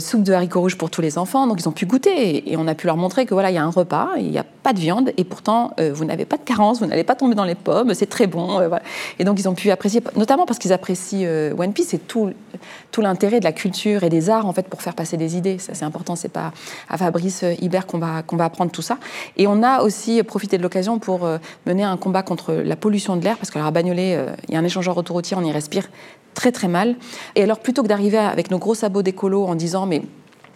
soupe 0.00 0.22
de 0.22 0.32
haricots 0.32 0.60
rouges 0.60 0.76
pour 0.76 0.90
tous 0.90 1.00
les 1.00 1.18
enfants, 1.18 1.46
donc 1.46 1.60
ils 1.60 1.68
ont 1.68 1.72
pu 1.72 1.86
goûter 1.86 2.50
et, 2.50 2.56
on 2.56 2.66
a 2.66 2.74
pu 2.74 2.86
leur 2.86 2.96
montrer 2.96 3.24
que 3.24 3.34
voilà, 3.34 3.50
il 3.50 3.54
y 3.54 3.58
a 3.58 3.64
un 3.64 3.70
repas, 3.70 4.10
il 4.16 4.30
n'y 4.30 4.38
a 4.38 4.44
pas 4.44 4.72
de 4.72 4.80
viande 4.80 5.12
et 5.16 5.24
pourtant 5.24 5.70
vous 5.78 6.04
n'avez 6.04 6.24
pas 6.24 6.36
de 6.36 6.42
carence, 6.42 6.80
vous 6.80 6.86
n'allez 6.86 7.04
pas 7.04 7.14
tomber 7.14 7.36
dans 7.36 7.44
les 7.44 7.54
pommes, 7.54 7.94
c'est 7.94 8.06
très 8.08 8.26
bon. 8.26 8.60
Et 9.20 9.24
donc 9.24 9.38
ils 9.38 9.48
ont 9.48 9.54
pu 9.54 9.70
apprécier, 9.70 10.02
notamment 10.16 10.44
parce 10.44 10.58
qu'ils 10.58 10.72
apprécient 10.72 11.28
One 11.56 11.72
Piece 11.72 11.94
et 11.94 11.98
tout, 11.98 12.32
tout 12.90 13.00
l'intérêt 13.00 13.40
de 13.40 13.44
la 13.44 13.52
culture 13.52 14.04
et 14.04 14.08
des 14.08 14.30
arts 14.30 14.46
en 14.46 14.52
fait 14.52 14.68
pour 14.68 14.82
faire 14.82 14.94
passer 14.94 15.16
des 15.16 15.36
idées. 15.36 15.58
Ça 15.58 15.74
c'est 15.74 15.84
important, 15.84 16.16
c'est 16.16 16.28
pas 16.28 16.52
à 16.88 16.98
Fabrice 16.98 17.44
Hibert 17.60 17.86
qu'on 17.86 17.98
va, 17.98 18.22
qu'on 18.22 18.36
va 18.36 18.44
apprendre 18.44 18.70
tout 18.70 18.82
ça. 18.82 18.98
Et 19.36 19.46
on 19.46 19.62
a 19.62 19.82
aussi 19.82 20.22
profité 20.22 20.58
de 20.58 20.62
l'occasion 20.62 20.98
pour 20.98 21.24
euh, 21.24 21.38
mener 21.66 21.84
un 21.84 21.96
combat 21.96 22.22
contre 22.22 22.52
la 22.52 22.76
pollution 22.76 23.16
de 23.16 23.24
l'air, 23.24 23.36
parce 23.36 23.50
qu'à 23.50 23.70
Bagnolet, 23.70 24.16
euh, 24.16 24.34
il 24.48 24.54
y 24.54 24.56
a 24.56 24.60
un 24.60 24.64
échangeur 24.64 24.96
autoroutier, 24.96 25.36
on 25.36 25.44
y 25.44 25.52
respire 25.52 25.88
très 26.34 26.52
très 26.52 26.68
mal. 26.68 26.96
Et 27.34 27.42
alors 27.42 27.58
plutôt 27.60 27.82
que 27.82 27.88
d'arriver 27.88 28.18
avec 28.18 28.50
nos 28.50 28.58
gros 28.58 28.74
sabots 28.74 29.02
d'écolo 29.02 29.44
en 29.44 29.54
disant 29.54 29.86
mais 29.86 30.02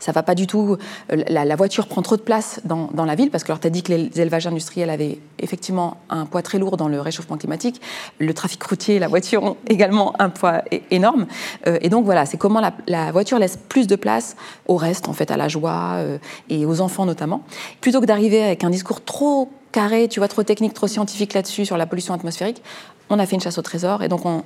ça 0.03 0.11
va 0.11 0.25
pas 0.25 0.35
du 0.35 0.49
tout. 0.49 0.77
Euh, 1.13 1.23
la, 1.29 1.55
voiture 1.55 1.87
prend 1.87 2.03
trop 2.03 2.17
de 2.17 2.23
place 2.23 2.61
dans, 2.65 2.91
la 3.05 3.15
ville 3.15 3.31
parce 3.31 3.45
que 3.45 3.53
tu 3.53 3.67
as 3.67 3.71
dit 3.71 3.85
que 3.85 3.93
les 3.93 4.21
élevages 4.21 4.49
industriels 4.49 4.91
avaient 4.91 5.19
effectivement 5.39 5.99
un 6.11 6.27
poids 6.27 6.43
très 6.43 6.59
lourd 6.59 6.77
dans 6.77 6.89
le 6.89 7.01
réchauffement 7.01 7.37
climatique. 7.37 7.81
Le 8.19 8.35
trafic 8.35 8.61
routier, 8.65 8.99
la 8.99 9.07
voiture 9.07 9.45
ont 9.45 9.57
également 9.69 10.21
un 10.21 10.29
poids 10.29 10.63
énorme. 10.91 11.27
Euh, 11.69 11.79
et 11.83 11.89
donc 11.89 12.05
voilà, 12.05 12.27
c'est 12.27 12.37
comment 12.37 12.61
la, 12.89 13.13
voiture 13.13 13.39
laisse 13.39 13.57
plus 13.57 13.87
de 13.87 13.95
place 13.95 14.35
au 14.67 14.77
reste, 14.77 15.09
en 15.09 15.13
fait, 15.13 15.31
à 15.31 15.37
la 15.37 15.47
joie 15.47 15.93
euh, 15.95 16.19
et 16.49 16.67
aux 16.67 16.81
enfants 16.81 17.07
notamment. 17.07 17.43
Plutôt 17.81 18.01
que 18.01 18.07
d'arriver 18.07 18.43
avec 18.43 18.65
un 18.65 18.71
discours 18.71 19.05
trop 19.05 19.51
carré, 19.71 20.09
tu 20.09 20.19
vois, 20.19 20.29
trop 20.29 20.43
technique, 20.43 20.75
trop 20.75 20.89
scientifique 20.89 21.33
là-dessus 21.33 21.65
sur 21.65 21.77
la 21.77 21.87
pollution 21.87 22.13
atmosphérique, 22.13 22.61
on 23.09 23.21
a 23.21 23.27
fait 23.27 23.37
une 23.37 23.41
chasse 23.41 23.59
au 23.59 23.63
trésor 23.63 24.03
et 24.03 24.09
donc 24.09 24.27
on, 24.27 24.43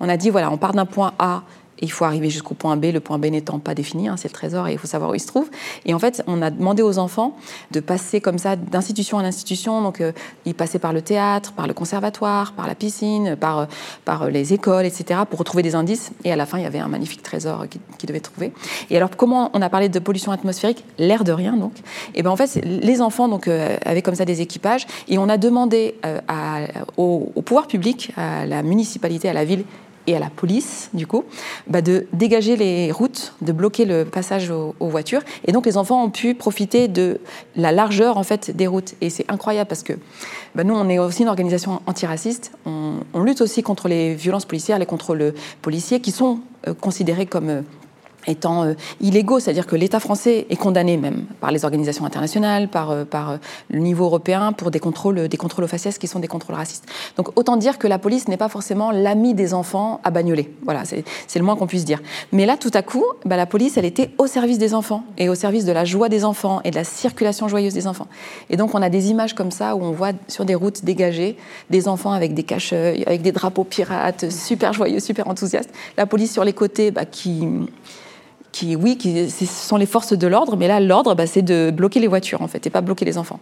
on 0.00 0.08
a 0.08 0.16
dit 0.16 0.30
voilà, 0.30 0.50
on 0.50 0.56
part 0.56 0.72
d'un 0.72 0.86
point 0.86 1.12
A 1.18 1.42
il 1.80 1.90
faut 1.90 2.04
arriver 2.04 2.30
jusqu'au 2.30 2.54
point 2.54 2.76
B, 2.76 2.86
le 2.86 3.00
point 3.00 3.18
B 3.18 3.26
n'étant 3.26 3.58
pas 3.58 3.74
défini, 3.74 4.08
hein, 4.08 4.16
c'est 4.16 4.28
le 4.28 4.34
trésor 4.34 4.68
et 4.68 4.72
il 4.72 4.78
faut 4.78 4.86
savoir 4.86 5.10
où 5.10 5.14
il 5.14 5.20
se 5.20 5.26
trouve. 5.26 5.50
Et 5.84 5.94
en 5.94 5.98
fait, 5.98 6.22
on 6.26 6.40
a 6.42 6.50
demandé 6.50 6.82
aux 6.82 6.98
enfants 6.98 7.36
de 7.70 7.80
passer 7.80 8.20
comme 8.20 8.38
ça 8.38 8.56
d'institution 8.56 9.18
en 9.18 9.24
institution. 9.24 9.82
Donc, 9.82 10.00
euh, 10.00 10.12
ils 10.44 10.54
passaient 10.54 10.78
par 10.78 10.92
le 10.92 11.02
théâtre, 11.02 11.52
par 11.52 11.66
le 11.66 11.74
conservatoire, 11.74 12.52
par 12.52 12.66
la 12.66 12.74
piscine, 12.74 13.36
par, 13.36 13.58
euh, 13.58 13.66
par 14.04 14.28
les 14.28 14.52
écoles, 14.52 14.86
etc., 14.86 15.20
pour 15.28 15.38
retrouver 15.38 15.62
des 15.62 15.74
indices. 15.74 16.12
Et 16.24 16.32
à 16.32 16.36
la 16.36 16.46
fin, 16.46 16.58
il 16.58 16.62
y 16.62 16.66
avait 16.66 16.78
un 16.78 16.88
magnifique 16.88 17.22
trésor 17.22 17.66
qu'ils 17.68 18.08
devaient 18.08 18.20
trouver. 18.20 18.52
Et 18.90 18.96
alors, 18.96 19.10
comment 19.16 19.50
on 19.52 19.62
a 19.62 19.68
parlé 19.68 19.88
de 19.88 19.98
pollution 19.98 20.32
atmosphérique? 20.32 20.84
L'air 20.98 21.24
de 21.24 21.32
rien, 21.32 21.56
donc. 21.56 21.72
Et 22.14 22.22
ben 22.22 22.30
en 22.30 22.36
fait, 22.36 22.60
les 22.64 23.00
enfants 23.02 23.28
donc, 23.28 23.48
euh, 23.48 23.76
avaient 23.84 24.02
comme 24.02 24.14
ça 24.14 24.24
des 24.24 24.40
équipages. 24.40 24.86
Et 25.08 25.18
on 25.18 25.28
a 25.28 25.36
demandé 25.36 25.94
au, 26.96 27.30
au 27.34 27.42
pouvoir 27.42 27.66
public, 27.66 28.12
à 28.16 28.46
la 28.46 28.62
municipalité, 28.62 29.28
à 29.28 29.32
la 29.32 29.44
ville 29.44 29.64
et 30.06 30.16
à 30.16 30.18
la 30.18 30.30
police, 30.30 30.90
du 30.94 31.06
coup, 31.06 31.24
bah 31.66 31.82
de 31.82 32.06
dégager 32.12 32.56
les 32.56 32.92
routes, 32.92 33.34
de 33.42 33.52
bloquer 33.52 33.84
le 33.84 34.04
passage 34.04 34.50
aux, 34.50 34.74
voitures. 34.80 35.22
Et 35.46 35.52
donc, 35.52 35.66
les 35.66 35.76
enfants 35.76 36.02
ont 36.04 36.10
pu 36.10 36.34
profiter 36.34 36.88
de 36.88 37.20
la 37.56 37.72
largeur, 37.72 38.16
en 38.16 38.22
fait, 38.22 38.50
des 38.56 38.66
routes. 38.66 38.94
Et 39.00 39.10
c'est 39.10 39.30
incroyable 39.30 39.68
parce 39.68 39.82
que 39.82 39.94
bah 40.54 40.64
nous, 40.64 40.74
on 40.74 40.88
est 40.88 40.98
aussi 40.98 41.22
une 41.22 41.28
organisation 41.28 41.80
antiraciste. 41.86 42.52
On, 42.64 43.00
on, 43.14 43.22
lutte 43.22 43.40
aussi 43.40 43.62
contre 43.62 43.88
les 43.88 44.14
violences 44.14 44.44
policières, 44.44 44.78
les 44.78 44.86
contrôles 44.86 45.34
policiers 45.62 46.00
qui 46.00 46.12
sont 46.12 46.40
euh, 46.68 46.74
considérés 46.74 47.26
comme... 47.26 47.50
Euh, 47.50 47.62
étant 48.26 48.64
euh, 48.64 48.74
illégaux, 49.00 49.40
c'est-à-dire 49.40 49.66
que 49.66 49.76
l'État 49.76 50.00
français 50.00 50.46
est 50.50 50.56
condamné 50.56 50.96
même 50.96 51.24
par 51.40 51.50
les 51.50 51.64
organisations 51.64 52.04
internationales, 52.04 52.68
par, 52.68 52.90
euh, 52.90 53.04
par 53.04 53.30
euh, 53.30 53.36
le 53.70 53.80
niveau 53.80 54.04
européen 54.04 54.52
pour 54.52 54.70
des 54.70 54.80
contrôles, 54.80 55.28
des 55.28 55.36
contrôles 55.36 55.64
aux 55.64 55.68
faciès 55.68 55.98
qui 55.98 56.06
sont 56.06 56.18
des 56.18 56.28
contrôles 56.28 56.56
racistes. 56.56 56.86
Donc 57.16 57.36
autant 57.38 57.56
dire 57.56 57.78
que 57.78 57.86
la 57.86 57.98
police 57.98 58.28
n'est 58.28 58.36
pas 58.36 58.48
forcément 58.48 58.90
l'ami 58.90 59.34
des 59.34 59.54
enfants 59.54 60.00
à 60.04 60.10
bagnoler. 60.10 60.52
Voilà, 60.64 60.84
c'est 60.84 61.04
le 61.38 61.44
moins 61.44 61.56
qu'on 61.56 61.66
puisse 61.66 61.84
dire. 61.84 62.00
Mais 62.32 62.46
là, 62.46 62.56
tout 62.56 62.70
à 62.74 62.82
coup, 62.82 63.04
bah, 63.24 63.36
la 63.36 63.46
police, 63.46 63.76
elle 63.76 63.84
était 63.84 64.10
au 64.18 64.26
service 64.26 64.58
des 64.58 64.74
enfants 64.74 65.04
et 65.18 65.28
au 65.28 65.34
service 65.34 65.64
de 65.64 65.72
la 65.72 65.84
joie 65.84 66.08
des 66.08 66.24
enfants 66.24 66.60
et 66.64 66.70
de 66.70 66.76
la 66.76 66.84
circulation 66.84 67.48
joyeuse 67.48 67.74
des 67.74 67.86
enfants. 67.86 68.08
Et 68.50 68.56
donc 68.56 68.74
on 68.74 68.82
a 68.82 68.90
des 68.90 69.10
images 69.10 69.34
comme 69.34 69.50
ça 69.50 69.76
où 69.76 69.82
on 69.82 69.92
voit 69.92 70.12
sur 70.28 70.44
des 70.44 70.54
routes 70.54 70.84
dégagées 70.84 71.36
des 71.70 71.88
enfants 71.88 72.12
avec 72.12 72.34
des 72.34 72.42
cache 72.42 72.72
avec 72.72 73.22
des 73.22 73.32
drapeaux 73.32 73.64
pirates, 73.64 74.30
super 74.30 74.72
joyeux, 74.72 75.00
super 75.00 75.28
enthousiastes. 75.28 75.70
La 75.96 76.06
police 76.06 76.32
sur 76.32 76.44
les 76.44 76.52
côtés 76.52 76.90
bah, 76.90 77.04
qui 77.04 77.46
qui, 78.56 78.74
oui, 78.74 78.96
qui, 78.96 79.28
ce 79.28 79.44
sont 79.44 79.76
les 79.76 79.84
forces 79.84 80.14
de 80.14 80.26
l'ordre, 80.26 80.56
mais 80.56 80.66
là, 80.66 80.80
l'ordre, 80.80 81.14
bah, 81.14 81.26
c'est 81.26 81.42
de 81.42 81.70
bloquer 81.70 82.00
les 82.00 82.06
voitures, 82.06 82.40
en 82.40 82.48
fait, 82.48 82.66
et 82.66 82.70
pas 82.70 82.80
bloquer 82.80 83.04
les 83.04 83.18
enfants. 83.18 83.38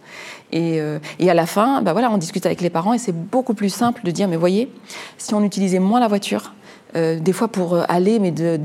Et, 0.51 0.81
euh, 0.81 0.99
et 1.19 1.29
à 1.29 1.33
la 1.33 1.45
fin, 1.45 1.81
bah, 1.81 1.93
voilà, 1.93 2.11
on 2.11 2.17
discute 2.17 2.45
avec 2.45 2.59
les 2.59 2.69
parents, 2.69 2.93
et 2.93 2.97
c'est 2.97 3.13
beaucoup 3.13 3.53
plus 3.53 3.69
simple 3.69 4.01
de 4.03 4.11
dire, 4.11 4.27
mais 4.27 4.35
voyez, 4.35 4.69
si 5.17 5.33
on 5.33 5.41
utilisait 5.41 5.79
moins 5.79 6.01
la 6.01 6.09
voiture, 6.09 6.51
euh, 6.95 7.19
des 7.19 7.33
fois 7.33 7.47
pour 7.47 7.75
euh, 7.75 7.83
aller, 7.87 8.19
mais 8.19 8.31
de, 8.31 8.59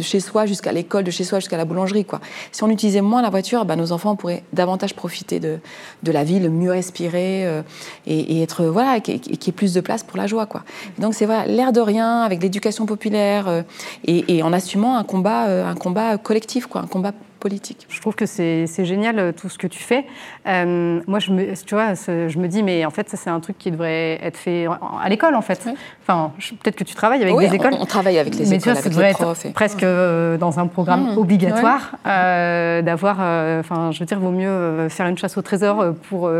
chez 0.00 0.20
soi 0.20 0.46
jusqu'à 0.46 0.72
l'école, 0.72 1.04
de 1.04 1.10
chez 1.10 1.24
soi 1.24 1.40
jusqu'à 1.40 1.56
la 1.56 1.64
boulangerie. 1.64 2.04
Quoi. 2.04 2.20
Si 2.52 2.62
on 2.62 2.70
utilisait 2.70 3.00
moins 3.00 3.22
la 3.22 3.30
voiture, 3.30 3.64
bah, 3.64 3.76
nos 3.76 3.92
enfants 3.92 4.16
pourraient 4.16 4.44
davantage 4.52 4.94
profiter 4.94 5.40
de, 5.40 5.58
de 6.02 6.12
la 6.12 6.24
ville, 6.24 6.48
mieux 6.50 6.70
respirer 6.70 7.46
euh, 7.46 7.62
et, 8.06 8.42
être 8.42 8.64
voilà, 8.64 9.00
qu'il 9.00 9.16
y 9.16 9.48
ait 9.48 9.52
plus 9.52 9.74
de 9.74 9.80
place 9.80 10.02
pour 10.02 10.16
la 10.16 10.26
joie. 10.26 10.46
Quoi. 10.46 10.62
Donc 10.98 11.14
c'est 11.14 11.26
voilà, 11.26 11.46
l'air 11.46 11.72
de 11.72 11.80
rien, 11.80 12.22
avec 12.22 12.42
l'éducation 12.42 12.86
populaire 12.86 13.64
et, 14.04 14.36
et, 14.36 14.42
en 14.42 14.52
assumant 14.52 14.96
un 14.96 15.04
combat, 15.04 15.68
un 15.68 15.74
combat 15.74 16.18
collectif, 16.18 16.66
quoi, 16.66 16.82
un 16.82 16.86
combat 16.86 17.12
politique. 17.36 17.86
Je 17.88 18.00
trouve 18.00 18.14
que 18.14 18.26
c'est 18.26 18.66
génial 18.84 19.18
euh, 19.18 19.32
tout 19.32 19.48
ce 19.48 19.58
que 19.58 19.66
tu 19.66 19.82
fais. 19.82 20.06
Euh, 20.46 21.00
moi, 21.06 21.18
je 21.18 21.30
me, 21.32 21.54
tu 21.64 21.74
vois, 21.74 21.94
je 21.94 22.38
me 22.38 22.48
dis, 22.48 22.62
mais 22.62 22.84
en 22.84 22.90
fait, 22.90 23.08
ça, 23.08 23.16
c'est 23.16 23.30
un 23.30 23.40
truc 23.40 23.58
qui 23.58 23.70
devrait 23.70 24.18
être 24.22 24.36
fait 24.36 24.66
à 25.02 25.08
l'école, 25.08 25.34
en 25.34 25.42
fait. 25.42 25.68
Enfin, 26.02 26.32
peut-être 26.62 26.76
que 26.76 26.84
tu 26.84 26.94
travailles 26.94 27.22
avec 27.22 27.36
des 27.38 27.54
écoles. 27.54 27.74
On, 27.74 27.82
on, 27.82 27.86
travaille 27.86 28.18
avec 28.18 28.34
les 28.34 28.54
écoles, 28.54 28.76
avec 28.76 28.94
les 28.94 29.12
profs. 29.12 29.52
Presque 29.52 29.82
euh, 29.82 30.36
dans 30.38 30.58
un 30.58 30.66
programme 30.66 31.14
mmh. 31.14 31.18
obligatoire, 31.18 31.96
d'avoir, 32.04 33.16
enfin, 33.60 33.90
je 33.92 34.00
veux 34.00 34.06
dire, 34.06 34.18
vaut 34.18 34.30
mieux 34.30 34.88
faire 34.88 35.06
une 35.06 35.18
chasse 35.18 35.36
au 35.36 35.42
trésor 35.42 35.94
pour 36.08 36.30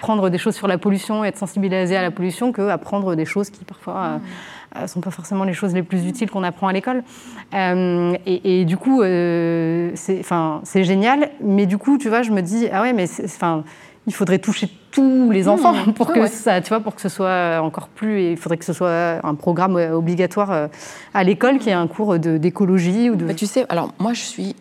prendre 0.00 0.30
des 0.30 0.38
choses 0.38 0.56
sur 0.56 0.66
la 0.66 0.78
pollution 0.78 1.24
et 1.24 1.28
être 1.28 1.38
sensibilisé 1.38 1.96
à 1.96 2.02
la 2.02 2.10
pollution 2.10 2.52
que 2.52 2.68
apprendre 2.68 3.14
des 3.14 3.24
choses 3.24 3.50
qui 3.50 3.64
parfois. 3.64 4.18
Mmh 4.18 4.20
ne 4.74 4.80
euh, 4.80 4.86
sont 4.86 5.00
pas 5.00 5.10
forcément 5.10 5.44
les 5.44 5.52
choses 5.52 5.74
les 5.74 5.82
plus 5.82 6.06
utiles 6.06 6.30
qu'on 6.30 6.42
apprend 6.42 6.68
à 6.68 6.72
l'école. 6.72 7.02
Euh, 7.54 8.14
et, 8.26 8.64
du 8.64 8.76
coup, 8.76 9.02
euh, 9.02 9.90
c'est 9.94 10.84
génial, 10.84 11.30
mais 11.42 11.66
du 11.66 11.78
coup, 11.78 11.98
tu 11.98 12.08
vois, 12.08 12.22
je 12.22 12.30
me 12.30 12.40
dis, 12.40 12.68
ah 12.72 12.82
ouais, 12.82 12.92
mais 12.92 13.06
il 14.06 14.14
faudrait 14.14 14.38
toucher 14.38 14.68
tous 14.90 15.30
les 15.30 15.44
mmh. 15.44 15.48
enfants 15.48 15.74
pour 15.94 16.12
que 16.12 16.26
ça, 16.26 16.60
tu 16.60 16.68
vois, 16.68 16.80
pour 16.80 16.94
que 16.94 17.00
ce 17.00 17.08
soit 17.08 17.60
encore 17.62 17.88
plus. 17.88 18.20
Et 18.20 18.30
il 18.32 18.36
faudrait 18.36 18.58
que 18.58 18.64
ce 18.64 18.72
soit 18.72 19.24
un 19.24 19.34
programme 19.34 19.76
obligatoire 19.76 20.68
à 21.14 21.24
l'école 21.24 21.58
qui 21.58 21.70
ait 21.70 21.74
un 21.74 21.86
cours 21.86 22.18
d'écologie 22.18 23.10
ou 23.10 23.16
de. 23.16 23.24
Bah, 23.26 23.34
tu 23.34 23.46
sais, 23.46 23.66
alors 23.68 23.92
moi 23.98 24.12
je 24.12 24.22
suis 24.22 24.56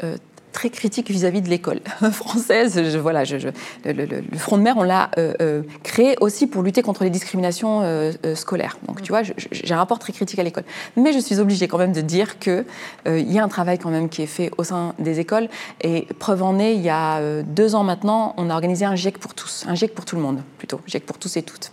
très 0.52 0.70
critique 0.70 1.10
vis-à-vis 1.10 1.42
de 1.42 1.50
l'école 1.50 1.80
française. 2.12 2.80
Voilà, 2.98 3.24
le, 3.24 4.38
Front 4.38 4.58
de 4.58 4.64
mer, 4.64 4.76
on 4.78 4.84
l'a 4.84 5.12
euh, 5.18 5.34
euh, 5.42 5.62
créé 5.84 6.16
aussi 6.22 6.48
pour 6.48 6.64
lutter 6.64 6.82
contre 6.82 7.04
les 7.04 7.10
discriminations 7.10 7.82
euh, 7.84 8.12
scolaires. 8.36 8.78
Donc, 8.88 9.02
tu 9.02 9.12
vois, 9.12 9.22
j'ai 9.24 9.74
un 9.74 9.78
rapport 9.78 10.00
très 10.00 10.14
critique 10.14 10.40
à 10.40 10.44
l'école. 10.44 10.64
Mais 10.96 11.14
je 11.14 11.20
suis 11.20 11.40
obligée 11.40 11.68
quand 11.68 11.78
même 11.78 11.94
de 11.94 12.02
dire 12.02 12.40
qu'il 12.40 12.66
il 13.08 13.32
y 13.32 13.40
a 13.40 13.44
un 13.44 13.48
travail 13.48 13.78
quand 13.78 13.90
même 13.90 14.10
qui 14.10 14.24
est 14.24 14.28
fait 14.28 14.52
au 14.58 14.64
sein 14.64 14.94
des 15.00 15.20
écoles. 15.20 15.50
Et 15.82 16.08
preuve 16.20 16.44
en 16.44 16.60
est, 16.60 16.76
il 16.76 16.82
y 16.82 16.90
a 16.90 17.22
deux 17.44 17.76
ans 17.76 17.84
maintenant, 17.84 18.34
on 18.38 18.50
a 18.50 18.54
organisé 18.54 18.86
un 18.86 18.96
GIEC 18.96 19.18
pour 19.18 19.34
tous, 19.34 19.66
un 19.68 19.76
GIEC 19.76 19.94
pour 19.94 20.06
tout 20.06 20.16
le 20.16 20.22
monde, 20.22 20.42
plutôt, 20.58 20.82
GIEC 20.88 21.06
pour 21.06 21.18
tous 21.18 21.38
et 21.38 21.44
toutes. 21.44 21.72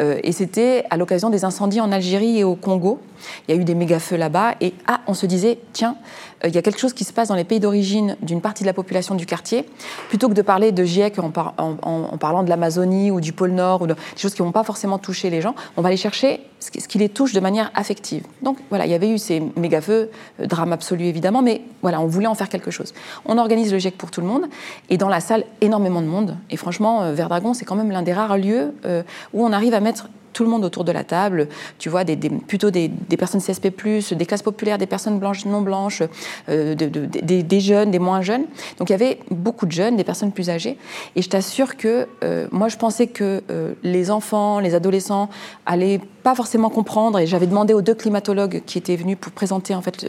et 0.00 0.32
c'était 0.32 0.84
à 0.90 0.96
l'occasion 0.96 1.30
des 1.30 1.44
incendies 1.44 1.80
en 1.80 1.92
Algérie 1.92 2.38
et 2.38 2.44
au 2.44 2.54
Congo. 2.54 3.00
Il 3.46 3.54
y 3.54 3.58
a 3.58 3.60
eu 3.60 3.64
des 3.64 3.74
méga-feux 3.74 4.16
là-bas. 4.16 4.54
Et 4.60 4.74
ah, 4.86 5.00
on 5.06 5.14
se 5.14 5.26
disait, 5.26 5.58
tiens, 5.72 5.96
il 6.44 6.54
y 6.54 6.58
a 6.58 6.62
quelque 6.62 6.78
chose 6.78 6.92
qui 6.92 7.04
se 7.04 7.12
passe 7.12 7.28
dans 7.28 7.34
les 7.34 7.44
pays 7.44 7.60
d'origine 7.60 8.16
d'une 8.22 8.40
partie 8.40 8.62
de 8.62 8.66
la 8.66 8.72
population 8.72 9.14
du 9.14 9.26
quartier, 9.26 9.64
plutôt 10.08 10.28
que 10.28 10.34
de 10.34 10.42
parler 10.42 10.72
de 10.72 10.84
GIEC 10.84 11.18
en, 11.18 11.30
parlant 11.30 12.42
de 12.42 12.48
l'Amazonie 12.48 13.10
ou 13.10 13.20
du 13.20 13.32
pôle 13.32 13.50
Nord, 13.50 13.82
ou 13.82 13.86
de, 13.86 13.94
des 13.94 14.20
choses 14.20 14.34
qui 14.34 14.42
ne 14.42 14.46
vont 14.46 14.52
pas 14.52 14.64
forcément 14.64 14.98
toucher 14.98 15.30
les 15.30 15.40
gens, 15.40 15.54
on 15.76 15.82
va 15.82 15.88
aller 15.88 15.96
chercher 15.96 16.40
ce 16.60 16.70
qui, 16.70 16.98
les 16.98 17.08
touche 17.08 17.32
de 17.32 17.40
manière 17.40 17.70
affective. 17.74 18.24
Donc 18.42 18.58
voilà, 18.68 18.86
il 18.86 18.90
y 18.90 18.94
avait 18.94 19.10
eu 19.10 19.18
ces 19.18 19.40
méga-feux, 19.56 20.10
euh, 20.40 20.46
drame 20.46 20.72
absolu 20.72 21.04
évidemment, 21.04 21.42
mais 21.42 21.62
voilà, 21.82 22.00
on 22.00 22.06
voulait 22.06 22.26
en 22.26 22.34
faire 22.34 22.48
quelque 22.48 22.70
chose. 22.70 22.94
On 23.26 23.38
organise 23.38 23.72
le 23.72 23.78
GIEC 23.78 23.96
pour 23.96 24.10
tout 24.10 24.20
le 24.20 24.26
monde, 24.26 24.46
et 24.90 24.96
dans 24.96 25.08
la 25.08 25.20
salle, 25.20 25.44
énormément 25.60 26.02
de 26.02 26.06
monde. 26.06 26.36
Et 26.50 26.56
franchement, 26.56 27.02
euh, 27.02 27.12
Verdragon, 27.12 27.54
c'est 27.54 27.64
quand 27.64 27.76
même 27.76 27.90
l'un 27.90 28.02
des 28.02 28.12
rares 28.12 28.38
lieux 28.38 28.74
euh, 28.84 29.02
où 29.32 29.44
on 29.44 29.52
arrive 29.52 29.74
à 29.74 29.80
mettre 29.80 30.08
tout 30.32 30.44
le 30.44 30.50
monde 30.50 30.64
autour 30.64 30.84
de 30.84 30.92
la 30.92 31.04
table, 31.04 31.48
tu 31.78 31.88
vois, 31.88 32.04
des, 32.04 32.16
plutôt 32.16 32.70
des, 32.70 32.90
personnes 33.18 33.40
CSP+, 33.40 33.70
des 34.12 34.26
classes 34.26 34.42
populaires, 34.42 34.78
des 34.78 34.86
personnes 34.86 35.18
blanches, 35.18 35.44
non 35.44 35.62
blanches, 35.62 36.02
euh, 36.48 36.74
des, 36.74 37.60
jeunes, 37.60 37.90
des 37.90 37.98
moins 37.98 38.22
jeunes. 38.22 38.44
Donc 38.78 38.90
il 38.90 38.92
y 38.92 38.94
avait 38.94 39.18
beaucoup 39.30 39.66
de 39.66 39.72
jeunes, 39.72 39.96
des 39.96 40.04
personnes 40.04 40.32
plus 40.32 40.50
âgées. 40.50 40.78
Et 41.16 41.22
je 41.22 41.28
t'assure 41.28 41.76
que 41.76 42.06
euh, 42.24 42.46
moi, 42.52 42.68
je 42.68 42.76
pensais 42.76 43.06
que 43.06 43.42
euh, 43.50 43.74
les 43.82 44.10
enfants, 44.10 44.60
les 44.60 44.74
adolescents 44.74 45.28
allaient 45.66 46.00
pas 46.28 46.34
forcément 46.34 46.68
comprendre. 46.68 47.18
Et 47.18 47.26
j'avais 47.26 47.46
demandé 47.46 47.72
aux 47.72 47.80
deux 47.80 47.94
climatologues 47.94 48.62
qui 48.66 48.76
étaient 48.76 48.96
venus 48.96 49.16
pour 49.18 49.32
présenter 49.32 49.74
en 49.74 49.80
fait 49.80 50.06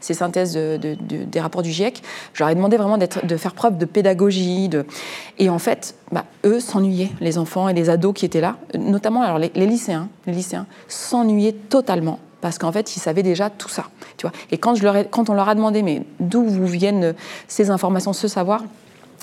ces 0.00 0.14
synthèses 0.14 0.54
des 0.56 1.40
rapports 1.40 1.62
du 1.62 1.70
GIEC. 1.70 2.02
Ai 2.40 2.54
demandé 2.56 2.76
vraiment 2.76 2.98
de 2.98 3.36
faire 3.36 3.54
preuve 3.54 3.78
de 3.78 3.84
pédagogie. 3.84 4.68
Et 5.38 5.48
en 5.48 5.60
fait, 5.60 5.94
bah, 6.10 6.24
eux 6.44 6.58
s'ennuyaient, 6.58 7.12
les 7.20 7.38
enfants 7.38 7.68
et 7.68 7.72
les 7.72 7.88
ados 7.88 8.14
qui 8.14 8.24
étaient 8.24 8.40
là, 8.40 8.56
notamment 8.76 9.22
alors 9.22 9.38
les, 9.38 9.50
lycéens, 9.54 10.08
les 10.26 10.32
lycéens 10.32 10.66
s'ennuyaient 10.88 11.52
totalement 11.52 12.18
parce 12.40 12.58
qu'en 12.58 12.72
fait, 12.72 12.96
ils 12.96 13.00
savaient 13.00 13.22
déjà 13.22 13.48
tout 13.48 13.68
ça. 13.68 13.84
Tu 14.16 14.26
vois 14.26 14.32
et 14.50 14.58
quand, 14.58 14.74
je 14.74 14.82
leur 14.82 14.96
quand 15.08 15.30
on 15.30 15.34
leur 15.34 15.48
a 15.48 15.54
demandé, 15.54 15.82
mais 15.82 16.02
d'où 16.18 16.42
vous 16.42 16.66
viennent 16.66 17.14
ces 17.46 17.70
informations, 17.70 18.12
ce 18.12 18.26
savoir, 18.26 18.64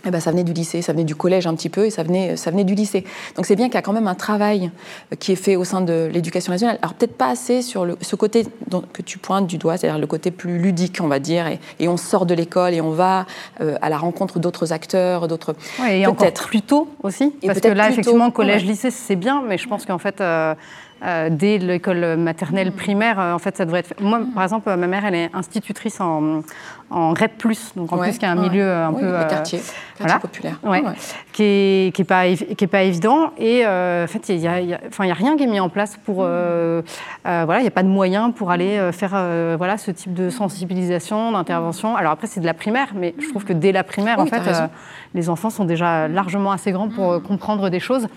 eh 0.06 0.12
ben, 0.12 0.20
ça 0.20 0.32
venait 0.32 0.44
du 0.44 0.54
lycée, 0.54 0.82
ça 0.82 0.94
venait 0.94 1.04
du 1.04 1.16
collège 1.16 1.48
un 1.48 1.56
petit 1.56 1.70
peu, 1.70 1.86
et 1.86 1.90
ça 1.90 2.04
venait, 2.04 2.38
ça 2.38 2.52
venait 2.52 2.64
du 2.64 2.76
lycée. 2.76 3.04
Donc 3.36 3.46
c'est 3.46 3.56
bien 3.56 3.66
qu'il 3.66 3.76
y 3.76 3.78
a 3.78 3.82
quand 3.82 3.94
même 3.94 4.08
un 4.08 4.16
travail 4.16 4.72
euh, 5.12 5.16
qui 5.16 5.32
est 5.32 5.36
fait 5.36 5.56
au 5.56 5.64
sein 5.64 5.82
de 5.82 6.10
l'éducation 6.12 6.52
nationale. 6.52 6.78
Alors 6.82 6.94
peut-être 6.94 7.18
pas 7.18 7.30
assez 7.30 7.62
sur 7.62 7.86
le, 7.86 7.98
ce 8.02 8.16
côté 8.16 8.46
que 8.94 9.02
tu 9.02 9.18
pointes 9.18 9.48
du 9.48 9.58
doigt, 9.58 9.78
c'est-à-dire 9.78 10.00
le 10.00 10.08
côté 10.08 10.32
plus 10.32 10.60
ludique, 10.60 11.00
on 11.02 11.08
va 11.08 11.20
dire, 11.20 11.48
et, 11.80 11.88
on 11.88 11.98
sort 11.98 12.26
de 12.26 12.34
l'école 12.34 12.74
et 12.74 12.82
on 12.82 12.92
va 12.92 13.26
euh, 13.62 13.78
à 13.82 13.90
la 13.90 13.98
rencontre 13.98 14.40
d'autres 14.40 14.74
acteurs, 14.74 15.28
d'autres. 15.28 15.56
Ouais, 15.82 16.00
et 16.00 16.08
encore 16.08 16.32
plus 16.34 16.62
tôt 16.62 16.90
aussi, 17.02 17.34
parce 17.46 17.60
que 17.60 17.70
là, 17.70 17.90
effectivement, 17.90 18.30
collège-lycée, 18.30 18.92
c'est 18.92 19.16
bien, 19.16 19.44
mais 19.48 19.58
je 19.58 19.68
pense 19.68 19.86
qu'en 19.86 19.98
fait. 19.98 20.22
Euh, 20.22 20.54
euh, 21.04 21.30
dès 21.30 21.60
l'école 21.60 22.18
maternelle, 22.18 22.72
primaire, 22.72 23.20
euh, 23.20 23.34
en 23.34 23.40
fait, 23.40 23.56
ça 23.56 23.66
devrait 23.66 23.82
être. 23.82 24.02
Moi, 24.02 24.22
par 24.34 24.44
exemple, 24.44 24.76
ma 24.76 24.88
mère, 24.88 25.06
elle 25.06 25.14
est 25.14 25.30
institutrice 25.34 26.02
en, 26.02 26.42
en 26.90 27.14
REP+, 27.14 27.32
donc 27.76 27.92
en 27.92 27.98
plus, 27.98 28.18
qui 28.18 28.26
est 28.26 28.28
un 28.28 28.36
milieu 28.36 28.72
un 28.72 28.94
peu. 28.94 29.06
Le 29.06 29.30
quartier, 29.30 29.60
quartier 29.98 30.20
populaire. 30.20 30.60
Ouais, 30.64 30.84
Qui 31.34 31.44
n'est 31.44 31.92
qui 31.94 32.02
est 32.02 32.06
pas, 32.06 32.28
qui 32.28 32.64
est 32.64 32.68
pas 32.68 32.84
évident. 32.84 33.32
Et 33.38 33.66
euh, 33.66 34.06
en 34.06 34.08
fait, 34.08 34.30
il 34.30 34.40
n'y 34.40 34.48
a, 34.48 34.62
y 34.62 34.74
a, 34.74 34.80
a, 34.80 35.14
rien 35.14 35.38
qui 35.38 35.44
est 35.44 35.48
mis 35.48 35.60
en 35.60 35.70
place 35.70 35.98
pour. 35.98 36.16
voilà, 36.18 36.84
il 37.26 37.62
n'y 37.62 37.68
a 37.68 37.72
pas 37.72 37.84
de 37.84 37.90
moyens 37.90 38.34
pour 38.36 38.52
aller 38.52 38.92
faire 38.92 39.12
voilà, 39.58 39.78
ce 39.78 39.92
type 39.92 40.14
de 40.14 40.30
sensibilisation, 40.30 41.32
d'intervention. 41.32 41.96
Alors 41.96 42.12
après, 42.12 42.28
c'est 42.28 42.40
de 42.40 42.46
la 42.46 42.54
primaire, 42.54 42.90
mais 42.96 43.16
je 43.20 43.30
trouve 43.30 43.46
que 43.46 43.54
dès 43.54 43.72
la 43.72 43.84
primaire, 43.84 44.20
en 44.20 44.26
fait, 44.26 44.42
les 45.14 45.30
enfants 45.30 45.50
sont 45.50 45.66
déjà 45.66 46.08
largement 46.08 46.52
assez 46.52 46.72
grands 46.72 46.90
pour 46.90 47.22
comprendre 47.22 47.70
des 47.70 47.80
choses. 47.80 48.08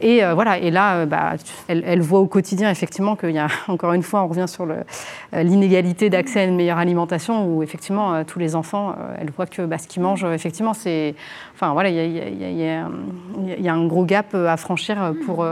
Et 0.00 0.22
voilà, 0.34 0.58
et 0.58 0.70
là, 0.70 1.06
bah, 1.06 1.34
elle, 1.68 1.82
elle 1.86 2.00
voit 2.00 2.20
au 2.20 2.26
quotidien, 2.26 2.70
effectivement, 2.70 3.16
qu'il 3.16 3.30
y 3.30 3.38
a, 3.38 3.48
encore 3.68 3.92
une 3.92 4.02
fois, 4.02 4.22
on 4.22 4.28
revient 4.28 4.48
sur 4.48 4.66
euh, 4.70 5.42
l'inégalité 5.42 6.10
d'accès 6.10 6.40
à 6.40 6.44
une 6.44 6.56
meilleure 6.56 6.78
alimentation, 6.78 7.46
où 7.46 7.62
effectivement, 7.62 8.11
euh, 8.12 8.24
tous 8.24 8.38
les 8.38 8.54
enfants, 8.54 8.90
euh, 8.90 9.14
elles 9.18 9.30
voient 9.30 9.46
que 9.46 9.62
bah, 9.62 9.78
ce 9.78 9.86
qu'ils 9.86 10.02
mangent, 10.02 10.24
effectivement, 10.24 10.74
c'est. 10.74 11.14
Enfin, 11.54 11.72
voilà, 11.72 11.90
il 11.90 11.98
y, 11.98 13.68
a 13.68 13.74
un 13.74 13.86
gros 13.86 14.04
gap 14.04 14.34
à 14.34 14.56
franchir 14.56 15.14
pour, 15.24 15.46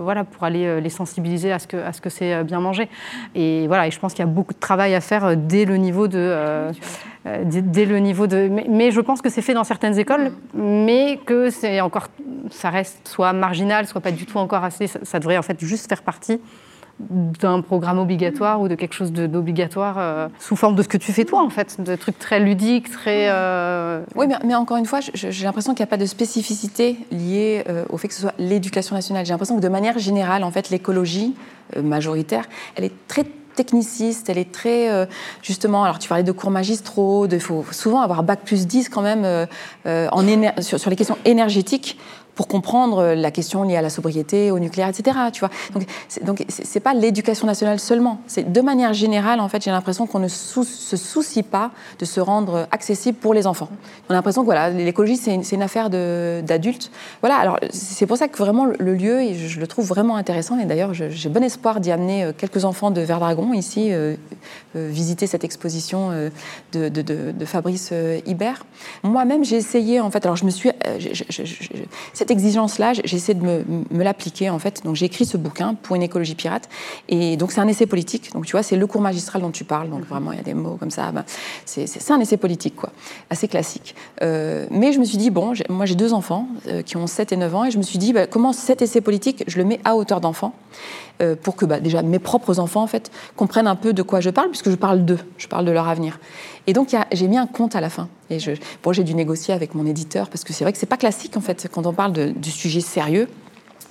voilà, 0.00 0.24
pour 0.24 0.42
aller 0.42 0.80
les 0.80 0.88
sensibiliser 0.88 1.52
à 1.52 1.60
ce 1.60 1.68
que, 1.68 1.76
à 1.76 1.92
ce 1.92 2.00
que 2.00 2.10
c'est 2.10 2.42
bien 2.42 2.58
manger. 2.58 2.88
Et 3.36 3.66
voilà, 3.68 3.86
et 3.86 3.90
je 3.92 3.98
pense 4.00 4.12
qu'il 4.12 4.24
y 4.24 4.28
a 4.28 4.30
beaucoup 4.30 4.54
de 4.54 4.58
travail 4.58 4.94
à 4.94 5.00
faire 5.00 5.36
dès 5.36 5.64
le 5.64 5.76
niveau 5.76 6.08
de. 6.08 6.72
dès 7.44 7.84
le 7.84 7.98
niveau 7.98 8.26
de. 8.26 8.50
Mais, 8.68 8.90
je 8.90 9.00
pense 9.00 9.22
que 9.22 9.30
c'est 9.30 9.42
fait 9.42 9.54
dans 9.54 9.62
certaines 9.62 9.98
écoles, 9.98 10.32
mais 10.54 11.20
que 11.24 11.50
c'est 11.50 11.80
encore, 11.80 12.08
ça 12.50 12.70
reste 12.70 13.06
soit 13.06 13.32
marginal, 13.32 13.86
soit 13.86 14.00
pas 14.00 14.10
du 14.10 14.26
tout 14.26 14.38
encore 14.38 14.64
assez. 14.64 14.88
Ça, 14.88 14.98
ça 15.04 15.20
devrait 15.20 15.38
en 15.38 15.42
fait 15.42 15.60
juste 15.60 15.88
faire 15.88 16.02
partie 16.02 16.40
d'un 17.00 17.60
programme 17.62 17.98
obligatoire 17.98 18.60
ou 18.60 18.68
de 18.68 18.74
quelque 18.74 18.94
chose 18.94 19.12
d'obligatoire 19.12 19.96
euh, 19.98 20.28
sous 20.38 20.56
forme 20.56 20.76
de 20.76 20.82
ce 20.82 20.88
que 20.88 20.98
tu 20.98 21.12
fais 21.12 21.24
toi 21.24 21.42
en 21.42 21.50
fait, 21.50 21.80
de 21.80 21.96
trucs 21.96 22.18
très 22.18 22.38
ludiques, 22.38 22.90
très... 22.90 23.28
Euh, 23.28 24.02
oui, 24.14 24.26
mais, 24.44 24.54
encore 24.54 24.76
une 24.76 24.86
fois, 24.86 25.00
j'ai 25.14 25.44
l'impression 25.44 25.74
qu'il 25.74 25.82
n'y 25.82 25.88
a 25.88 25.90
pas 25.90 25.96
de 25.96 26.06
spécificité 26.06 26.96
liée 27.10 27.64
euh, 27.68 27.84
au 27.88 27.96
fait 27.96 28.08
que 28.08 28.14
ce 28.14 28.20
soit 28.20 28.34
l'éducation 28.38 28.94
nationale. 28.94 29.26
J'ai 29.26 29.32
l'impression 29.32 29.56
que 29.56 29.62
de 29.62 29.68
manière 29.68 29.98
générale, 29.98 30.44
en 30.44 30.50
fait, 30.50 30.70
l'écologie 30.70 31.34
majoritaire, 31.82 32.44
elle 32.76 32.84
est 32.84 32.92
très 33.08 33.24
techniciste, 33.54 34.30
elle 34.30 34.38
est 34.38 34.50
très, 34.50 35.08
justement, 35.42 35.84
alors 35.84 35.98
tu 35.98 36.08
parlais 36.08 36.24
de 36.24 36.32
cours 36.32 36.50
magistraux, 36.50 37.26
il 37.26 37.40
faut 37.40 37.64
souvent 37.70 38.00
avoir 38.00 38.22
bac 38.22 38.40
plus 38.44 38.66
10 38.66 38.88
quand 38.88 39.02
même 39.02 39.46
sur, 40.60 40.90
les 40.90 40.96
questions 40.96 41.18
énergétiques 41.24 41.98
pour 42.34 42.48
comprendre 42.48 43.14
la 43.14 43.30
question 43.30 43.62
liée 43.62 43.76
à 43.76 43.82
la 43.82 43.90
sobriété, 43.90 44.50
au 44.50 44.58
nucléaire, 44.58 44.88
etc. 44.88 45.16
Tu 45.32 45.40
vois 45.40 45.50
donc, 45.74 45.84
donc 46.22 46.44
c'est 46.48 46.80
pas 46.80 46.94
l'éducation 46.94 47.46
nationale 47.46 47.78
seulement. 47.78 48.20
C'est 48.26 48.50
de 48.50 48.60
manière 48.60 48.92
générale, 48.92 49.40
en 49.40 49.48
fait, 49.48 49.62
j'ai 49.62 49.70
l'impression 49.70 50.06
qu'on 50.06 50.18
ne 50.18 50.28
se 50.28 50.96
soucie 50.96 51.42
pas 51.42 51.70
de 51.98 52.04
se 52.04 52.20
rendre 52.20 52.66
accessible 52.70 53.18
pour 53.18 53.34
les 53.34 53.46
enfants. 53.46 53.68
On 54.08 54.12
a 54.12 54.14
l'impression 54.14 54.44
que 54.44 54.76
l'écologie 54.76 55.16
c'est 55.16 55.34
une, 55.34 55.62
affaire 55.62 55.90
d'adultes. 55.90 56.90
Voilà. 57.20 57.36
Alors 57.36 57.58
c'est 57.70 58.06
pour 58.06 58.16
ça 58.16 58.28
que 58.28 58.38
vraiment 58.38 58.64
le 58.64 58.94
lieu, 58.94 59.32
je, 59.34 59.60
le 59.60 59.66
trouve 59.66 59.86
vraiment 59.86 60.16
intéressant. 60.16 60.58
Et 60.58 60.64
d'ailleurs, 60.64 60.94
j'ai 60.94 61.28
bon 61.28 61.42
espoir 61.42 61.80
d'y 61.80 61.90
amener 61.90 62.24
euh, 62.24 62.32
quelques 62.36 62.64
enfants 62.64 62.90
de 62.90 63.00
Verdragon 63.00 63.52
ici 63.52 63.92
euh, 63.92 64.16
euh, 64.76 64.88
visiter 64.90 65.26
cette 65.26 65.44
exposition 65.44 66.10
de, 66.72 67.44
Fabrice 67.44 67.92
Hibert. 68.26 68.64
Moi-même, 69.02 69.44
j'ai 69.44 69.56
essayé 69.56 70.00
en 70.00 70.10
fait. 70.10 70.24
Alors 70.24 70.36
je 70.36 70.44
me 70.44 70.50
suis 70.50 70.70
cette 72.22 72.30
exigence-là, 72.30 72.92
j'ai 72.92 73.16
essayé 73.16 73.34
de 73.34 73.44
me, 73.44 73.64
me 73.90 74.04
l'appliquer 74.04 74.48
en 74.48 74.60
fait. 74.60 74.84
Donc 74.84 74.94
j'ai 74.94 75.06
écrit 75.06 75.26
ce 75.26 75.36
bouquin 75.36 75.74
pour 75.74 75.96
une 75.96 76.02
écologie 76.02 76.36
pirate. 76.36 76.68
Et 77.08 77.36
donc 77.36 77.50
c'est 77.50 77.60
un 77.60 77.66
essai 77.66 77.86
politique. 77.86 78.32
Donc 78.32 78.46
tu 78.46 78.52
vois, 78.52 78.62
c'est 78.62 78.76
le 78.76 78.86
cours 78.86 79.00
magistral 79.00 79.42
dont 79.42 79.50
tu 79.50 79.64
parles. 79.64 79.90
Donc 79.90 80.06
vraiment, 80.06 80.30
il 80.30 80.38
y 80.38 80.40
a 80.40 80.44
des 80.44 80.54
mots 80.54 80.76
comme 80.78 80.92
ça. 80.92 81.10
Ben, 81.10 81.24
c'est 81.66 82.10
un 82.10 82.20
essai 82.20 82.36
politique, 82.36 82.76
quoi, 82.76 82.90
assez 83.28 83.48
classique. 83.48 83.96
Euh, 84.22 84.66
mais 84.70 84.92
je 84.92 85.00
me 85.00 85.04
suis 85.04 85.18
dit, 85.18 85.30
bon, 85.30 85.52
moi 85.68 85.84
j'ai 85.84 85.96
deux 85.96 86.12
enfants 86.12 86.46
euh, 86.68 86.82
qui 86.82 86.96
ont 86.96 87.08
7 87.08 87.32
et 87.32 87.36
9 87.36 87.54
ans, 87.56 87.64
et 87.64 87.72
je 87.72 87.78
me 87.78 87.82
suis 87.82 87.98
dit, 87.98 88.12
ben, 88.12 88.28
comment 88.28 88.52
cet 88.52 88.82
essai 88.82 89.00
politique, 89.00 89.42
je 89.48 89.58
le 89.58 89.64
mets 89.64 89.80
à 89.84 89.96
hauteur 89.96 90.20
d'enfant? 90.20 90.54
Euh, 91.20 91.36
pour 91.40 91.56
que 91.56 91.64
bah, 91.64 91.80
déjà 91.80 92.02
mes 92.02 92.18
propres 92.18 92.58
enfants 92.58 92.82
en 92.82 92.86
fait 92.86 93.10
comprennent 93.36 93.66
un 93.66 93.76
peu 93.76 93.92
de 93.92 94.02
quoi 94.02 94.20
je 94.20 94.30
parle, 94.30 94.48
puisque 94.48 94.70
je 94.70 94.76
parle 94.76 95.04
d'eux, 95.04 95.18
je 95.36 95.46
parle 95.46 95.64
de 95.64 95.70
leur 95.70 95.88
avenir. 95.88 96.18
Et 96.66 96.72
donc 96.72 96.96
j'ai 97.12 97.28
mis 97.28 97.38
un 97.38 97.46
compte 97.46 97.76
à 97.76 97.80
la 97.80 97.90
fin. 97.90 98.08
Et 98.30 98.38
j'ai 98.38 99.04
dû 99.04 99.14
négocier 99.14 99.52
avec 99.52 99.74
mon 99.74 99.86
éditeur 99.86 100.28
parce 100.28 100.44
que 100.44 100.52
c'est 100.52 100.64
vrai 100.64 100.72
que 100.72 100.78
c'est 100.78 100.86
pas 100.86 100.96
classique 100.96 101.36
en 101.36 101.40
fait 101.40 101.68
quand 101.70 101.86
on 101.86 101.92
parle 101.92 102.12
de, 102.12 102.30
du 102.30 102.50
sujet 102.50 102.80
sérieux. 102.80 103.28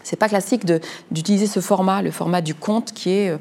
C'est 0.04 0.16
pas 0.16 0.30
classique 0.30 0.66
d'utiliser 1.12 1.48
ce 1.48 1.60
format, 1.60 2.02
le 2.02 2.12
format 2.12 2.42
du 2.42 2.56
conte, 2.56 2.92
qui 2.92 3.12
est 3.12 3.30
euh, 3.30 3.38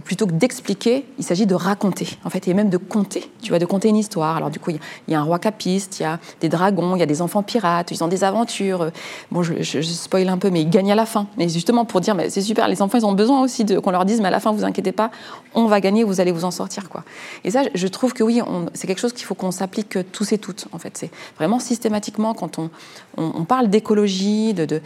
plutôt 0.00 0.26
que 0.26 0.32
d'expliquer, 0.32 1.04
il 1.18 1.24
s'agit 1.24 1.46
de 1.46 1.54
raconter, 1.54 2.08
en 2.24 2.30
fait, 2.30 2.48
et 2.48 2.54
même 2.54 2.70
de 2.70 2.78
conter. 2.78 3.30
Tu 3.42 3.50
vois, 3.50 3.58
de 3.58 3.66
conter 3.66 3.88
une 3.88 3.96
histoire. 3.96 4.36
Alors 4.36 4.50
du 4.50 4.58
coup, 4.58 4.70
il 4.70 4.80
y, 5.08 5.14
a 5.14 5.20
un 5.20 5.22
roi 5.22 5.38
capiste, 5.38 6.00
il 6.00 6.04
y 6.04 6.06
a 6.06 6.18
des 6.40 6.48
dragons, 6.48 6.96
il 6.96 7.00
y 7.00 7.02
a 7.02 7.06
des 7.06 7.20
enfants 7.20 7.42
pirates, 7.42 7.90
ils 7.90 8.02
ont 8.02 8.08
des 8.08 8.24
aventures. 8.24 8.90
Bon, 9.30 9.42
je, 9.42 9.62
je, 9.62 9.82
spoil 9.82 10.28
un 10.28 10.38
peu, 10.38 10.48
mais 10.48 10.62
ils 10.62 10.70
gagnent 10.70 10.92
à 10.92 10.94
la 10.94 11.04
fin. 11.04 11.26
Mais 11.36 11.48
justement 11.48 11.84
pour 11.84 12.00
dire, 12.00 12.14
mais 12.14 12.30
c'est 12.30 12.40
super, 12.40 12.68
les 12.68 12.80
enfants, 12.80 12.98
ils 12.98 13.04
ont 13.04 13.12
besoin 13.12 13.42
aussi 13.42 13.66
qu'on 13.66 13.90
leur 13.90 14.04
dise, 14.04 14.20
mais 14.20 14.28
à 14.28 14.30
la 14.30 14.40
fin, 14.40 14.52
vous 14.52 14.64
inquiétez 14.64 14.92
pas, 14.92 15.10
on 15.54 15.66
va 15.66 15.80
gagner, 15.80 16.04
vous 16.04 16.20
allez 16.20 16.32
vous 16.32 16.44
en 16.44 16.50
sortir, 16.50 16.88
quoi. 16.88 17.04
Et 17.44 17.50
ça, 17.50 17.62
je 17.74 17.86
trouve 17.88 18.14
que 18.14 18.22
oui, 18.22 18.40
c'est 18.72 18.86
quelque 18.86 19.00
chose 19.00 19.12
qu'il 19.12 19.26
faut 19.26 19.34
qu'on 19.34 19.50
s'applique 19.50 19.98
tous 20.12 20.32
et 20.32 20.38
toutes. 20.38 20.68
En 20.72 20.78
fait, 20.78 20.96
c'est 20.96 21.10
vraiment 21.36 21.58
systématiquement 21.58 22.34
quand 22.34 22.58
on, 22.58 23.44
parle 23.44 23.68
d'écologie, 23.68 24.54
de, 24.54 24.80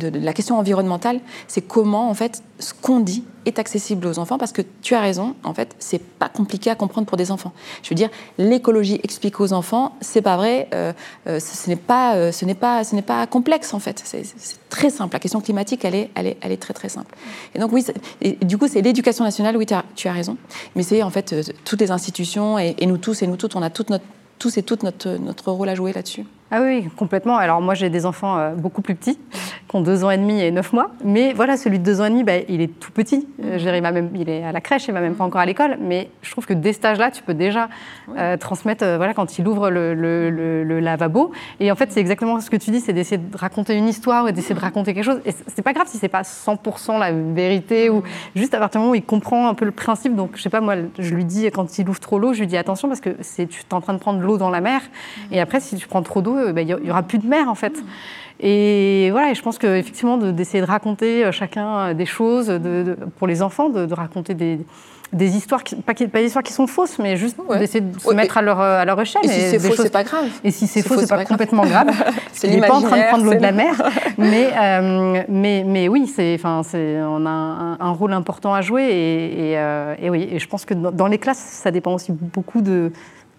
la 0.00 0.32
question 0.32 0.58
environnementale, 0.58 1.20
c'est 1.48 1.62
comment 1.62 2.08
en 2.08 2.14
fait 2.14 2.42
ce 2.58 2.72
qu'on 2.74 3.00
dit 3.00 3.24
est 3.46 3.58
accessible 3.58 4.06
aux 4.06 4.18
enfants 4.18 4.38
parce 4.38 4.52
que 4.52 4.62
tu 4.82 4.94
as 4.94 5.00
raison, 5.00 5.34
en 5.44 5.54
fait, 5.54 5.74
c'est 5.78 6.02
pas 6.02 6.28
compliqué 6.28 6.70
à 6.70 6.74
comprendre 6.74 7.06
pour 7.06 7.16
des 7.16 7.30
enfants. 7.30 7.52
Je 7.82 7.88
veux 7.88 7.94
dire, 7.94 8.10
l'écologie 8.38 9.00
explique 9.02 9.40
aux 9.40 9.52
enfants, 9.52 9.96
c'est 10.00 10.22
pas 10.22 10.36
vrai, 10.36 10.68
euh, 10.74 10.92
euh, 11.26 11.40
ce 11.40 11.68
n'est 11.68 11.76
pas, 11.76 12.16
euh, 12.16 12.32
ce 12.32 12.44
n'est 12.44 12.54
pas, 12.54 12.84
ce 12.84 12.94
n'est 12.94 13.02
pas 13.02 13.26
complexe 13.26 13.74
en 13.74 13.78
fait. 13.78 14.02
C'est 14.04 14.24
très 14.68 14.90
simple. 14.90 15.14
La 15.14 15.20
question 15.20 15.40
climatique, 15.40 15.84
elle 15.84 15.94
est, 15.94 16.10
elle 16.14 16.26
est, 16.26 16.36
elle 16.40 16.52
est 16.52 16.60
très 16.60 16.74
très 16.74 16.88
simple. 16.88 17.14
Et 17.54 17.58
donc 17.58 17.72
oui, 17.72 17.84
et 18.20 18.32
du 18.44 18.58
coup, 18.58 18.68
c'est 18.68 18.82
l'éducation 18.82 19.24
nationale. 19.24 19.56
Oui, 19.56 19.66
tu 19.66 20.08
as, 20.08 20.12
raison. 20.12 20.36
Mais 20.76 20.82
c'est 20.82 21.02
en 21.02 21.10
fait 21.10 21.34
toutes 21.64 21.80
les 21.80 21.90
institutions 21.90 22.58
et, 22.58 22.74
et, 22.78 22.86
nous 22.86 22.98
tous 22.98 23.22
et 23.22 23.26
nous 23.26 23.36
toutes, 23.36 23.56
on 23.56 23.62
a 23.62 23.70
toute 23.70 23.90
notre, 23.90 24.04
tous 24.38 24.58
et 24.58 24.62
toutes 24.62 24.82
notre, 24.82 25.10
notre 25.10 25.52
rôle 25.52 25.68
à 25.68 25.74
jouer 25.74 25.92
là-dessus. 25.92 26.24
Ah 26.52 26.62
oui, 26.62 26.88
complètement. 26.96 27.36
Alors 27.36 27.60
moi, 27.60 27.74
j'ai 27.74 27.90
des 27.90 28.06
enfants 28.06 28.36
euh, 28.36 28.54
beaucoup 28.56 28.82
plus 28.82 28.96
petits, 28.96 29.20
qui 29.68 29.76
ont 29.76 29.82
deux 29.82 30.02
ans 30.02 30.10
et 30.10 30.18
demi 30.18 30.40
et 30.40 30.50
neuf 30.50 30.72
mois. 30.72 30.90
Mais 31.04 31.32
voilà, 31.32 31.56
celui 31.56 31.78
de 31.78 31.84
deux 31.84 32.00
ans 32.00 32.06
et 32.06 32.10
demi, 32.10 32.24
bah, 32.24 32.38
il 32.48 32.60
est 32.60 32.80
tout 32.80 32.90
petit. 32.90 33.28
Euh, 33.44 33.56
il, 33.56 33.82
même, 33.82 34.10
il 34.16 34.28
est 34.28 34.42
à 34.42 34.50
la 34.50 34.60
crèche, 34.60 34.88
il 34.88 34.92
va 34.92 35.00
même 35.00 35.14
pas 35.14 35.22
encore 35.22 35.40
à 35.40 35.46
l'école. 35.46 35.78
Mais 35.80 36.10
je 36.22 36.30
trouve 36.32 36.46
que 36.46 36.54
dès 36.54 36.72
cet 36.72 36.84
âge-là, 36.84 37.12
tu 37.12 37.22
peux 37.22 37.34
déjà 37.34 37.68
euh, 38.18 38.36
transmettre, 38.36 38.84
voilà, 38.96 39.14
quand 39.14 39.38
il 39.38 39.46
ouvre 39.46 39.70
le, 39.70 39.94
le, 39.94 40.80
lavabo. 40.80 41.30
Et 41.60 41.70
en 41.70 41.76
fait, 41.76 41.92
c'est 41.92 42.00
exactement 42.00 42.40
ce 42.40 42.50
que 42.50 42.56
tu 42.56 42.72
dis, 42.72 42.80
c'est 42.80 42.92
d'essayer 42.92 43.18
de 43.18 43.36
raconter 43.36 43.76
une 43.76 43.86
histoire 43.86 44.26
et 44.26 44.32
d'essayer 44.32 44.56
de 44.56 44.60
raconter 44.60 44.92
quelque 44.92 45.04
chose. 45.04 45.20
Et 45.24 45.32
c'est 45.46 45.62
pas 45.62 45.72
grave 45.72 45.86
si 45.86 45.98
c'est 45.98 46.08
pas 46.08 46.22
100% 46.22 46.98
la 46.98 47.12
vérité 47.12 47.90
ou 47.90 48.02
juste 48.34 48.54
à 48.54 48.58
partir 48.58 48.80
du 48.80 48.82
moment 48.82 48.92
où 48.92 48.96
il 48.96 49.04
comprend 49.04 49.46
un 49.46 49.54
peu 49.54 49.66
le 49.66 49.70
principe. 49.70 50.16
Donc, 50.16 50.32
je 50.34 50.42
sais 50.42 50.50
pas, 50.50 50.60
moi, 50.60 50.74
je 50.98 51.14
lui 51.14 51.24
dis, 51.24 51.48
quand 51.52 51.78
il 51.78 51.88
ouvre 51.88 52.00
trop 52.00 52.18
l'eau, 52.18 52.32
je 52.32 52.40
lui 52.40 52.48
dis 52.48 52.56
attention 52.56 52.88
parce 52.88 53.00
que 53.00 53.10
tu 53.10 53.42
es 53.42 53.74
en 53.74 53.80
train 53.80 53.92
de 53.92 53.98
prendre 53.98 54.20
l'eau 54.20 54.36
dans 54.36 54.50
la 54.50 54.60
mer. 54.60 54.80
Et 55.30 55.40
après, 55.40 55.60
si 55.60 55.76
tu 55.76 55.86
prends 55.86 56.02
trop 56.02 56.22
d'eau, 56.22 56.39
euh, 56.48 56.52
ben, 56.52 56.68
il 56.68 56.76
n'y 56.82 56.90
aura 56.90 57.02
plus 57.02 57.18
de 57.18 57.26
mer 57.26 57.48
en 57.48 57.54
fait. 57.54 57.74
Et 58.42 59.10
voilà, 59.10 59.30
et 59.30 59.34
je 59.34 59.42
pense 59.42 59.58
qu'effectivement, 59.58 60.16
d'essayer 60.16 60.62
de, 60.62 60.66
raconter 60.66 61.24
euh, 61.24 61.32
chacun 61.32 61.78
euh, 61.78 61.94
des 61.94 62.06
choses 62.06 62.46
de, 62.46 62.96
pour 63.18 63.26
les 63.26 63.42
enfants, 63.42 63.68
de, 63.68 63.92
raconter 63.92 64.32
des, 64.32 64.60
des 65.12 65.36
histoires, 65.36 65.62
qui, 65.62 65.76
pas, 65.76 65.92
pas, 65.92 66.20
des 66.20 66.26
histoires 66.26 66.42
qui 66.42 66.54
sont 66.54 66.66
fausses, 66.66 66.98
mais 66.98 67.18
juste 67.18 67.36
d'essayer 67.58 67.82
de 67.82 68.00
se 68.00 68.14
mettre 68.14 68.38
à 68.38 68.42
leur, 68.42 68.58
à 68.58 68.82
leur 68.86 68.98
échelle. 68.98 69.20
Et 69.24 69.28
si 69.28 69.40
c'est 69.50 69.58
faux, 69.58 69.82
c'est 69.82 69.92
pas 69.92 70.04
grave. 70.04 70.24
Et 70.42 70.50
si 70.50 70.66
c'est 70.66 70.80
faux, 70.80 70.96
c'est 70.96 71.06
pas, 71.06 71.26
complètement 71.26 71.66
grave. 71.66 71.90
Il 72.42 72.50
n'est 72.52 72.66
pas 72.66 72.72
en 72.72 72.80
train 72.80 72.96
de 72.96 73.08
prendre 73.08 73.24
l'eau 73.24 73.34
de 73.34 73.42
la 73.42 73.52
mer. 73.52 73.74
mais, 74.18 74.50
mais, 75.28 75.64
mais 75.66 75.88
oui, 75.88 76.10
enfin, 76.34 76.62
on 76.74 77.26
a 77.26 77.76
un, 77.78 77.90
rôle 77.90 78.14
important 78.14 78.54
à 78.54 78.62
jouer. 78.62 78.84
Et, 78.84 79.52
et, 80.02 80.08
oui, 80.08 80.28
et 80.32 80.38
je 80.38 80.48
pense 80.48 80.64
que 80.64 80.72
dans 80.72 81.08
les 81.08 81.18
classes, 81.18 81.60
ça 81.62 81.70
dépend 81.70 81.92
aussi 81.92 82.12
beaucoup 82.12 82.62
de 82.62 82.90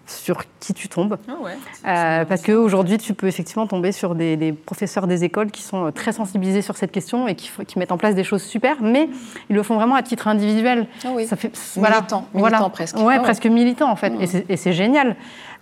sur 0.06 0.42
qui 0.60 0.74
tu 0.74 0.88
tombes. 0.88 1.16
Ah 1.28 1.32
euh, 1.32 2.24
parce 2.24 2.42
qu'aujourd'hui, 2.42 2.98
tu 2.98 3.14
peux 3.14 3.26
effectivement 3.26 3.66
tomber 3.66 3.92
sur 3.92 4.14
des, 4.14 4.52
professeurs 4.52 5.06
des 5.06 5.24
écoles 5.24 5.50
qui 5.50 5.62
sont 5.62 5.86
euh, 5.86 5.90
très 5.90 6.12
sensibilisés 6.12 6.62
sur 6.62 6.76
cette 6.76 6.92
question 6.92 7.28
et 7.28 7.34
qui, 7.34 7.50
mettent 7.76 7.92
en 7.92 7.98
place 7.98 8.14
des 8.14 8.24
choses 8.24 8.42
super, 8.42 8.76
mais 8.82 9.08
ils 9.48 9.56
le 9.56 9.62
font 9.62 9.76
vraiment 9.76 9.94
à 9.94 10.02
titre 10.02 10.28
individuel. 10.28 10.86
Ah 11.04 11.08
oui. 11.14 11.26
Ça 11.26 11.36
fait, 11.36 11.52
militant, 11.76 12.26
militant 12.34 12.70
presque. 12.70 12.96
Ouais, 12.98 13.16
ah 13.18 13.20
presque 13.20 13.46
militant 13.46 13.90
en 13.90 13.96
fait. 13.96 14.10
Mm. 14.10 14.42
Et 14.48 14.56
c'est 14.56 14.72
génial. 14.72 15.16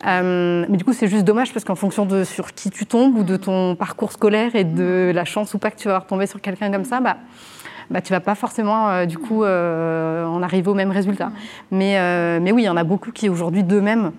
Euh, 0.07 0.65
mais 0.69 0.77
du 0.77 0.85
coup, 0.85 0.93
c'est 0.93 1.09
juste 1.09 1.25
dommage 1.25 1.53
parce 1.53 1.65
qu'en 1.65 1.75
fonction 1.75 2.07
de 2.07 2.25
sur 2.25 2.55
qui 2.55 2.71
tu 2.71 2.87
tombes 2.87 3.17
ou 3.17 3.23
de 3.23 3.37
ton 3.37 3.77
parcours 3.77 4.13
scolaire 4.13 4.57
et 4.57 4.65
de 4.65 5.13
la 5.15 5.25
chance 5.25 5.53
ou 5.55 5.59
pas 5.59 5.71
que 5.71 5.77
tu 5.77 5.89
vas 5.89 5.97
avoir 5.97 6.07
tombé 6.07 6.27
sur 6.27 6.41
quelqu'un 6.41 6.71
comme 6.73 6.85
ça, 6.85 7.01
bah, 7.01 7.19
bah, 7.91 8.01
tu 8.01 8.13
vas 8.13 8.21
pas 8.21 8.35
forcément 8.35 9.05
du 9.05 9.19
coup 9.19 9.45
en 9.45 10.43
arriver 10.43 10.71
au 10.71 10.75
même 10.75 10.91
résultat. 10.91 11.33
Mais, 11.71 12.41
mais 12.41 12.53
oui, 12.53 12.63
il 12.63 12.67
y 12.67 12.71
en 12.71 12.79
a 12.79 12.85
beaucoup 12.85 13.13
qui 13.13 13.29
aujourd'hui 13.29 13.63
d'eux-mêmes 13.63 14.13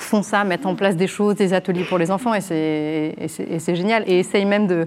font 0.00 0.22
ça, 0.22 0.44
mettent 0.44 0.66
en 0.66 0.74
place 0.74 0.96
des 0.96 1.06
choses, 1.06 1.36
des 1.36 1.52
ateliers 1.52 1.84
pour 1.84 1.98
les 1.98 2.10
enfants, 2.10 2.34
et 2.34 2.40
c'est 2.40 3.74
génial. 3.74 4.04
Et 4.06 4.18
essayent 4.20 4.44
même 4.44 4.66
de. 4.66 4.86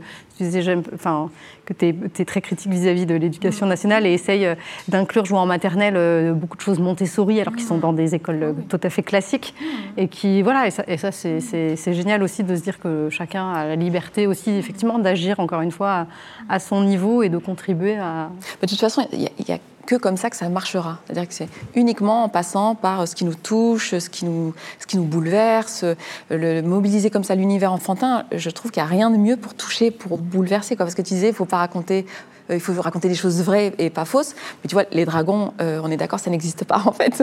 Enfin, 0.94 1.30
que 1.66 1.74
tu 1.74 1.86
es, 1.88 2.26
très 2.26 2.42
critique 2.42 2.72
vis-à-vis 2.72 3.06
de 3.06 3.16
l'éducation 3.16 3.66
nationale 3.66 4.06
et 4.06 4.14
essayent 4.14 4.46
euh, 4.46 4.56
d'inclure, 4.88 5.26
jouant 5.26 5.42
en 5.42 5.46
maternelle, 5.46 5.96
euh, 5.96 6.34
beaucoup 6.34 6.58
de 6.58 6.62
choses 6.62 6.80
Montessori, 6.80 7.40
alors 7.40 7.54
qu'ils 7.56 7.66
sont 7.66 7.78
dans 7.78 7.94
des 7.94 8.16
écoles 8.16 8.44
euh, 8.44 8.54
tout 8.68 8.80
à 8.84 8.90
fait 8.90 9.04
classiques. 9.04 9.54
Et 9.98 10.08
qui, 10.08 10.42
voilà, 10.42 10.68
et 10.68 10.98
ça, 10.98 11.12
c'est 11.12 11.94
génial 11.94 12.24
aussi 12.24 12.44
de 12.44 12.56
se 12.56 12.62
dire 12.62 12.80
que 12.80 13.10
chacun 13.10 13.52
a 13.52 13.66
la 13.66 13.76
liberté 13.76 14.28
aussi, 14.28 14.52
effectivement, 14.52 15.00
d'agir, 15.00 15.40
encore 15.40 15.62
une 15.62 15.72
fois, 15.72 16.08
à, 16.50 16.60
son 16.60 16.84
niveau 16.84 17.24
et 17.24 17.30
de 17.30 17.38
contribuer 17.38 17.96
à. 17.96 18.30
De 18.62 18.68
toute 18.68 18.80
façon, 18.80 19.08
il 19.12 19.22
y 19.22 19.52
a 19.52 19.60
que 19.86 19.96
comme 19.96 20.18
ça 20.18 20.30
que 20.30 20.36
ça 20.36 20.50
marchera. 20.50 21.00
C'est-à-dire 21.06 21.28
que 21.28 21.34
c'est 21.34 21.50
uniquement 21.76 22.24
en 22.24 22.30
passant 22.30 22.76
par 22.76 23.08
ce 23.08 23.16
qui 23.16 23.26
nous 23.26 23.36
touche, 23.36 23.98
ce 23.98 24.10
qui 24.10 24.26
nous, 24.26 24.54
ce 24.80 24.88
qui 24.88 24.98
nous 24.98 25.04
bouleverse, 25.04 25.86
le, 26.30 26.62
mobiliser 26.62 27.10
comme 27.10 27.24
ça 27.24 27.36
l'univers 27.36 27.72
enfantin. 27.72 28.26
Je 28.32 28.50
trouve 28.50 28.72
qu'il 28.72 28.82
n'y 28.82 28.88
a 28.88 28.90
rien 28.90 29.10
de 29.10 29.18
mieux 29.18 29.38
pour 29.38 29.54
toucher, 29.54 29.92
pour 29.92 30.18
bouleverser. 30.18 30.76
Quoi. 30.76 30.86
Parce 30.86 30.96
que 30.96 31.02
tu 31.02 31.14
disais, 31.14 31.30
il 31.30 31.34
faut 31.34 31.46
raconter 31.58 32.06
euh, 32.50 32.56
il 32.56 32.60
faut 32.60 32.74
raconter 32.82 33.08
des 33.08 33.16
choses 33.16 33.42
vraies 33.42 33.74
et 33.78 33.90
pas 33.90 34.06
fausses. 34.06 34.36
Mais 34.64 34.68
tu 34.68 34.76
vois, 34.76 34.84
les 34.92 35.06
dragons, 35.06 35.54
euh, 35.62 35.80
on 35.84 35.92
est 35.92 35.98
d'accord, 35.98 36.20
ça 36.20 36.30
n'existe 36.30 36.66
pas 36.66 36.82
en 36.86 36.92
fait, 36.92 37.22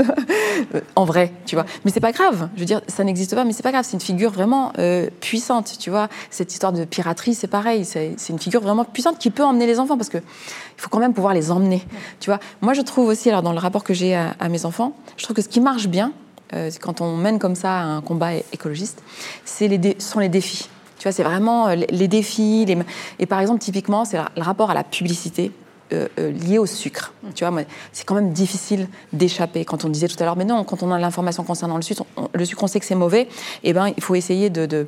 euh, 0.74 0.80
en 0.96 1.04
vrai, 1.04 1.32
tu 1.46 1.56
vois. 1.56 1.64
Mais 1.84 1.90
c'est 1.90 2.00
pas 2.00 2.12
grave. 2.12 2.48
Je 2.54 2.60
veux 2.60 2.66
dire, 2.66 2.80
ça 2.88 3.04
n'existe 3.04 3.34
pas, 3.34 3.44
mais 3.44 3.52
c'est 3.52 3.62
pas 3.62 3.72
grave. 3.72 3.84
C'est 3.86 3.94
une 3.94 4.00
figure 4.00 4.30
vraiment 4.30 4.72
puissante, 5.20 5.76
tu 5.78 5.90
vois. 5.90 6.08
Cette 6.30 6.52
histoire 6.52 6.72
de 6.72 6.84
piraterie, 6.84 7.34
c'est 7.34 7.46
pareil. 7.46 7.84
C'est 7.84 8.16
une 8.28 8.38
figure 8.38 8.60
vraiment 8.60 8.84
puissante 8.84 9.18
qui 9.18 9.30
peut 9.30 9.44
emmener 9.44 9.66
les 9.66 9.78
enfants 9.78 9.96
parce 9.96 10.08
que 10.08 10.18
il 10.18 10.82
faut 10.82 10.88
quand 10.88 10.98
même 10.98 11.14
pouvoir 11.14 11.34
les 11.34 11.50
emmener, 11.50 11.82
tu 12.20 12.30
vois. 12.30 12.40
Moi, 12.60 12.72
je 12.72 12.80
trouve 12.80 13.08
aussi, 13.08 13.28
alors 13.28 13.42
dans 13.42 13.52
le 13.52 13.58
rapport 13.58 13.84
que 13.84 13.94
j'ai 13.94 14.14
à, 14.14 14.48
mes 14.48 14.64
enfants, 14.64 14.94
je 15.16 15.24
trouve 15.24 15.36
que 15.36 15.42
ce 15.42 15.48
qui 15.48 15.60
marche 15.60 15.88
bien, 15.88 16.12
quand 16.80 17.00
on 17.00 17.16
mène 17.16 17.38
comme 17.38 17.54
ça 17.54 17.80
un 17.80 18.00
combat 18.00 18.34
écologiste, 18.52 19.02
c'est 19.44 19.68
les 19.68 19.96
sont 19.98 20.20
les 20.20 20.28
défis. 20.28 20.68
Tu 21.00 21.08
vois, 21.08 21.12
c'est 21.12 21.22
vraiment 21.22 21.68
euh, 21.68 21.76
les 21.88 22.08
défis. 22.08 22.66
Les... 22.66 22.76
Et 23.18 23.24
par 23.24 23.40
exemple, 23.40 23.58
typiquement, 23.58 24.04
c'est 24.04 24.18
le 24.18 24.42
rapport 24.42 24.70
à 24.70 24.74
la 24.74 24.84
publicité. 24.84 25.50
Euh, 25.92 26.08
euh, 26.18 26.30
liées 26.30 26.58
au 26.58 26.66
sucre. 26.66 27.12
Tu 27.34 27.44
vois, 27.44 27.62
c'est 27.92 28.04
quand 28.04 28.14
même 28.14 28.32
difficile 28.32 28.88
d'échapper. 29.12 29.64
Quand 29.64 29.84
on 29.84 29.88
disait 29.88 30.08
tout 30.08 30.16
à 30.20 30.24
l'heure, 30.24 30.36
mais 30.36 30.44
non, 30.44 30.62
quand 30.64 30.82
on 30.82 30.92
a 30.92 30.98
l'information 30.98 31.42
concernant 31.42 31.76
le 31.76 31.82
sucre, 31.82 32.04
on, 32.16 32.28
le 32.32 32.44
sucre, 32.44 32.62
on 32.62 32.66
sait 32.66 32.78
que 32.78 32.86
c'est 32.86 32.94
mauvais. 32.94 33.22
Et 33.22 33.70
eh 33.70 33.72
ben, 33.72 33.92
il 33.96 34.02
faut 34.02 34.14
essayer 34.14 34.50
de, 34.50 34.66
de, 34.66 34.86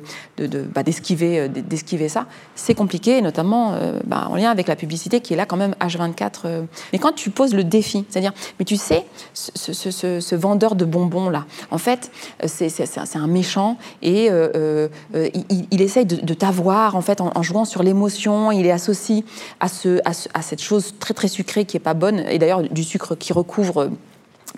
bah, 0.73 0.83
d'esquiver, 0.83 1.49
d'esquiver 1.49 2.07
ça. 2.09 2.25
C'est 2.55 2.73
compliqué, 2.73 3.21
notamment 3.21 3.77
bah, 4.05 4.27
en 4.29 4.35
lien 4.35 4.49
avec 4.49 4.67
la 4.67 4.75
publicité 4.75 5.19
qui 5.19 5.33
est 5.33 5.37
là 5.37 5.45
quand 5.45 5.57
même 5.57 5.75
H24. 5.81 6.63
Mais 6.93 6.99
quand 6.99 7.13
tu 7.13 7.29
poses 7.29 7.53
le 7.53 7.63
défi, 7.63 8.05
c'est-à-dire, 8.09 8.33
mais 8.59 8.65
tu 8.65 8.77
sais, 8.77 9.05
ce, 9.33 9.73
ce, 9.73 10.35
vendeur 10.35 10.75
de 10.75 10.85
bonbons 10.85 11.29
là, 11.29 11.45
en 11.69 11.77
fait, 11.77 12.11
c'est, 12.45 12.71
un 13.15 13.27
méchant 13.27 13.77
et 14.01 14.29
il, 14.29 15.67
il, 15.71 15.81
essaye 15.81 16.05
de, 16.05 16.33
t'avoir 16.33 16.95
en 16.95 17.01
fait 17.01 17.21
en, 17.21 17.43
jouant 17.43 17.65
sur 17.65 17.83
l'émotion. 17.83 18.51
Il 18.51 18.65
est 18.65 18.71
associé 18.71 19.25
à, 19.59 19.67
ce, 19.67 19.99
à, 20.05 20.11
à 20.33 20.41
cette 20.41 20.61
chose 20.61 20.92
très 20.99 21.13
très 21.13 21.27
sucrée 21.27 21.65
qui 21.65 21.77
est 21.77 21.81
pas 21.81 21.93
bonne, 21.93 22.19
et 22.19 22.39
d'ailleurs 22.39 22.63
du 22.63 22.83
sucre 22.83 23.15
qui 23.15 23.33
recouvre 23.33 23.91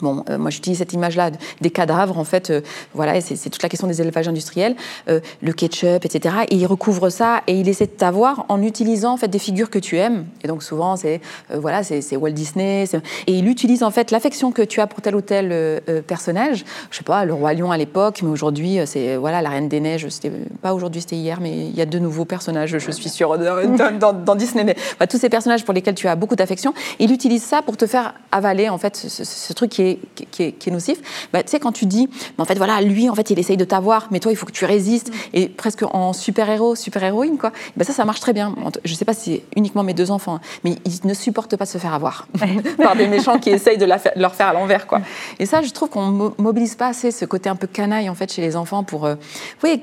Bon, 0.01 0.25
euh, 0.29 0.37
moi 0.37 0.49
j'utilise 0.49 0.79
cette 0.79 0.91
image-là 0.91 1.31
des 1.61 1.69
cadavres, 1.69 2.17
en 2.17 2.25
fait, 2.25 2.49
euh, 2.49 2.61
voilà, 2.93 3.21
c'est 3.21 3.49
toute 3.49 3.63
la 3.63 3.69
question 3.69 3.87
des 3.87 4.01
élevages 4.01 4.27
industriels, 4.27 4.75
euh, 5.07 5.21
le 5.41 5.53
ketchup, 5.53 6.03
etc. 6.03 6.35
Et 6.49 6.55
il 6.55 6.65
recouvre 6.65 7.09
ça 7.09 7.41
et 7.47 7.53
il 7.53 7.69
essaie 7.69 7.85
de 7.85 7.91
t'avoir 7.91 8.45
en 8.49 8.61
utilisant 8.61 9.13
en 9.13 9.17
fait 9.17 9.29
des 9.29 9.39
figures 9.39 9.69
que 9.69 9.79
tu 9.79 9.97
aimes. 9.97 10.25
Et 10.43 10.47
donc 10.47 10.63
souvent 10.63 10.97
c'est 10.97 11.21
voilà, 11.53 11.83
c'est 11.83 12.15
Walt 12.17 12.31
Disney. 12.31 12.85
Et 13.27 13.33
il 13.33 13.47
utilise 13.47 13.83
en 13.83 13.91
fait 13.91 14.11
l'affection 14.11 14.51
que 14.51 14.61
tu 14.61 14.81
as 14.81 14.87
pour 14.87 15.01
tel 15.01 15.15
ou 15.15 15.21
tel 15.21 15.81
personnage. 16.07 16.65
Je 16.91 16.97
sais 16.97 17.03
pas, 17.03 17.23
le 17.23 17.33
roi 17.33 17.53
lion 17.53 17.71
à 17.71 17.77
l'époque, 17.77 18.21
mais 18.21 18.29
aujourd'hui 18.29 18.79
c'est 18.85 19.15
voilà 19.15 19.41
la 19.41 19.49
reine 19.49 19.69
des 19.69 19.79
neiges. 19.79 20.07
C'était 20.09 20.31
pas 20.61 20.73
aujourd'hui, 20.73 21.01
c'était 21.01 21.15
hier, 21.15 21.39
mais 21.39 21.67
il 21.67 21.75
y 21.75 21.81
a 21.81 21.85
de 21.85 21.99
nouveaux 21.99 22.25
personnages, 22.25 22.77
je 22.77 22.91
suis 22.91 23.09
sûre, 23.09 23.37
dans, 23.37 24.35
Disney. 24.35 24.63
Mais 24.99 25.07
tous 25.07 25.17
ces 25.17 25.29
personnages 25.29 25.63
pour 25.63 25.73
lesquels 25.73 25.95
tu 25.95 26.07
as 26.07 26.15
beaucoup 26.15 26.35
d'affection, 26.35 26.73
il 26.99 27.11
utilise 27.11 27.43
ça 27.43 27.61
pour 27.61 27.77
te 27.77 27.87
faire 27.87 28.13
avaler 28.31 28.67
en 28.67 28.77
fait 28.77 28.95
ce, 28.97 29.23
ce 29.23 29.53
truc 29.53 29.71
qui 29.71 29.83
est 29.83 29.84
qui 30.31 30.43
est, 30.43 30.67
nocif, 30.67 30.99
bah, 31.31 31.43
tu 31.43 31.51
sais, 31.51 31.59
quand 31.59 31.71
tu 31.71 31.85
dis, 31.85 32.09
en 32.37 32.45
fait, 32.45 32.55
voilà, 32.55 32.81
lui, 32.81 33.09
en 33.09 33.15
fait, 33.15 33.29
il 33.29 33.39
essaye 33.39 33.57
de 33.57 33.65
t'avoir, 33.65 34.07
mais 34.11 34.19
toi, 34.19 34.31
il 34.31 34.35
faut 34.35 34.45
que 34.45 34.51
tu 34.51 34.65
résistes, 34.65 35.11
et 35.33 35.47
presque 35.47 35.83
en 35.83 36.13
super-héros, 36.13 36.75
super-héroïne, 36.75 37.37
quoi, 37.37 37.51
bah, 37.77 37.83
ça, 37.83 37.93
ça 37.93 38.05
marche 38.05 38.19
très 38.19 38.33
bien. 38.33 38.55
Je 38.83 38.93
sais 38.93 39.05
pas 39.05 39.13
si 39.13 39.35
c'est 39.35 39.43
uniquement 39.55 39.83
mes 39.83 39.93
deux 39.93 40.11
enfants, 40.11 40.39
mais 40.63 40.75
ils 40.85 41.07
ne 41.07 41.13
supportent 41.13 41.55
pas 41.55 41.65
de 41.65 41.69
se 41.69 41.77
faire 41.77 41.93
avoir 41.93 42.27
par 42.77 42.95
des 42.95 43.07
méchants 43.07 43.39
qui 43.39 43.49
essayent 43.49 43.77
de, 43.77 43.85
leur 43.85 44.35
faire 44.35 44.47
à 44.47 44.53
l'envers, 44.53 44.87
quoi. 44.87 45.01
Et 45.39 45.45
ça, 45.45 45.61
je 45.61 45.69
trouve 45.71 45.89
qu'on 45.89 46.33
mobilise 46.37 46.75
pas 46.75 46.87
assez 46.87 47.11
ce 47.11 47.25
côté 47.25 47.49
un 47.49 47.55
peu 47.55 47.67
canaille, 47.67 48.09
en 48.09 48.15
fait, 48.15 48.31
chez 48.31 48.41
les 48.41 48.55
enfants 48.55 48.83
pour. 48.83 49.05
Euh, 49.05 49.15
vous 49.15 49.59
voyez, 49.61 49.79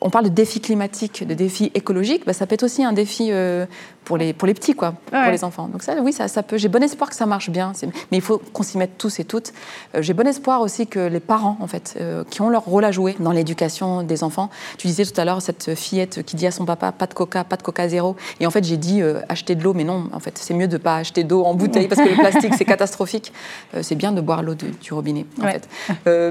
on 0.00 0.10
parle 0.10 0.26
de 0.26 0.30
défis 0.30 0.60
climatiques, 0.60 1.26
de 1.26 1.34
défis 1.34 1.70
écologiques, 1.74 2.24
bah, 2.26 2.32
ça 2.32 2.46
peut 2.46 2.54
être 2.54 2.62
aussi 2.62 2.84
un 2.84 2.92
défi 2.92 3.28
euh, 3.30 3.66
pour, 4.04 4.16
les, 4.16 4.32
pour 4.32 4.46
les 4.46 4.54
petits, 4.54 4.74
quoi, 4.74 4.94
pour 5.10 5.30
les 5.30 5.44
enfants. 5.44 5.68
Donc 5.68 5.82
ça, 5.82 5.94
oui, 6.00 6.12
ça, 6.12 6.28
ça 6.28 6.42
peut. 6.42 6.56
J'ai 6.56 6.68
bon 6.68 6.82
espoir 6.82 7.10
que 7.10 7.16
ça 7.16 7.26
marche 7.26 7.50
bien, 7.50 7.72
mais 8.10 8.18
il 8.18 8.20
faut 8.20 8.38
qu'on 8.52 8.62
s'y 8.62 8.78
mette 8.78 8.98
tous 8.98 9.20
et 9.20 9.24
toutes. 9.24 9.52
Euh, 9.94 10.02
j'ai 10.02 10.12
bon 10.12 10.26
espoir 10.26 10.60
aussi 10.60 10.86
que 10.86 11.00
les 11.00 11.20
parents, 11.20 11.56
en 11.60 11.66
fait, 11.66 11.96
euh, 12.00 12.24
qui 12.28 12.40
ont 12.40 12.48
leur 12.48 12.64
rôle 12.64 12.84
à 12.84 12.90
jouer 12.90 13.16
dans 13.20 13.32
l'éducation 13.32 14.02
des 14.02 14.24
enfants. 14.24 14.50
Tu 14.78 14.86
disais 14.86 15.04
tout 15.04 15.20
à 15.20 15.24
l'heure 15.24 15.40
cette 15.40 15.74
fillette 15.74 16.22
qui 16.24 16.36
dit 16.36 16.46
à 16.46 16.50
son 16.50 16.64
papa 16.64 16.92
pas 16.92 17.06
de 17.06 17.14
coca, 17.14 17.44
pas 17.44 17.56
de 17.56 17.62
coca 17.62 17.88
zéro. 17.88 18.16
Et 18.40 18.46
en 18.46 18.50
fait, 18.50 18.64
j'ai 18.64 18.76
dit 18.76 19.02
acheter 19.28 19.54
de 19.54 19.62
l'eau, 19.62 19.74
mais 19.74 19.84
non, 19.84 20.08
en 20.12 20.20
fait, 20.20 20.38
c'est 20.38 20.54
mieux 20.54 20.68
de 20.68 20.76
pas 20.76 20.96
acheter 20.96 21.24
d'eau 21.24 21.44
en 21.44 21.54
bouteille 21.54 21.88
parce 21.88 22.00
que 22.00 22.08
le 22.08 22.16
plastique 22.16 22.54
c'est 22.54 22.64
catastrophique. 22.64 23.32
c'est 23.80 23.94
bien 23.94 24.12
de 24.12 24.20
boire 24.20 24.42
l'eau 24.42 24.54
du 24.54 24.92
robinet, 24.92 25.26
en 25.40 25.48
fait. 25.48 25.68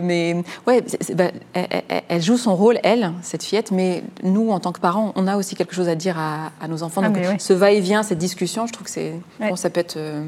mais 0.04 0.44
ouais, 0.68 0.84
bah, 1.16 1.32
elle, 1.54 2.02
elle, 2.08 2.22
joue 2.22 2.38
son 2.38 2.56
rôle, 2.56 2.80
elle, 2.84 3.14
cette 3.22 3.44
fillette, 3.44 3.72
mais 3.72 4.04
nous, 4.24 4.50
en 4.52 4.60
tant 4.60 4.72
que 4.72 4.80
parents, 4.80 5.14
on 5.16 5.28
a 5.28 5.38
aussi 5.38 5.56
quelque 5.56 5.76
chose 5.76 5.90
à 5.90 5.96
dire 5.96 6.18
à, 6.18 6.68
nos 6.68 6.84
enfants. 6.84 7.02
Ah, 7.04 7.10
Donc, 7.10 7.42
ce 7.42 7.54
va-et-vient, 7.62 8.04
cette 8.04 8.18
discussion, 8.18 8.68
je 8.68 8.74
trouve 8.74 8.86
que 8.86 8.92
c'est 8.92 9.14
bon, 9.40 9.56
ça 9.56 9.70
peut 9.70 9.80
être. 9.80 9.98
Euh, 9.98 10.26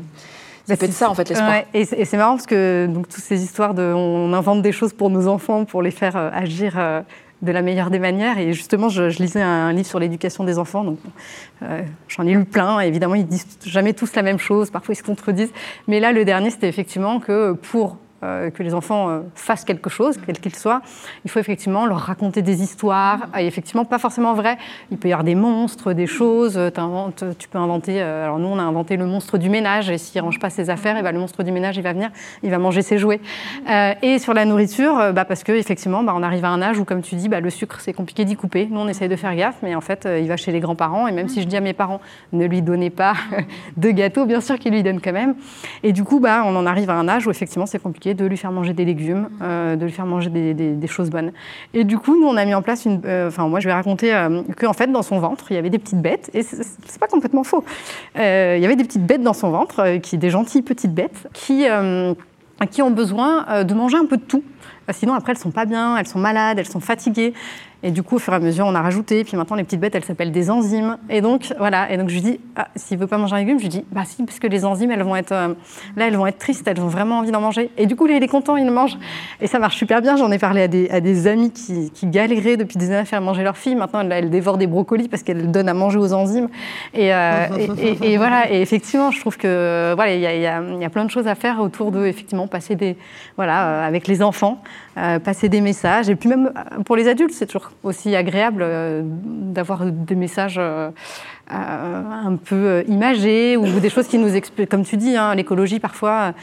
ça 0.65 0.77
peut 0.77 0.85
être 0.85 0.93
ça, 0.93 1.09
en 1.09 1.15
fait, 1.15 1.27
l'espoir. 1.27 1.63
Et 1.73 1.85
c'est 1.85 2.17
marrant 2.17 2.35
parce 2.35 2.45
que 2.45 2.87
donc, 2.89 3.09
toutes 3.09 3.23
ces 3.23 3.43
histoires 3.43 3.73
de. 3.73 3.81
On 3.83 4.31
invente 4.33 4.61
des 4.61 4.71
choses 4.71 4.93
pour 4.93 5.09
nos 5.09 5.27
enfants 5.27 5.65
pour 5.65 5.81
les 5.81 5.91
faire 5.91 6.15
euh, 6.15 6.29
agir 6.31 6.75
euh, 6.77 7.01
de 7.41 7.51
la 7.51 7.61
meilleure 7.61 7.89
des 7.89 7.99
manières. 7.99 8.37
Et 8.37 8.53
justement, 8.53 8.87
je, 8.87 9.03
lisais 9.21 9.41
un 9.41 9.73
livre 9.73 9.87
sur 9.87 9.99
l'éducation 9.99 10.45
des 10.45 10.57
enfants. 10.57 10.85
Donc, 10.85 10.99
j'en 12.07 12.25
ai 12.25 12.33
lu 12.33 12.45
plein. 12.45 12.79
Évidemment, 12.79 13.15
ils 13.15 13.25
disent 13.25 13.57
jamais 13.65 13.93
tous 13.93 14.15
la 14.15 14.21
même 14.21 14.39
chose. 14.39 14.69
Parfois, 14.69 14.93
ils 14.93 14.97
se 14.97 15.03
contredisent. 15.03 15.51
Mais 15.89 15.99
là, 15.99 16.13
le 16.13 16.23
dernier, 16.23 16.51
c'était 16.51 16.69
effectivement 16.69 17.19
que 17.19 17.51
pour 17.51 17.97
que 18.53 18.63
les 18.63 18.73
enfants 18.73 19.09
euh, 19.09 19.19
fassent 19.35 19.65
quelque 19.65 19.89
chose, 19.89 20.17
quel 20.25 20.39
qu'il 20.39 20.55
soit, 20.55 20.81
il 21.25 21.31
faut 21.31 21.39
effectivement 21.39 21.85
leur 21.85 21.99
raconter 21.99 22.41
des 22.41 22.61
histoires, 22.61 23.27
et 23.37 23.45
effectivement 23.45 23.85
pas 23.85 23.99
forcément 23.99 24.33
vrai. 24.33 24.57
Il 24.91 24.97
peut 24.97 25.07
y 25.07 25.13
avoir 25.13 25.23
des 25.23 25.35
monstres, 25.35 25.93
des 25.93 26.07
choses, 26.07 26.59
tu 27.39 27.47
peux 27.47 27.57
inventer, 27.57 28.01
euh, 28.01 28.25
alors 28.25 28.39
nous 28.39 28.47
on 28.47 28.59
a 28.59 28.63
inventé 28.63 28.97
le 28.97 29.05
monstre 29.05 29.37
du 29.37 29.49
ménage, 29.49 29.89
et 29.89 29.97
s'il 29.97 30.21
ne 30.21 30.25
range 30.25 30.39
pas 30.39 30.49
ses 30.49 30.69
affaires, 30.69 30.97
et 30.97 31.03
ben, 31.03 31.11
le 31.11 31.19
monstre 31.19 31.43
du 31.43 31.51
ménage 31.51 31.77
il 31.77 31.83
va 31.83 31.93
venir, 31.93 32.09
il 32.43 32.49
va 32.49 32.57
manger 32.57 32.81
ses 32.81 32.97
jouets. 32.97 33.19
et 34.01 34.19
sur 34.19 34.33
la 34.33 34.45
nourriture, 34.45 35.13
bah, 35.13 35.25
parce 35.25 35.43
qu'effectivement 35.43 36.03
bah, 36.03 36.13
on 36.15 36.23
arrive 36.23 36.45
à 36.45 36.49
un 36.49 36.61
âge 36.61 36.79
où 36.79 36.85
comme 36.85 37.01
tu 37.01 37.15
dis, 37.15 37.29
bah, 37.29 37.39
le 37.39 37.49
sucre 37.49 37.79
c'est 37.79 37.93
compliqué 37.93 38.25
d'y 38.25 38.35
couper, 38.35 38.67
nous 38.69 38.79
on 38.79 38.87
essaye 38.87 39.09
de 39.09 39.15
faire 39.15 39.35
gaffe, 39.35 39.57
mais 39.63 39.75
en 39.75 39.81
fait 39.81 40.07
il 40.19 40.27
va 40.27 40.37
chez 40.37 40.51
les 40.51 40.59
grands-parents, 40.59 41.07
et 41.07 41.11
même 41.11 41.27
si 41.27 41.41
je 41.41 41.47
dis 41.47 41.57
à 41.57 41.61
mes 41.61 41.73
parents, 41.73 42.01
ne 42.31 42.45
lui 42.45 42.61
donnez 42.61 42.89
pas 42.89 43.13
de 43.77 43.89
gâteau, 43.91 44.25
bien 44.25 44.41
sûr 44.41 44.59
qu'ils 44.59 44.71
lui 44.71 44.83
donnent 44.83 45.01
quand 45.01 45.13
même. 45.13 45.35
Et 45.83 45.91
du 45.91 46.03
coup, 46.03 46.19
bah, 46.19 46.43
on 46.45 46.55
en 46.55 46.65
arrive 46.65 46.89
à 46.89 46.95
un 46.95 47.07
âge 47.07 47.27
où 47.27 47.31
effectivement 47.31 47.65
c'est 47.65 47.79
compliqué 47.79 48.12
de 48.13 48.25
lui 48.25 48.37
faire 48.37 48.51
manger 48.51 48.73
des 48.73 48.85
légumes, 48.85 49.29
euh, 49.41 49.75
de 49.75 49.85
lui 49.85 49.91
faire 49.91 50.05
manger 50.05 50.29
des, 50.29 50.87
choses 50.87 51.09
bonnes. 51.09 51.31
Et 51.73 51.83
du 51.83 51.97
coup, 51.97 52.19
nous, 52.19 52.27
on 52.27 52.37
a 52.37 52.45
mis 52.45 52.53
en 52.53 52.61
place 52.61 52.85
une. 52.85 53.01
Euh, 53.05 53.27
enfin, 53.27 53.47
moi, 53.47 53.59
je 53.59 53.67
vais 53.67 53.73
raconter 53.73 54.13
euh, 54.13 54.43
qu'en 54.57 54.73
fait, 54.73 54.87
dans 54.87 55.01
son 55.01 55.19
ventre, 55.19 55.51
il 55.51 55.55
y 55.55 55.57
avait 55.57 55.69
des 55.69 55.79
petites 55.79 56.01
bêtes, 56.01 56.29
et 56.33 56.43
c'est 56.43 56.99
pas 56.99 57.07
complètement 57.07 57.43
faux. 57.43 57.63
il 58.15 58.21
y 58.21 58.65
avait 58.65 58.75
des 58.75 58.83
petites 58.83 59.05
bêtes 59.05 59.23
dans 59.23 59.33
son 59.33 59.51
ventre, 59.51 59.97
qui, 59.97 60.17
des 60.17 60.29
gentilles 60.29 60.61
petites 60.61 60.93
bêtes, 60.93 61.27
qui, 61.33 61.65
qui 62.71 62.81
ont 62.81 62.91
besoin 62.91 63.63
de 63.63 63.73
manger 63.73 63.97
un 63.97 64.05
peu 64.05 64.17
de 64.17 64.23
tout. 64.23 64.43
Sinon, 64.91 65.13
après, 65.13 65.31
elles 65.31 65.37
sont 65.37 65.51
pas 65.51 65.65
bien, 65.65 65.97
elles 65.97 66.07
sont 66.07 66.19
malades, 66.19 66.59
elles 66.59 66.67
sont 66.67 66.81
fatiguées. 66.81 67.33
Et 67.83 67.91
du 67.91 68.01
coup, 68.01 68.15
au 68.15 68.19
fur 68.19 68.31
et 68.31 68.37
à 68.37 68.39
mesure, 68.39 68.65
on 68.65 68.75
a 68.75 68.81
rajouté. 68.81 69.25
Puis 69.25 69.35
maintenant, 69.35 69.57
les 69.57 69.63
petites 69.65 69.81
bêtes, 69.81 69.93
elles 69.93 70.05
s'appellent 70.05 70.31
des 70.31 70.49
enzymes. 70.49 70.97
Et 71.09 71.19
donc, 71.19 71.53
voilà. 71.59 71.91
Et 71.91 71.97
donc, 71.97 72.07
je 72.07 72.13
lui 72.13 72.21
dis, 72.21 72.39
ah, 72.55 72.69
s'il 72.77 72.97
veut 72.97 73.07
pas 73.07 73.17
manger 73.17 73.35
un 73.35 73.39
légume, 73.39 73.57
je 73.57 73.63
lui 73.63 73.69
dis, 73.69 73.85
bah 73.91 74.03
si, 74.05 74.23
parce 74.23 74.39
que 74.39 74.47
les 74.47 74.63
enzymes, 74.63 74.91
elles 74.91 75.03
vont 75.03 75.17
être, 75.17 75.33
euh, 75.33 75.49
là, 75.97 76.07
elles 76.07 76.15
vont 76.15 76.25
être 76.25 76.37
tristes, 76.37 76.65
elles 76.65 76.79
ont 76.79 76.87
vraiment 76.87 77.19
envie 77.19 77.31
d'en 77.31 77.41
manger. 77.41 77.71
Et 77.77 77.85
du 77.85 77.97
coup, 77.97 78.05
là, 78.05 78.15
il 78.15 78.23
est 78.23 78.27
content, 78.27 78.55
il 78.55 78.65
le 78.65 78.71
mange. 78.71 78.97
Et 79.41 79.47
ça 79.47 79.59
marche 79.59 79.75
super 79.75 80.01
bien. 80.01 80.15
J'en 80.15 80.31
ai 80.31 80.39
parlé 80.39 80.61
à 80.61 80.67
des, 80.69 80.89
à 80.89 81.01
des 81.01 81.27
amis 81.27 81.51
qui, 81.51 81.91
qui, 81.91 82.07
galéraient 82.07 82.55
depuis 82.55 82.77
des 82.77 82.85
années 82.87 82.97
à 82.97 83.05
faire 83.05 83.21
manger 83.21 83.43
leur 83.43 83.57
fille. 83.57 83.75
Maintenant, 83.75 84.09
elles, 84.09 84.29
dévorent 84.29 84.57
des 84.57 84.67
brocolis 84.67 85.09
parce 85.09 85.23
qu'elles 85.23 85.51
donnent 85.51 85.69
à 85.69 85.73
manger 85.73 85.99
aux 85.99 86.13
enzymes. 86.13 86.47
Et, 86.93 87.13
euh, 87.13 87.47
et, 88.01 88.17
voilà. 88.17 88.49
Et 88.49 88.61
effectivement, 88.61 89.11
je 89.11 89.19
trouve 89.19 89.37
que, 89.37 89.93
voilà, 89.95 90.15
il 90.15 90.21
y 90.21 90.47
a, 90.85 90.89
plein 90.89 91.03
de 91.03 91.11
choses 91.11 91.27
à 91.27 91.35
faire 91.35 91.59
autour 91.59 91.91
de, 91.91 92.05
effectivement, 92.05 92.47
passer 92.47 92.75
des, 92.75 92.95
voilà, 93.35 93.67
euh, 93.67 93.87
avec 93.87 94.07
les 94.07 94.21
enfants, 94.21 94.61
passer 94.95 95.49
des 95.49 95.61
messages. 95.61 96.09
Et 96.09 96.15
puis 96.15 96.29
même 96.29 96.51
pour 96.85 96.95
les 96.95 97.07
adultes, 97.07 97.33
c'est 97.33 97.45
toujours 97.45 97.71
aussi 97.83 98.15
agréable 98.15 98.61
euh, 98.63 99.01
d'avoir 99.05 99.85
des 99.85 100.15
messages 100.15 100.57
euh, 100.57 100.89
euh, 101.51 102.03
un 102.25 102.35
peu 102.35 102.83
imagés 102.87 103.57
ou 103.57 103.79
des 103.79 103.89
choses 103.89 104.07
qui 104.07 104.17
nous 104.17 104.35
expliquent, 104.35 104.69
comme 104.69 104.85
tu 104.85 104.97
dis, 104.97 105.15
hein, 105.17 105.35
l'écologie 105.35 105.79
parfois 105.79 106.33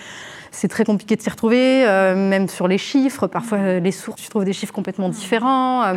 c'est 0.51 0.69
très 0.69 0.85
compliqué 0.85 1.17
de 1.17 1.23
s'y 1.23 1.31
retrouver, 1.31 1.85
même 1.85 2.49
sur 2.49 2.69
les 2.69 2.79
chiffres. 2.79 3.27
Parfois, 3.27 3.79
les 3.79 3.93
sources, 3.93 4.23
tu 4.23 4.29
trouves 4.29 4.45
des 4.45 4.53
chiffres 4.53 4.73
complètement 4.73 5.09
différents. 5.09 5.95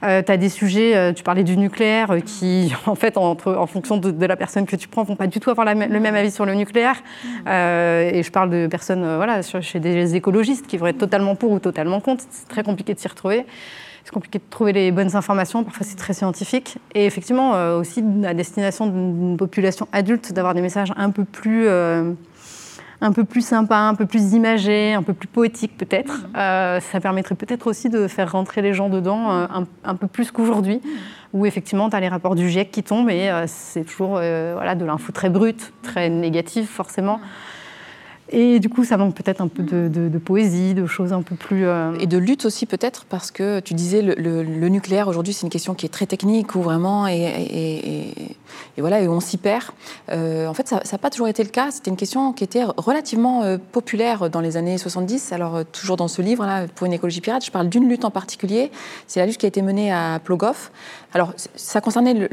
tu 0.00 0.06
as 0.06 0.36
des 0.36 0.48
sujets, 0.48 1.14
tu 1.14 1.22
parlais 1.22 1.44
du 1.44 1.56
nucléaire, 1.56 2.16
qui, 2.24 2.72
en 2.86 2.94
fait, 2.94 3.16
entre, 3.16 3.54
en 3.54 3.66
fonction 3.66 3.96
de, 3.96 4.26
la 4.26 4.36
personne 4.36 4.66
que 4.66 4.76
tu 4.76 4.88
prends, 4.88 5.04
vont 5.04 5.16
pas 5.16 5.26
du 5.26 5.40
tout 5.40 5.50
avoir 5.50 5.66
le 5.66 6.00
même 6.00 6.14
avis 6.14 6.30
sur 6.30 6.46
le 6.46 6.54
nucléaire. 6.54 6.96
et 7.46 8.22
je 8.22 8.30
parle 8.30 8.50
de 8.50 8.66
personnes, 8.66 9.16
voilà, 9.16 9.42
chez 9.42 9.80
des 9.80 10.16
écologistes 10.16 10.66
qui 10.66 10.76
vont 10.76 10.86
être 10.86 10.98
totalement 10.98 11.34
pour 11.34 11.52
ou 11.52 11.58
totalement 11.58 12.00
contre. 12.00 12.24
C'est 12.30 12.48
très 12.48 12.62
compliqué 12.62 12.94
de 12.94 12.98
s'y 12.98 13.08
retrouver 13.08 13.46
c'est 14.04 14.12
compliqué 14.12 14.38
de 14.38 14.44
trouver 14.50 14.72
les 14.72 14.92
bonnes 14.92 15.16
informations, 15.16 15.64
parfois 15.64 15.86
c'est 15.86 15.96
très 15.96 16.12
scientifique. 16.12 16.76
Et 16.94 17.06
effectivement, 17.06 17.54
euh, 17.54 17.78
aussi 17.78 18.04
à 18.24 18.34
destination 18.34 18.86
d'une 18.86 19.36
population 19.38 19.88
adulte, 19.92 20.32
d'avoir 20.32 20.54
des 20.54 20.60
messages 20.60 20.92
un 20.96 21.10
peu 21.10 21.24
plus... 21.24 21.66
Euh, 21.66 22.12
un 23.04 23.12
peu 23.12 23.24
plus 23.24 23.46
sympas, 23.46 23.88
un 23.88 23.94
peu 23.94 24.06
plus 24.06 24.32
imagés, 24.32 24.94
un 24.94 25.02
peu 25.02 25.12
plus 25.12 25.28
poétiques 25.28 25.76
peut-être. 25.76 26.22
Mmh. 26.22 26.36
Euh, 26.36 26.80
ça 26.80 27.00
permettrait 27.00 27.34
peut-être 27.34 27.66
aussi 27.66 27.88
de 27.88 28.08
faire 28.08 28.32
rentrer 28.32 28.62
les 28.62 28.74
gens 28.74 28.88
dedans 28.88 29.30
un, 29.84 29.94
peu 29.94 30.06
plus 30.06 30.30
qu'aujourd'hui, 30.30 30.80
où 31.32 31.46
effectivement 31.46 31.90
tu 31.90 31.96
as 31.96 32.00
les 32.00 32.08
rapports 32.08 32.34
du 32.34 32.48
GIEC 32.48 32.70
qui 32.70 32.82
tombent 32.82 33.10
et 33.10 33.30
c'est 33.46 33.84
toujours 33.84 34.14
voilà, 34.14 34.74
de 34.74 34.84
l'info 34.84 35.12
très 35.12 35.28
brute, 35.28 35.72
très 35.82 36.08
négative 36.08 36.66
forcément. 36.66 37.20
Et 38.30 38.58
du 38.58 38.70
coup, 38.70 38.84
ça 38.84 38.96
manque 38.96 39.14
peut-être 39.14 39.42
un 39.42 39.48
peu 39.48 39.62
de, 39.62 40.18
poésie, 40.18 40.74
de 40.74 40.86
choses 40.86 41.12
un 41.12 41.22
peu 41.22 41.34
plus... 41.34 41.66
Euh, 41.66 41.94
et 42.00 42.06
de 42.06 42.16
lutte 42.16 42.46
aussi 42.46 42.64
peut-être, 42.64 43.04
parce 43.04 43.30
que 43.30 43.60
tu 43.60 43.74
disais, 43.74 44.00
le, 44.00 44.68
nucléaire 44.68 45.08
aujourd'hui, 45.08 45.34
c'est 45.34 45.42
une 45.42 45.50
question 45.50 45.74
qui 45.74 45.84
est 45.84 45.90
très 45.90 46.06
technique, 46.06 46.54
ou 46.54 46.62
vraiment... 46.62 47.06
Et, 47.06 48.26
voilà, 48.78 49.00
et 49.00 49.08
on 49.08 49.20
s'y 49.20 49.36
perd. 49.36 49.66
en 50.10 50.54
fait, 50.54 50.68
ça 50.68 50.80
n'a 50.90 50.98
pas 50.98 51.10
toujours 51.10 51.28
été 51.28 51.42
le 51.42 51.50
cas. 51.50 51.70
C'était 51.70 51.90
une 51.90 51.96
question 51.96 52.32
qui 52.32 52.44
était 52.44 52.64
relativement 52.64 53.42
populaire 53.72 54.30
dans 54.30 54.40
les 54.40 54.56
années 54.56 54.78
70. 54.78 55.32
Alors, 55.32 55.64
toujours 55.66 55.96
dans 55.96 56.08
ce 56.08 56.22
livre-là, 56.22 56.66
pour 56.74 56.86
une 56.86 56.92
écologie 56.92 57.20
pirate, 57.20 57.44
je 57.44 57.50
parle 57.50 57.68
d'une 57.68 57.88
lutte 57.88 58.04
en 58.04 58.10
particulier. 58.10 58.70
C'est 59.06 59.20
la 59.20 59.26
lutte 59.26 59.38
qui 59.38 59.46
a 59.46 59.48
été 59.48 59.62
menée 59.62 59.92
à 59.92 60.20
Plogoff. 60.22 60.72
Alors, 61.12 61.32
ça 61.54 61.80
concernait 61.80 62.28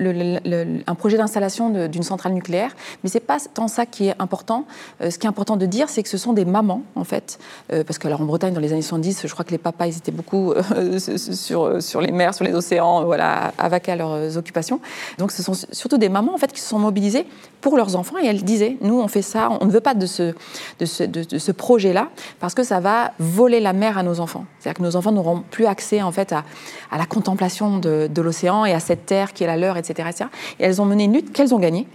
un 0.87 0.95
projet 0.95 1.17
d'installation 1.17 1.87
d'une 1.87 2.03
centrale 2.03 2.33
nucléaire, 2.33 2.71
mais 3.03 3.09
c'est 3.09 3.19
pas 3.19 3.37
tant 3.53 3.67
ça 3.67 3.85
qui 3.85 4.07
est 4.07 4.15
important. 4.19 4.65
ce 4.99 5.17
qui 5.17 5.25
est 5.25 5.29
important 5.29 5.57
de 5.57 5.65
dire, 5.65 5.80
c'est 5.89 6.03
que 6.03 6.09
ce 6.09 6.17
sont 6.17 6.33
des 6.33 6.45
mamans, 6.45 6.83
en 6.95 7.03
fait, 7.03 7.39
parce 7.69 7.97
que 7.97 8.07
alors 8.07 8.21
en 8.21 8.25
Bretagne, 8.25 8.53
dans 8.53 8.59
les 8.59 8.73
années 8.73 8.81
70, 8.81 9.21
je 9.25 9.31
crois 9.31 9.45
que 9.45 9.51
les 9.51 9.57
papas, 9.57 9.87
ils 9.87 9.97
étaient 9.97 10.11
beaucoup 10.11 10.53
sur, 10.97 11.81
sur 11.81 12.01
les 12.01 12.11
mers, 12.11 12.33
sur 12.33 12.45
les 12.45 12.53
océans, 12.53 13.05
voilà, 13.05 13.53
à 13.57 13.69
vaquer 13.69 13.93
à 13.93 13.95
leurs 13.95 14.37
occupations. 14.37 14.79
Donc 15.17 15.31
ce 15.31 15.43
sont 15.43 15.53
surtout 15.53 15.97
des 15.97 16.09
mamans 16.09 16.33
en 16.33 16.37
fait 16.37 16.51
qui 16.51 16.59
se 16.61 16.67
sont 16.67 16.79
mobilisées 16.79 17.25
pour 17.61 17.77
leurs 17.77 17.95
enfants 17.95 18.15
et 18.21 18.25
elles 18.25 18.43
disaient 18.43 18.77
nous 18.81 18.99
on 18.99 19.07
fait 19.07 19.21
ça, 19.21 19.49
on 19.61 19.65
ne 19.65 19.71
veut 19.71 19.81
pas 19.81 19.93
de 19.93 20.05
ce, 20.05 20.33
de 20.79 20.85
ce, 20.85 21.51
projet-là 21.51 22.09
parce 22.39 22.53
que 22.53 22.63
ça 22.63 22.79
va 22.79 23.11
voler 23.19 23.59
la 23.59 23.73
mer 23.73 23.97
à 23.97 24.03
nos 24.03 24.19
enfants. 24.19 24.45
C'est-à-dire 24.59 24.79
que 24.79 24.83
nos 24.83 24.95
enfants 24.95 25.11
n'auront 25.11 25.43
plus 25.51 25.65
accès 25.65 26.01
en 26.01 26.11
fait 26.11 26.31
à, 26.33 26.43
à 26.91 26.97
la 26.97 27.05
contemplation 27.05 27.77
de, 27.77 28.07
de 28.07 28.21
l'océan 28.21 28.65
et 28.65 28.73
à 28.73 28.79
cette 28.79 29.05
terre 29.05 29.33
qui 29.33 29.43
est 29.43 29.47
la 29.47 29.57
leur, 29.57 29.77
etc., 29.77 30.09
etc. 30.09 30.29
Et 30.59 30.63
elles 30.63 30.81
ont 30.81 30.85
mené 30.85 31.05
une 31.05 31.13
lutte 31.13 31.31
qu'elles 31.31 31.53
ont 31.53 31.59
gagnée 31.59 31.87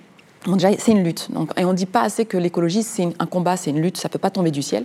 déjà, 0.55 0.71
c'est 0.79 0.93
une 0.93 1.03
lutte. 1.03 1.31
Donc, 1.33 1.51
et 1.57 1.65
on 1.65 1.73
ne 1.73 1.77
dit 1.77 1.87
pas 1.87 2.03
assez 2.03 2.25
que 2.25 2.37
l'écologie, 2.37 2.83
c'est 2.83 3.09
un 3.19 3.27
combat, 3.27 3.57
c'est 3.57 3.71
une 3.71 3.81
lutte, 3.81 3.97
ça 3.97 4.09
ne 4.09 4.13
peut 4.13 4.19
pas 4.19 4.31
tomber 4.31 4.51
du 4.51 4.63
ciel. 4.63 4.85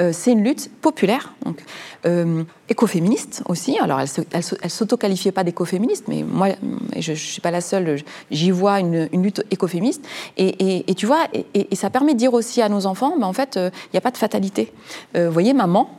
Euh, 0.00 0.10
c'est 0.12 0.32
une 0.32 0.42
lutte 0.42 0.70
populaire, 0.80 1.34
donc, 1.44 1.62
euh, 2.06 2.42
écoféministe 2.68 3.42
aussi. 3.46 3.78
Alors, 3.78 4.00
elle 4.00 4.08
ne 4.34 4.68
s'auto-qualifiait 4.68 5.32
pas 5.32 5.44
d'écoféministe, 5.44 6.08
mais 6.08 6.22
moi, 6.22 6.48
je 6.96 7.12
ne 7.12 7.16
suis 7.16 7.40
pas 7.40 7.50
la 7.50 7.60
seule, 7.60 8.02
j'y 8.30 8.50
vois 8.50 8.80
une, 8.80 9.08
lutte 9.12 9.44
écoféministe. 9.50 10.06
Et, 10.36 10.84
tu 10.96 11.06
vois, 11.06 11.26
et, 11.54 11.74
ça 11.74 11.90
permet 11.90 12.14
de 12.14 12.18
dire 12.18 12.34
aussi 12.34 12.62
à 12.62 12.68
nos 12.68 12.86
enfants, 12.86 13.14
mais 13.18 13.24
en 13.24 13.32
fait, 13.32 13.56
euh, 13.56 13.70
il 13.86 13.90
n'y 13.94 13.98
a 13.98 14.00
pas 14.00 14.10
de 14.10 14.16
fatalité. 14.16 14.72
vous 15.14 15.30
voyez, 15.30 15.52
maman 15.52 15.90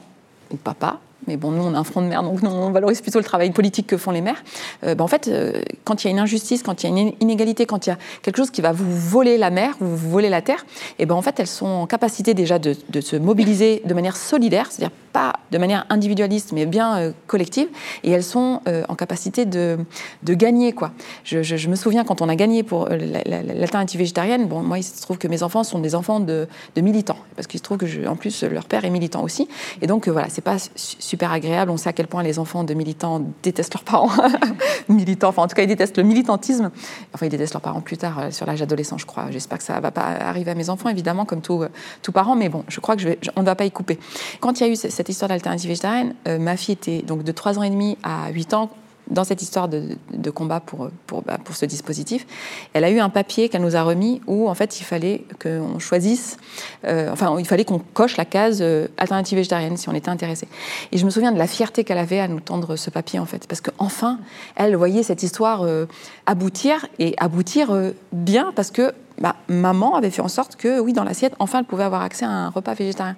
ou 0.51 0.57
papa, 0.57 0.99
mais 1.27 1.37
bon, 1.37 1.51
nous, 1.51 1.63
on 1.63 1.73
a 1.73 1.77
un 1.77 1.83
front 1.83 2.01
de 2.01 2.07
mer, 2.07 2.23
donc 2.23 2.39
on 2.43 2.69
valorise 2.71 3.01
plutôt 3.01 3.19
le 3.19 3.25
travail 3.25 3.51
politique 3.51 3.87
que 3.87 3.97
font 3.97 4.11
les 4.11 4.21
maires. 4.21 4.43
Euh, 4.83 4.95
ben, 4.95 5.03
en 5.03 5.07
fait, 5.07 5.27
euh, 5.27 5.53
quand 5.83 6.03
il 6.03 6.07
y 6.07 6.09
a 6.09 6.11
une 6.11 6.19
injustice, 6.19 6.61
quand 6.61 6.83
il 6.83 6.89
y 6.89 6.93
a 6.93 7.01
une 7.01 7.13
inégalité, 7.19 7.65
quand 7.65 7.87
il 7.87 7.89
y 7.89 7.93
a 7.93 7.97
quelque 8.21 8.37
chose 8.37 8.51
qui 8.51 8.61
va 8.61 8.71
vous 8.71 8.95
voler 8.95 9.37
la 9.37 9.49
mer, 9.49 9.75
vous 9.79 9.95
voler 9.95 10.29
la 10.29 10.41
terre, 10.41 10.65
et 10.99 11.03
eh 11.03 11.05
ben 11.05 11.15
en 11.15 11.21
fait, 11.21 11.39
elles 11.39 11.47
sont 11.47 11.65
en 11.65 11.87
capacité 11.87 12.33
déjà 12.33 12.59
de, 12.59 12.75
se 13.01 13.15
mobiliser 13.15 13.81
de 13.85 13.93
manière 13.93 14.15
solidaire, 14.15 14.71
c'est-à-dire 14.71 14.95
pas 15.13 15.33
de 15.51 15.57
manière 15.57 15.85
individualiste, 15.89 16.51
mais 16.51 16.65
bien 16.65 16.97
euh, 16.97 17.11
collective, 17.27 17.67
et 18.03 18.11
elles 18.11 18.23
sont 18.23 18.61
en 18.87 18.95
capacité 18.95 19.45
de, 19.45 19.77
gagner. 20.23 20.73
Quoi. 20.73 20.91
Je, 21.23 21.69
me 21.69 21.75
souviens 21.75 22.03
quand 22.03 22.21
on 22.21 22.29
a 22.29 22.35
gagné 22.35 22.63
pour 22.63 22.89
l'alternative 22.89 23.99
végétarienne, 23.99 24.47
bon, 24.47 24.61
moi, 24.61 24.77
il 24.77 24.83
se 24.83 25.01
trouve 25.01 25.17
que 25.17 25.27
mes 25.27 25.43
enfants 25.43 25.63
sont 25.63 25.79
des 25.79 25.95
enfants 25.95 26.19
de, 26.19 26.47
militants, 26.75 27.17
parce 27.35 27.47
qu'il 27.47 27.59
se 27.59 27.63
trouve 27.63 27.77
que, 27.77 28.07
en 28.07 28.15
plus, 28.15 28.43
leur 28.43 28.65
père 28.65 28.85
est 28.85 28.89
militant 28.89 29.23
aussi, 29.23 29.47
et 29.81 29.87
donc 29.87 30.07
voilà, 30.07 30.27
c'est 30.29 30.41
pas 30.41 30.57
super 31.05 31.31
agréable. 31.31 31.71
On 31.71 31.77
sait 31.77 31.89
à 31.89 31.93
quel 31.93 32.07
point 32.07 32.23
les 32.23 32.39
enfants 32.39 32.63
de 32.63 32.73
militants 32.73 33.21
détestent 33.43 33.73
leurs 33.73 33.83
parents. 33.83 34.09
militants, 34.89 35.29
enfin 35.29 35.43
en 35.43 35.47
tout 35.47 35.55
cas 35.55 35.63
ils 35.63 35.67
détestent 35.67 35.97
le 35.97 36.03
militantisme. 36.03 36.71
Enfin 37.13 37.25
ils 37.25 37.29
détestent 37.29 37.53
leurs 37.53 37.61
parents 37.61 37.81
plus 37.81 37.97
tard, 37.97 38.19
euh, 38.19 38.31
sur 38.31 38.45
l'âge 38.45 38.61
adolescent 38.61 38.97
je 38.97 39.05
crois. 39.05 39.27
J'espère 39.31 39.59
que 39.59 39.63
ça 39.63 39.77
ne 39.77 39.81
va 39.81 39.91
pas 39.91 40.01
arriver 40.01 40.51
à 40.51 40.55
mes 40.55 40.69
enfants 40.69 40.89
évidemment 40.89 41.25
comme 41.25 41.41
tout, 41.41 41.63
euh, 41.63 41.69
tout 42.01 42.11
parent, 42.11 42.35
mais 42.35 42.49
bon, 42.49 42.63
je 42.67 42.79
crois 42.79 42.95
que 42.95 43.07
ne 43.07 43.45
va 43.45 43.55
pas 43.55 43.65
y 43.65 43.71
couper. 43.71 43.99
Quand 44.39 44.59
il 44.59 44.65
y 44.65 44.69
a 44.69 44.71
eu 44.71 44.75
cette 44.75 45.09
histoire 45.09 45.29
d'alternative 45.29 45.69
végétarienne, 45.69 46.15
euh, 46.27 46.39
ma 46.39 46.57
fille 46.57 46.73
était 46.73 47.01
donc 47.01 47.23
de 47.23 47.31
3 47.31 47.59
ans 47.59 47.63
et 47.63 47.69
demi 47.69 47.97
à 48.03 48.29
8 48.31 48.53
ans 48.53 48.69
dans 49.09 49.23
cette 49.23 49.41
histoire 49.41 49.67
de, 49.67 50.29
combat 50.31 50.59
pour, 50.59 50.89
pour, 51.07 51.21
bah, 51.21 51.37
pour, 51.43 51.55
ce 51.55 51.65
dispositif, 51.65 52.25
elle 52.73 52.83
a 52.83 52.89
eu 52.89 52.99
un 52.99 53.09
papier 53.09 53.49
qu'elle 53.49 53.61
nous 53.61 53.75
a 53.75 53.83
remis 53.83 54.21
où 54.27 54.49
en 54.49 54.55
fait 54.55 54.79
il 54.79 54.83
fallait 54.83 55.23
qu'on 55.41 55.79
choisisse, 55.79 56.37
euh, 56.85 57.09
enfin 57.11 57.35
il 57.39 57.45
fallait 57.45 57.65
qu'on 57.65 57.79
coche 57.79 58.17
la 58.17 58.25
case 58.25 58.59
euh, 58.61 58.87
alternative 58.97 59.37
végétarienne 59.37 59.77
si 59.77 59.87
on 59.89 59.93
était 59.93 60.09
intéressé. 60.09 60.47
Et 60.91 60.97
je 60.97 61.05
me 61.05 61.09
souviens 61.09 61.31
de 61.31 61.37
la 61.37 61.47
fierté 61.47 61.83
qu'elle 61.83 61.97
avait 61.97 62.19
à 62.19 62.27
nous 62.27 62.39
tendre 62.39 62.75
ce 62.75 62.89
papier 62.89 63.19
en 63.19 63.25
fait, 63.25 63.47
parce 63.47 63.61
qu'enfin 63.61 64.19
elle 64.55 64.75
voyait 64.75 65.03
cette 65.03 65.23
histoire 65.23 65.63
euh, 65.63 65.85
aboutir 66.25 66.87
et 66.99 67.13
aboutir 67.17 67.71
bien 68.11 68.51
parce 68.55 68.71
que 68.71 68.93
bah, 69.19 69.35
maman 69.47 69.95
avait 69.95 70.09
fait 70.09 70.21
en 70.21 70.27
sorte 70.27 70.55
que, 70.55 70.79
oui, 70.79 70.91
dans 70.93 71.03
l'assiette, 71.03 71.33
enfin, 71.39 71.59
elle 71.59 71.65
pouvait 71.65 71.83
avoir 71.83 72.01
accès 72.01 72.25
à 72.25 72.29
un 72.29 72.49
repas 72.49 72.73
végétarien. 72.73 73.15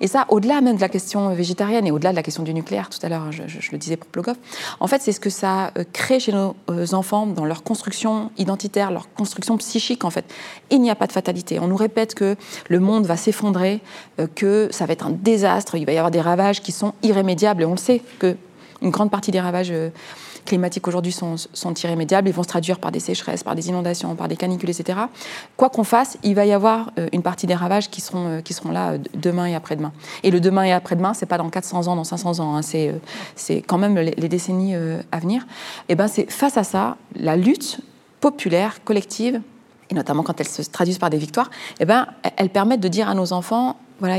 Et 0.00 0.06
ça, 0.06 0.26
au-delà 0.28 0.60
même 0.60 0.76
de 0.76 0.80
la 0.80 0.88
question 0.88 1.34
végétarienne 1.34 1.86
et 1.86 1.90
au-delà 1.90 2.10
de 2.10 2.16
la 2.16 2.22
question 2.22 2.42
du 2.42 2.54
nucléaire, 2.54 2.88
tout 2.88 2.98
à 3.02 3.08
l'heure, 3.08 3.32
je, 3.32 3.42
le 3.72 3.78
disais 3.78 3.96
pour 3.96 4.08
Plogov, 4.08 4.36
en 4.78 4.86
fait, 4.86 5.02
c'est 5.02 5.12
ce 5.12 5.20
que 5.20 5.30
ça 5.30 5.72
euh, 5.76 5.84
crée 5.92 6.20
chez 6.20 6.32
nos 6.32 6.54
euh, 6.70 6.86
enfants 6.92 7.26
dans 7.26 7.44
leur 7.44 7.62
construction 7.62 8.30
identitaire, 8.38 8.90
leur 8.90 9.12
construction 9.12 9.56
psychique, 9.56 10.04
en 10.04 10.10
fait. 10.10 10.24
Il 10.70 10.80
n'y 10.80 10.90
a 10.90 10.94
pas 10.94 11.06
de 11.06 11.12
fatalité. 11.12 11.58
On 11.58 11.66
nous 11.66 11.76
répète 11.76 12.14
que 12.14 12.36
le 12.68 12.80
monde 12.80 13.06
va 13.06 13.16
s'effondrer, 13.16 13.80
euh, 14.20 14.26
que 14.32 14.68
ça 14.70 14.86
va 14.86 14.92
être 14.92 15.06
un 15.06 15.10
désastre, 15.10 15.74
il 15.76 15.84
va 15.84 15.92
y 15.92 15.98
avoir 15.98 16.10
des 16.10 16.20
ravages 16.20 16.60
qui 16.62 16.72
sont 16.72 16.94
irrémédiables, 17.02 17.62
et 17.62 17.66
on 17.66 17.72
le 17.72 17.76
sait 17.76 18.02
que 18.18 18.36
une 18.82 18.90
grande 18.90 19.10
partie 19.10 19.30
des 19.30 19.40
ravages 19.40 19.72
climatiques 20.44 20.86
aujourd'hui 20.88 21.12
sont, 21.12 21.36
sont, 21.36 21.74
irrémédiables. 21.74 22.28
Ils 22.28 22.34
vont 22.34 22.42
se 22.42 22.48
traduire 22.48 22.78
par 22.78 22.92
des 22.92 23.00
sécheresses, 23.00 23.42
par 23.42 23.54
des 23.54 23.68
inondations, 23.68 24.14
par 24.14 24.28
des 24.28 24.36
canicules, 24.36 24.70
etc. 24.70 24.98
Quoi 25.56 25.70
qu'on 25.70 25.84
fasse, 25.84 26.18
il 26.22 26.34
va 26.34 26.46
y 26.46 26.52
avoir 26.52 26.90
euh, 26.98 27.08
une 27.12 27.22
partie 27.22 27.46
des 27.46 27.54
ravages 27.54 27.90
qui 27.90 28.00
seront, 28.00 28.26
euh, 28.26 28.40
qui 28.40 28.52
seront 28.52 28.70
là 28.70 28.92
euh, 28.92 28.98
demain 29.14 29.46
et 29.46 29.54
après-demain. 29.54 29.92
Et 30.22 30.30
le 30.30 30.40
demain 30.40 30.64
et 30.64 30.72
après-demain, 30.72 31.14
c'est 31.14 31.26
pas 31.26 31.38
dans 31.38 31.50
400 31.50 31.88
ans, 31.88 31.96
dans 31.96 32.04
500 32.04 32.40
ans, 32.40 32.56
hein. 32.56 32.62
c'est 32.62 32.94
c'est 33.36 33.62
quand 33.62 33.78
même 33.78 33.96
les, 33.96 34.28
décennies 34.28 34.74
à 34.74 35.18
venir. 35.18 35.46
Et 35.88 35.94
ben 35.94 36.06
c'est 36.06 36.30
face 36.30 36.56
à 36.56 36.64
ça, 36.64 36.96
la 37.16 37.36
lutte 37.36 37.80
populaire, 38.20 38.84
collective, 38.84 39.40
et 39.90 39.94
notamment 39.94 40.22
quand 40.22 40.40
elles 40.40 40.48
se 40.48 40.62
traduisent 40.62 40.98
par 40.98 41.10
des 41.10 41.18
victoires, 41.18 41.50
et 41.80 41.84
ben, 41.84 42.06
elles 42.36 42.50
permettent 42.50 42.80
de 42.80 42.88
dire 42.88 43.08
à 43.08 43.14
nos 43.14 43.32
enfants, 43.32 43.76
voilà, 43.98 44.18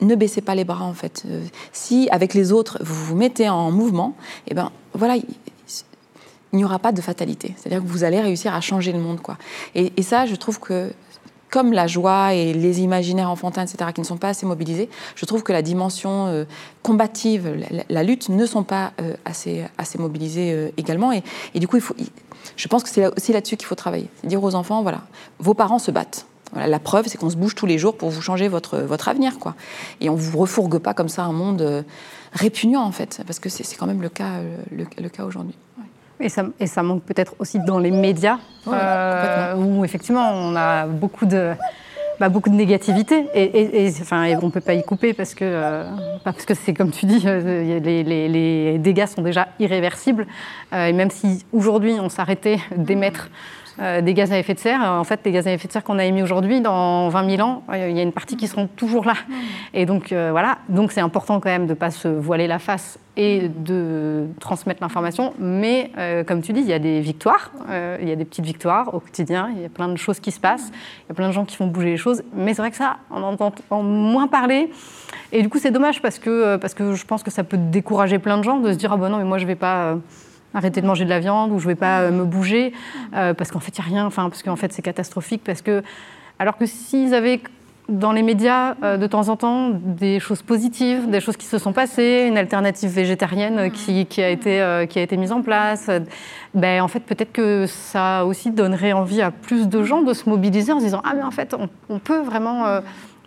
ne 0.00 0.14
baissez 0.14 0.40
pas 0.40 0.54
les 0.54 0.64
bras 0.64 0.84
en 0.84 0.92
fait. 0.92 1.24
Si 1.72 2.08
avec 2.10 2.34
les 2.34 2.52
autres 2.52 2.78
vous 2.82 2.94
vous 2.94 3.16
mettez 3.16 3.48
en 3.48 3.70
mouvement, 3.70 4.14
et 4.48 4.54
ben 4.54 4.70
voilà, 4.92 5.16
il 6.56 6.60
n'y 6.60 6.64
aura 6.64 6.78
pas 6.78 6.92
de 6.92 7.02
fatalité. 7.02 7.54
C'est-à-dire 7.56 7.82
que 7.82 7.88
vous 7.88 8.02
allez 8.02 8.18
réussir 8.18 8.54
à 8.54 8.62
changer 8.62 8.90
le 8.92 8.98
monde. 8.98 9.20
Quoi. 9.20 9.36
Et, 9.74 10.02
ça, 10.02 10.24
je 10.24 10.34
trouve 10.34 10.58
que 10.58 10.90
comme 11.50 11.72
la 11.72 11.86
joie 11.86 12.32
et 12.32 12.54
les 12.54 12.80
imaginaires 12.80 13.30
enfantins, 13.30 13.62
etc., 13.62 13.90
qui 13.94 14.00
ne 14.00 14.06
sont 14.06 14.16
pas 14.16 14.30
assez 14.30 14.46
mobilisés, 14.46 14.88
je 15.14 15.26
trouve 15.26 15.42
que 15.42 15.52
la 15.52 15.62
dimension 15.62 16.26
euh, 16.26 16.44
combative, 16.82 17.62
la, 17.88 18.02
lutte, 18.02 18.30
ne 18.30 18.46
sont 18.46 18.62
pas 18.62 18.92
euh, 19.00 19.14
assez, 19.24 19.64
assez 19.76 19.98
mobilisées 19.98 20.52
euh, 20.52 20.70
également. 20.76 21.12
Et, 21.12 21.22
du 21.54 21.68
coup, 21.68 21.76
il 21.76 21.82
faut, 21.82 21.94
je 22.56 22.68
pense 22.68 22.82
que 22.82 22.88
c'est 22.88 23.06
aussi 23.06 23.32
là-dessus 23.32 23.56
qu'il 23.56 23.66
faut 23.66 23.74
travailler. 23.74 24.08
C'est 24.20 24.28
dire 24.28 24.42
aux 24.42 24.54
enfants, 24.54 24.82
voilà, 24.82 25.02
vos 25.38 25.54
parents 25.54 25.78
se 25.78 25.90
battent. 25.90 26.26
La 26.54 26.78
preuve, 26.78 27.06
c'est 27.06 27.18
qu'on 27.18 27.30
se 27.30 27.36
bouge 27.36 27.54
tous 27.54 27.66
les 27.66 27.76
jours 27.76 27.96
pour 27.96 28.08
vous 28.08 28.22
changer 28.22 28.48
votre, 28.48 28.78
votre 28.78 29.08
avenir. 29.08 29.38
Quoi. 29.38 29.54
Et 30.00 30.08
on 30.08 30.14
ne 30.14 30.20
vous 30.20 30.38
refourgue 30.38 30.78
pas 30.78 30.94
comme 30.94 31.08
ça 31.08 31.24
un 31.24 31.32
monde 31.32 31.84
répugnant, 32.32 32.82
en 32.82 32.92
fait, 32.92 33.20
parce 33.26 33.40
que 33.40 33.48
c'est 33.48 33.76
quand 33.76 33.86
même 33.86 34.00
le 34.00 34.08
cas, 34.08 34.40
le 34.70 35.08
cas 35.08 35.24
aujourd'hui. 35.24 35.56
Et 36.20 36.28
ça, 36.28 36.44
et 36.58 36.66
ça 36.66 36.82
manque 36.82 37.02
peut-être 37.02 37.34
aussi 37.38 37.58
dans 37.60 37.78
les 37.78 37.90
médias, 37.90 38.38
euh, 38.68 39.54
où 39.54 39.84
effectivement 39.84 40.30
on 40.32 40.56
a 40.56 40.86
beaucoup 40.86 41.26
de, 41.26 41.52
bah, 42.18 42.30
beaucoup 42.30 42.48
de 42.48 42.54
négativité. 42.54 43.26
Et, 43.34 43.88
enfin, 44.00 44.26
on 44.40 44.46
ne 44.46 44.50
peut 44.50 44.62
pas 44.62 44.74
y 44.74 44.82
couper 44.82 45.12
parce 45.12 45.34
que, 45.34 45.44
euh, 45.44 45.84
parce 46.24 46.46
que 46.46 46.54
c'est 46.54 46.72
comme 46.72 46.90
tu 46.90 47.04
dis, 47.04 47.22
euh, 47.26 47.80
les, 47.80 48.02
les, 48.02 48.78
dégâts 48.78 49.06
sont 49.06 49.22
déjà 49.22 49.48
irréversibles. 49.60 50.26
et 50.72 50.92
même 50.92 51.10
si 51.10 51.44
aujourd'hui 51.52 51.98
on 52.00 52.08
s'arrêtait 52.08 52.58
d'émettre 52.76 53.28
euh, 53.78 54.00
des 54.00 54.14
gaz 54.14 54.32
à 54.32 54.38
effet 54.38 54.54
de 54.54 54.58
serre. 54.58 54.80
En 54.80 55.04
fait, 55.04 55.20
les 55.24 55.32
gaz 55.32 55.46
à 55.46 55.52
effet 55.52 55.68
de 55.68 55.72
serre 55.72 55.84
qu'on 55.84 55.98
a 55.98 56.04
émis 56.04 56.22
aujourd'hui, 56.22 56.60
dans 56.60 57.08
20 57.08 57.36
000 57.36 57.46
ans, 57.46 57.62
euh, 57.70 57.88
il 57.90 57.96
y 57.96 58.00
a 58.00 58.02
une 58.02 58.12
partie 58.12 58.36
qui 58.36 58.46
seront 58.46 58.68
toujours 58.68 59.04
là. 59.04 59.14
Et 59.74 59.84
donc, 59.84 60.12
euh, 60.12 60.30
voilà. 60.30 60.58
Donc, 60.68 60.92
c'est 60.92 61.00
important 61.00 61.40
quand 61.40 61.50
même 61.50 61.66
de 61.66 61.70
ne 61.70 61.74
pas 61.74 61.90
se 61.90 62.08
voiler 62.08 62.46
la 62.46 62.58
face 62.58 62.98
et 63.18 63.48
de 63.48 64.26
transmettre 64.40 64.82
l'information. 64.82 65.32
Mais, 65.38 65.90
comme 66.26 66.42
tu 66.42 66.52
dis, 66.52 66.60
il 66.60 66.66
y 66.66 66.74
a 66.74 66.78
des 66.78 67.00
victoires. 67.00 67.50
il 68.02 68.06
y 68.06 68.12
a 68.12 68.16
des 68.16 68.26
petites 68.26 68.44
victoires 68.44 68.92
au 68.92 69.00
quotidien. 69.00 69.48
Il 69.56 69.62
y 69.62 69.64
a 69.64 69.70
plein 69.70 69.88
de 69.88 69.96
choses 69.96 70.20
qui 70.20 70.30
se 70.30 70.38
passent. 70.38 70.70
Il 70.70 71.08
y 71.08 71.12
a 71.12 71.14
plein 71.14 71.28
de 71.28 71.32
gens 71.32 71.46
qui 71.46 71.56
font 71.56 71.66
bouger 71.66 71.92
les 71.92 71.96
choses. 71.96 72.22
Mais 72.34 72.52
c'est 72.52 72.60
vrai 72.60 72.70
que 72.70 72.76
ça, 72.76 72.98
on 73.10 73.22
entend 73.22 73.54
moins 73.70 74.26
parler. 74.26 74.70
Et 75.32 75.40
du 75.40 75.48
coup, 75.48 75.58
c'est 75.58 75.70
dommage 75.70 76.02
parce 76.02 76.18
que, 76.18 76.56
parce 76.56 76.74
que 76.74 76.92
je 76.92 77.06
pense 77.06 77.22
que 77.22 77.30
ça 77.30 77.42
peut 77.42 77.56
décourager 77.56 78.18
plein 78.18 78.36
de 78.36 78.44
gens 78.44 78.58
de 78.58 78.70
se 78.70 78.76
dire 78.76 78.92
Ah 78.92 78.98
ben 78.98 79.08
non, 79.08 79.16
mais 79.16 79.24
moi, 79.24 79.38
je 79.38 79.44
ne 79.44 79.48
vais 79.48 79.54
pas 79.54 79.96
arrêter 80.56 80.80
de 80.80 80.86
manger 80.86 81.04
de 81.04 81.10
la 81.10 81.20
viande 81.20 81.52
ou 81.52 81.58
je 81.58 81.66
ne 81.66 81.72
vais 81.72 81.76
pas 81.76 82.00
euh, 82.00 82.10
me 82.10 82.24
bouger 82.24 82.72
euh, 83.14 83.34
parce 83.34 83.50
qu'en 83.50 83.60
fait 83.60 83.76
il 83.76 83.80
n'y 83.82 83.86
a 83.86 83.90
rien, 83.90 84.06
enfin 84.06 84.28
parce 84.28 84.42
qu'en 84.42 84.56
fait 84.56 84.72
c'est 84.72 84.82
catastrophique 84.82 85.42
parce 85.44 85.62
que 85.62 85.82
alors 86.38 86.56
que 86.56 86.66
s'ils 86.66 87.14
avaient 87.14 87.40
dans 87.88 88.10
les 88.10 88.22
médias 88.22 88.74
euh, 88.82 88.96
de 88.96 89.06
temps 89.06 89.28
en 89.28 89.36
temps 89.36 89.70
des 89.70 90.18
choses 90.18 90.42
positives, 90.42 91.08
des 91.08 91.20
choses 91.20 91.36
qui 91.36 91.46
se 91.46 91.58
sont 91.58 91.72
passées, 91.72 92.24
une 92.26 92.38
alternative 92.38 92.90
végétarienne 92.90 93.70
qui, 93.70 94.06
a, 94.18 94.28
été, 94.28 94.86
qui 94.88 94.98
a 94.98 95.02
été 95.02 95.16
mise 95.16 95.30
en 95.30 95.40
place. 95.40 95.88
Ben, 96.54 96.82
en 96.82 96.88
fait, 96.88 97.00
peut-être 97.00 97.32
que 97.32 97.66
ça 97.66 98.24
aussi 98.24 98.50
donnerait 98.50 98.92
envie 98.92 99.22
à 99.22 99.30
plus 99.30 99.68
de 99.68 99.84
gens 99.84 100.02
de 100.02 100.14
se 100.14 100.28
mobiliser 100.28 100.72
en 100.72 100.80
se 100.80 100.84
disant 100.84 101.00
Ah, 101.04 101.12
mais 101.14 101.22
en 101.22 101.30
fait, 101.30 101.54
on, 101.88 101.98
peut 102.00 102.22
vraiment 102.22 102.80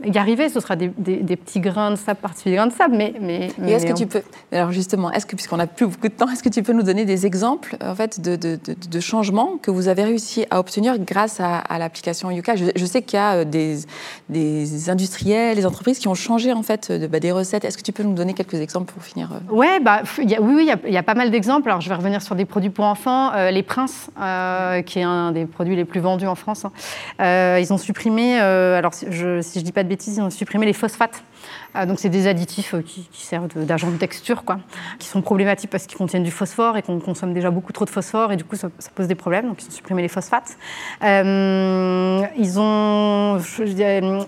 y 0.03 0.17
arriver. 0.17 0.49
Ce 0.49 0.59
sera 0.59 0.75
des, 0.75 0.89
petits 0.89 1.59
grains 1.59 1.91
de 1.91 1.95
sable 1.95 2.19
par-dessus 2.21 2.49
des 2.49 2.55
grains 2.55 2.67
de 2.67 2.73
sable, 2.73 2.95
mais... 2.95 3.13
mais, 3.19 3.71
est-ce 3.71 3.85
que 3.85 3.93
tu 3.93 4.07
peux... 4.07 4.21
Alors 4.51 4.71
justement, 4.71 5.11
est-ce 5.11 5.25
que, 5.25 5.35
puisqu'on 5.35 5.57
n'a 5.57 5.67
plus 5.67 5.87
beaucoup 5.87 6.07
de 6.07 6.13
temps, 6.13 6.29
est-ce 6.29 6.43
que 6.43 6.49
tu 6.49 6.63
peux 6.63 6.73
nous 6.73 6.83
donner 6.83 7.05
des 7.05 7.25
exemples 7.25 7.77
en 7.81 7.95
fait, 7.95 8.19
de, 8.21 8.35
de, 8.35 8.99
changements 8.99 9.57
que 9.61 9.71
vous 9.71 9.87
avez 9.87 10.03
réussi 10.03 10.45
à 10.49 10.59
obtenir 10.59 10.97
grâce 10.99 11.39
à, 11.39 11.63
l'application 11.77 12.31
Yuka? 12.31 12.55
Je, 12.55 12.85
sais 12.85 13.01
qu'il 13.01 13.17
y 13.17 13.21
a 13.21 13.35
euh, 13.35 13.43
des, 13.43 13.79
des 14.29 14.89
industriels, 14.89 15.55
des 15.55 15.65
entreprises 15.65 15.99
qui 15.99 16.07
ont 16.07 16.15
changé 16.15 16.53
en 16.53 16.63
fait 16.63 16.91
bah, 17.09 17.19
des 17.19 17.31
recettes. 17.31 17.65
Est-ce 17.65 17.77
que 17.77 17.83
tu 17.83 17.91
peux 17.91 18.03
nous 18.03 18.13
donner 18.13 18.33
quelques 18.33 18.55
exemples 18.55 18.93
pour 18.93 19.03
finir 19.03 19.29
euh? 19.33 19.53
Ouais, 19.53 19.79
bah, 19.79 20.01
y 20.19 20.35
a, 20.35 20.41
Oui, 20.41 20.53
oui, 20.55 20.71
il 20.85 20.93
y, 20.93 20.97
a 20.97 21.03
pas 21.03 21.13
mal 21.13 21.31
d'exemples. 21.31 21.69
Alors 21.69 21.81
je 21.81 21.89
vais 21.89 21.95
revenir 21.95 22.21
sur 22.21 22.35
des 22.35 22.45
produits 22.45 22.69
pour 22.69 22.85
enfants. 22.85 23.33
Euh, 23.33 23.51
les 23.51 23.63
Princes, 23.63 24.09
qui 24.85 24.99
est 24.99 25.03
un 25.03 25.31
des 25.31 25.45
produits 25.45 25.75
les 25.75 25.85
plus 25.85 25.99
vendus 25.99 26.27
en 26.27 26.35
France, 26.35 26.65
hein. 26.65 27.57
ils 27.59 27.73
ont 27.73 27.77
supprimé, 27.77 28.39
alors 28.39 28.91
je, 29.09 29.41
si 29.41 29.59
je 29.59 29.63
ne 29.63 29.65
dis 29.65 29.71
pas 29.71 29.83
de 29.83 29.88
bêtises, 29.89 30.17
ils 30.17 30.21
ont 30.21 30.29
supprimé 30.29 30.65
les 30.65 30.73
phosphates. 30.73 31.21
Euh, 31.75 31.85
donc 31.85 31.99
c'est 31.99 32.09
des 32.09 32.27
additifs 32.27 32.73
euh, 32.73 32.81
qui, 32.81 33.07
servent 33.13 33.47
d'agents 33.47 33.91
de, 33.91 33.97
texture, 33.97 34.43
quoi, 34.43 34.59
qui 34.97 35.07
sont 35.07 35.21
problématiques 35.21 35.69
parce 35.69 35.85
qu'ils 35.85 35.97
contiennent 35.97 36.23
du 36.23 36.31
phosphore 36.31 36.77
et 36.77 36.81
qu'on 36.81 36.99
consomme 36.99 37.33
déjà 37.33 37.51
beaucoup 37.51 37.73
trop 37.73 37.85
de 37.85 37.89
phosphore 37.89 38.31
et 38.31 38.37
du 38.37 38.43
coup 38.43 38.55
ça, 38.55 38.69
pose 38.95 39.07
des 39.07 39.15
problèmes. 39.15 39.47
Donc 39.47 39.61
ils 39.61 39.67
ont 39.67 39.71
supprimé 39.71 40.01
les 40.01 40.07
phosphates. 40.07 40.57
Euh, 41.03 42.23
ils 42.37 42.59
ont, 42.59 43.39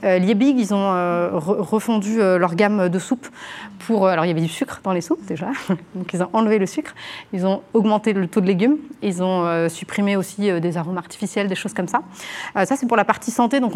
Liebig, 0.03 0.59
ils 0.59 0.73
ont 0.73 1.29
refondu 1.39 2.17
leur 2.17 2.55
gamme 2.55 2.89
de 2.89 2.99
soupes 2.99 3.27
pour. 3.79 4.07
Alors 4.07 4.25
il 4.25 4.27
y 4.27 4.31
avait 4.31 4.41
du 4.41 4.49
sucre 4.49 4.81
dans 4.83 4.93
les 4.93 5.01
soupes 5.01 5.25
déjà, 5.25 5.47
donc 5.95 6.13
ils 6.13 6.21
ont 6.21 6.29
enlevé 6.33 6.59
le 6.59 6.65
sucre. 6.65 6.93
Ils 7.33 7.45
ont 7.45 7.61
augmenté 7.73 8.13
le 8.13 8.27
taux 8.27 8.41
de 8.41 8.47
légumes. 8.47 8.77
Ils 9.01 9.23
ont 9.23 9.69
supprimé 9.69 10.15
aussi 10.15 10.51
des 10.59 10.77
arômes 10.77 10.97
artificiels, 10.97 11.47
des 11.47 11.55
choses 11.55 11.73
comme 11.73 11.87
ça. 11.87 12.01
ça 12.55 12.75
c'est 12.75 12.87
pour 12.87 12.97
la 12.97 13.05
partie 13.05 13.31
santé. 13.31 13.59
Donc 13.59 13.73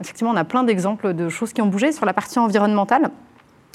effectivement 0.00 0.30
on 0.30 0.36
a 0.36 0.44
plein 0.44 0.62
d'exemples 0.62 1.14
de 1.14 1.28
choses 1.28 1.52
qui 1.52 1.62
ont 1.62 1.66
bougé 1.66 1.92
sur 1.92 2.06
la 2.06 2.12
partie 2.12 2.38
environnementale 2.38 2.91
وسلم 2.92 3.10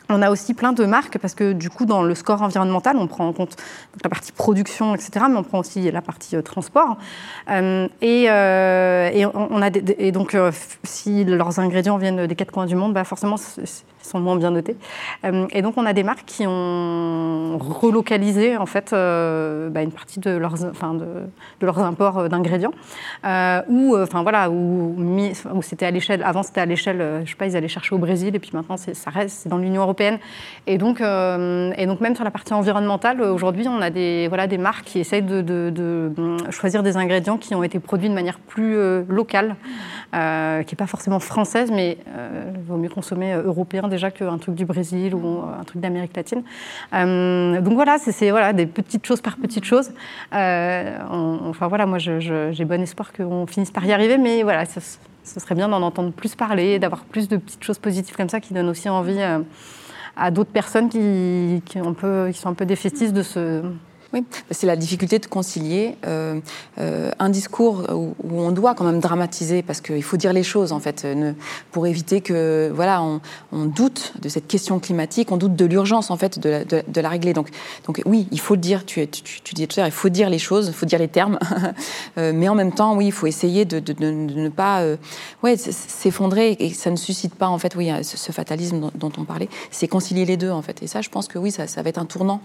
on 0.09 0.21
a 0.21 0.29
aussi 0.29 0.53
plein 0.53 0.73
de 0.73 0.85
marques 0.85 1.17
parce 1.17 1.35
que 1.35 1.53
du 1.53 1.69
coup, 1.69 1.85
dans 1.85 2.03
le 2.03 2.15
score 2.15 2.41
environnemental, 2.41 2.97
on 2.97 3.07
prend 3.07 3.27
en 3.27 3.33
compte 3.33 3.55
la 4.03 4.09
partie 4.09 4.31
production, 4.31 4.95
etc., 4.95 5.25
mais 5.29 5.37
on 5.37 5.43
prend 5.43 5.59
aussi 5.59 5.89
la 5.91 6.01
partie 6.01 6.35
euh, 6.35 6.41
transport. 6.41 6.97
Euh, 7.49 7.87
euh, 8.03 9.09
et, 9.99 10.11
donc, 10.11 10.37
si 10.83 11.25
leurs 11.25 11.59
ingrédients 11.59 11.97
viennent 11.97 12.27
des 12.27 12.35
quatre 12.35 12.51
coins 12.51 12.65
du 12.65 12.75
monde, 12.75 12.93
bah 12.93 13.03
forcément, 13.03 13.37
sont 14.07 14.19
moins 14.19 14.35
bien 14.35 14.51
notés. 14.51 14.75
Euh, 15.25 15.47
et 15.51 15.61
donc, 15.61 15.75
on 15.77 15.85
a 15.85 15.93
des 15.93 16.03
marques 16.03 16.25
qui 16.25 16.45
ont 16.47 17.57
relocalisé 17.59 18.57
en 18.57 18.65
fait 18.65 18.93
euh, 18.93 19.69
bah, 19.69 19.83
une 19.83 19.91
partie 19.91 20.19
de 20.19 20.31
leurs, 20.31 20.65
enfin, 20.65 20.97
imports 21.61 22.17
euh, 22.17 22.27
d'ingrédients, 22.27 22.73
ou 23.69 23.95
enfin 23.97 24.23
voilà, 24.23 24.49
où, 24.49 24.95
c'était 25.61 25.85
à 25.85 25.91
l'échelle. 25.91 26.23
Avant, 26.23 26.43
c'était 26.43 26.61
à 26.61 26.65
l'échelle, 26.65 27.21
je 27.25 27.29
sais 27.29 27.35
pas, 27.35 27.47
ils 27.47 27.55
allaient 27.55 27.67
chercher 27.67 27.93
au 27.93 27.97
Brésil, 27.97 28.35
et 28.35 28.39
puis 28.39 28.51
maintenant, 28.53 28.77
ça 28.77 29.09
reste, 29.09 29.47
dans 29.47 29.57
l'Union 29.57 29.81
européenne. 29.81 29.96
Et 30.67 30.77
donc, 30.77 30.99
et 31.01 31.85
donc, 31.85 32.01
même 32.01 32.15
sur 32.15 32.23
la 32.23 32.31
partie 32.31 32.53
environnementale, 32.53 33.21
aujourd'hui, 33.21 33.67
on 33.67 33.81
a 33.81 33.89
des 33.89 34.27
voilà 34.27 34.47
des 34.47 34.57
marques 34.57 34.85
qui 34.85 34.99
essayent 34.99 35.21
de, 35.21 35.41
de, 35.41 36.11
choisir 36.49 36.83
des 36.83 36.97
ingrédients 36.97 37.37
qui 37.37 37.55
ont 37.55 37.63
été 37.63 37.79
produits 37.79 38.09
de 38.09 38.13
manière 38.13 38.39
plus 38.39 38.75
locale, 39.07 39.55
qui 40.11 40.17
n'est 40.17 40.77
pas 40.77 40.87
forcément 40.87 41.19
française, 41.19 41.71
mais 41.71 41.97
il 42.53 42.61
vaut 42.61 42.77
mieux 42.77 42.89
consommer 42.89 43.33
européen 43.33 43.87
déjà 43.87 44.11
qu'un 44.11 44.37
truc 44.37 44.55
du 44.55 44.65
Brésil 44.65 45.15
ou 45.15 45.43
un 45.59 45.63
truc 45.63 45.81
d'Amérique 45.81 46.15
latine. 46.15 46.43
Euh, 46.93 47.61
donc 47.61 47.73
voilà, 47.73 47.97
c'est 47.99 48.31
voilà, 48.31 48.53
des 48.53 48.65
petites 48.65 49.05
choses 49.05 49.21
par 49.21 49.37
petites 49.37 49.65
choses. 49.65 49.91
Euh, 50.33 50.97
enfin 51.09 51.67
voilà, 51.67 51.85
moi 51.85 51.97
j'ai 51.97 52.65
bon 52.65 52.81
espoir 52.81 53.13
qu'on 53.13 53.47
finisse 53.47 53.71
par 53.71 53.85
y 53.85 53.93
arriver, 53.93 54.17
mais 54.17 54.43
voilà, 54.43 54.65
ce, 54.65 55.39
serait 55.39 55.55
bien 55.55 55.69
d'en 55.69 55.81
entendre 55.81 56.11
plus 56.11 56.35
parler, 56.35 56.79
d'avoir 56.79 57.03
plus 57.03 57.27
de 57.27 57.37
petites 57.37 57.63
choses 57.63 57.79
positives 57.79 58.15
comme 58.15 58.29
ça 58.29 58.39
qui 58.39 58.53
donnent 58.53 58.69
aussi 58.69 58.89
envie 58.89 59.19
euh, 59.19 59.39
à 60.17 60.31
d'autres 60.31 60.51
personnes 60.51 60.89
qui, 60.89 61.61
qui 61.65 61.79
sont 61.79 62.49
un 62.49 62.53
peu 62.53 62.65
défaitistes 62.65 63.13
de 63.13 63.23
se 63.23 63.61
oui, 64.13 64.23
c'est 64.51 64.67
la 64.67 64.75
difficulté 64.75 65.19
de 65.19 65.25
concilier 65.25 65.97
euh, 66.05 66.39
euh, 66.79 67.11
un 67.19 67.29
discours 67.29 67.83
où, 67.91 68.13
on 68.23 68.51
doit 68.51 68.73
quand 68.73 68.85
même 68.85 68.99
dramatiser 68.99 69.61
parce 69.61 69.81
qu'il 69.81 70.03
faut 70.03 70.17
dire 70.17 70.31
les 70.31 70.43
choses 70.43 70.71
en 70.71 70.79
fait, 70.79 71.05
pour 71.71 71.87
éviter 71.87 72.21
que 72.21 72.71
voilà 72.73 73.01
on, 73.01 73.65
doute 73.65 74.13
de 74.21 74.29
cette 74.29 74.47
question 74.47 74.79
climatique, 74.79 75.31
on 75.31 75.37
doute 75.37 75.55
de 75.55 75.65
l'urgence 75.65 76.09
en 76.09 76.17
fait 76.17 76.39
de 76.39 77.01
la, 77.01 77.09
régler. 77.09 77.33
Donc, 77.33 77.49
oui, 78.05 78.27
il 78.31 78.39
faut 78.39 78.55
le 78.55 78.61
dire. 78.61 78.85
Tu, 78.85 79.07
disais 79.53 79.67
tout 79.67 79.79
à 79.79 79.83
l'heure, 79.83 79.87
il 79.87 79.91
faut 79.91 80.09
dire 80.09 80.29
les 80.29 80.39
choses, 80.39 80.67
il 80.67 80.73
faut 80.73 80.85
dire 80.85 80.99
les 80.99 81.07
termes, 81.07 81.39
euh, 82.17 82.31
mais 82.33 82.47
en 82.47 82.55
même 82.55 82.71
temps, 82.71 82.95
oui, 82.95 83.07
il 83.07 83.11
faut 83.11 83.27
essayer 83.27 83.65
de, 83.65 83.81
ne 83.99 84.49
pas 84.49 84.83
s'effondrer 85.43 86.55
et 86.59 86.73
ça 86.73 86.91
ne 86.91 86.95
suscite 86.95 87.35
pas 87.35 87.47
en 87.47 87.57
fait 87.57 87.75
oui 87.75 87.91
ce, 88.03 88.31
fatalisme 88.31 88.91
dont, 88.95 89.11
on 89.17 89.25
parlait. 89.25 89.49
C'est 89.71 89.87
concilier 89.87 90.25
les 90.25 90.37
deux 90.37 90.51
en 90.51 90.61
fait. 90.61 90.81
Et 90.83 90.87
ça, 90.87 91.01
je 91.01 91.09
pense 91.09 91.27
que 91.27 91.37
oui, 91.37 91.51
ça, 91.51 91.67
ça 91.67 91.81
va 91.81 91.89
être 91.89 91.97
un 91.97 92.05
tournant. 92.05 92.41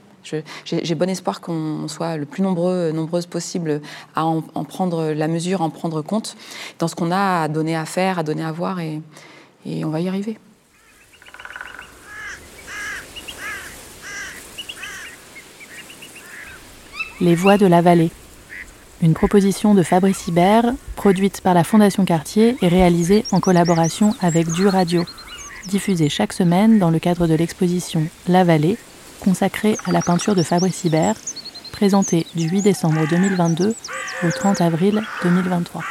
J'ai 0.65 0.95
bon 0.95 1.09
espoir 1.09 1.41
qu'on 1.41 1.53
on 1.53 1.89
soit 1.89 2.17
le 2.17 2.27
plus 2.27 2.43
nombreux, 2.43 2.93
nombreuses 2.93 3.27
possible 3.27 3.81
à 4.15 4.25
en, 4.25 4.43
prendre 4.65 5.13
la 5.13 5.29
mesure, 5.29 5.63
en 5.63 5.71
prendre 5.71 6.03
compte 6.03 6.37
dans 6.79 6.89
ce 6.89 6.95
qu'on 6.95 7.11
a 7.11 7.43
à 7.43 7.49
donner 7.49 7.77
à 7.77 7.85
faire, 7.85 8.19
à 8.19 8.23
donner 8.23 8.45
à 8.45 8.53
voir, 8.53 8.81
et, 8.81 9.01
et 9.67 9.85
on 9.85 9.91
va 9.91 10.01
y 10.01 10.09
arriver. 10.09 10.39
Les 17.21 17.35
voix 17.35 17.57
de 17.57 17.67
la 17.67 17.83
vallée. 17.83 18.11
Une 19.01 19.15
proposition 19.15 19.75
de 19.75 19.83
Fabrice 19.83 20.29
Hibert, 20.29 20.73
produite 20.97 21.41
par 21.41 21.55
la 21.55 21.65
Fondation 21.65 22.05
Cartier 22.05 22.57
et 22.63 22.69
réalisée 22.69 23.25
en 23.33 23.41
collaboration 23.41 24.15
avec 24.21 24.51
Du 24.53 24.69
Radio, 24.69 25.05
diffusée 25.67 26.09
chaque 26.09 26.33
semaine 26.33 26.79
dans 26.79 26.91
le 26.91 26.99
cadre 26.99 27.27
de 27.27 27.35
l'exposition 27.35 28.07
La 28.29 28.45
Vallée, 28.45 28.77
consacrée 29.23 29.77
à 29.87 29.93
la 29.93 30.03
peinture 30.03 30.35
de 30.35 30.43
Fabrice 30.43 30.85
Hibert, 30.85 31.15
présenté 31.71 32.27
du 32.35 32.49
8 32.49 32.63
décembre 32.63 33.07
2022 33.09 33.75
au 34.25 34.31
30 34.31 34.61
avril 34.61 35.03
2023. 35.23 35.83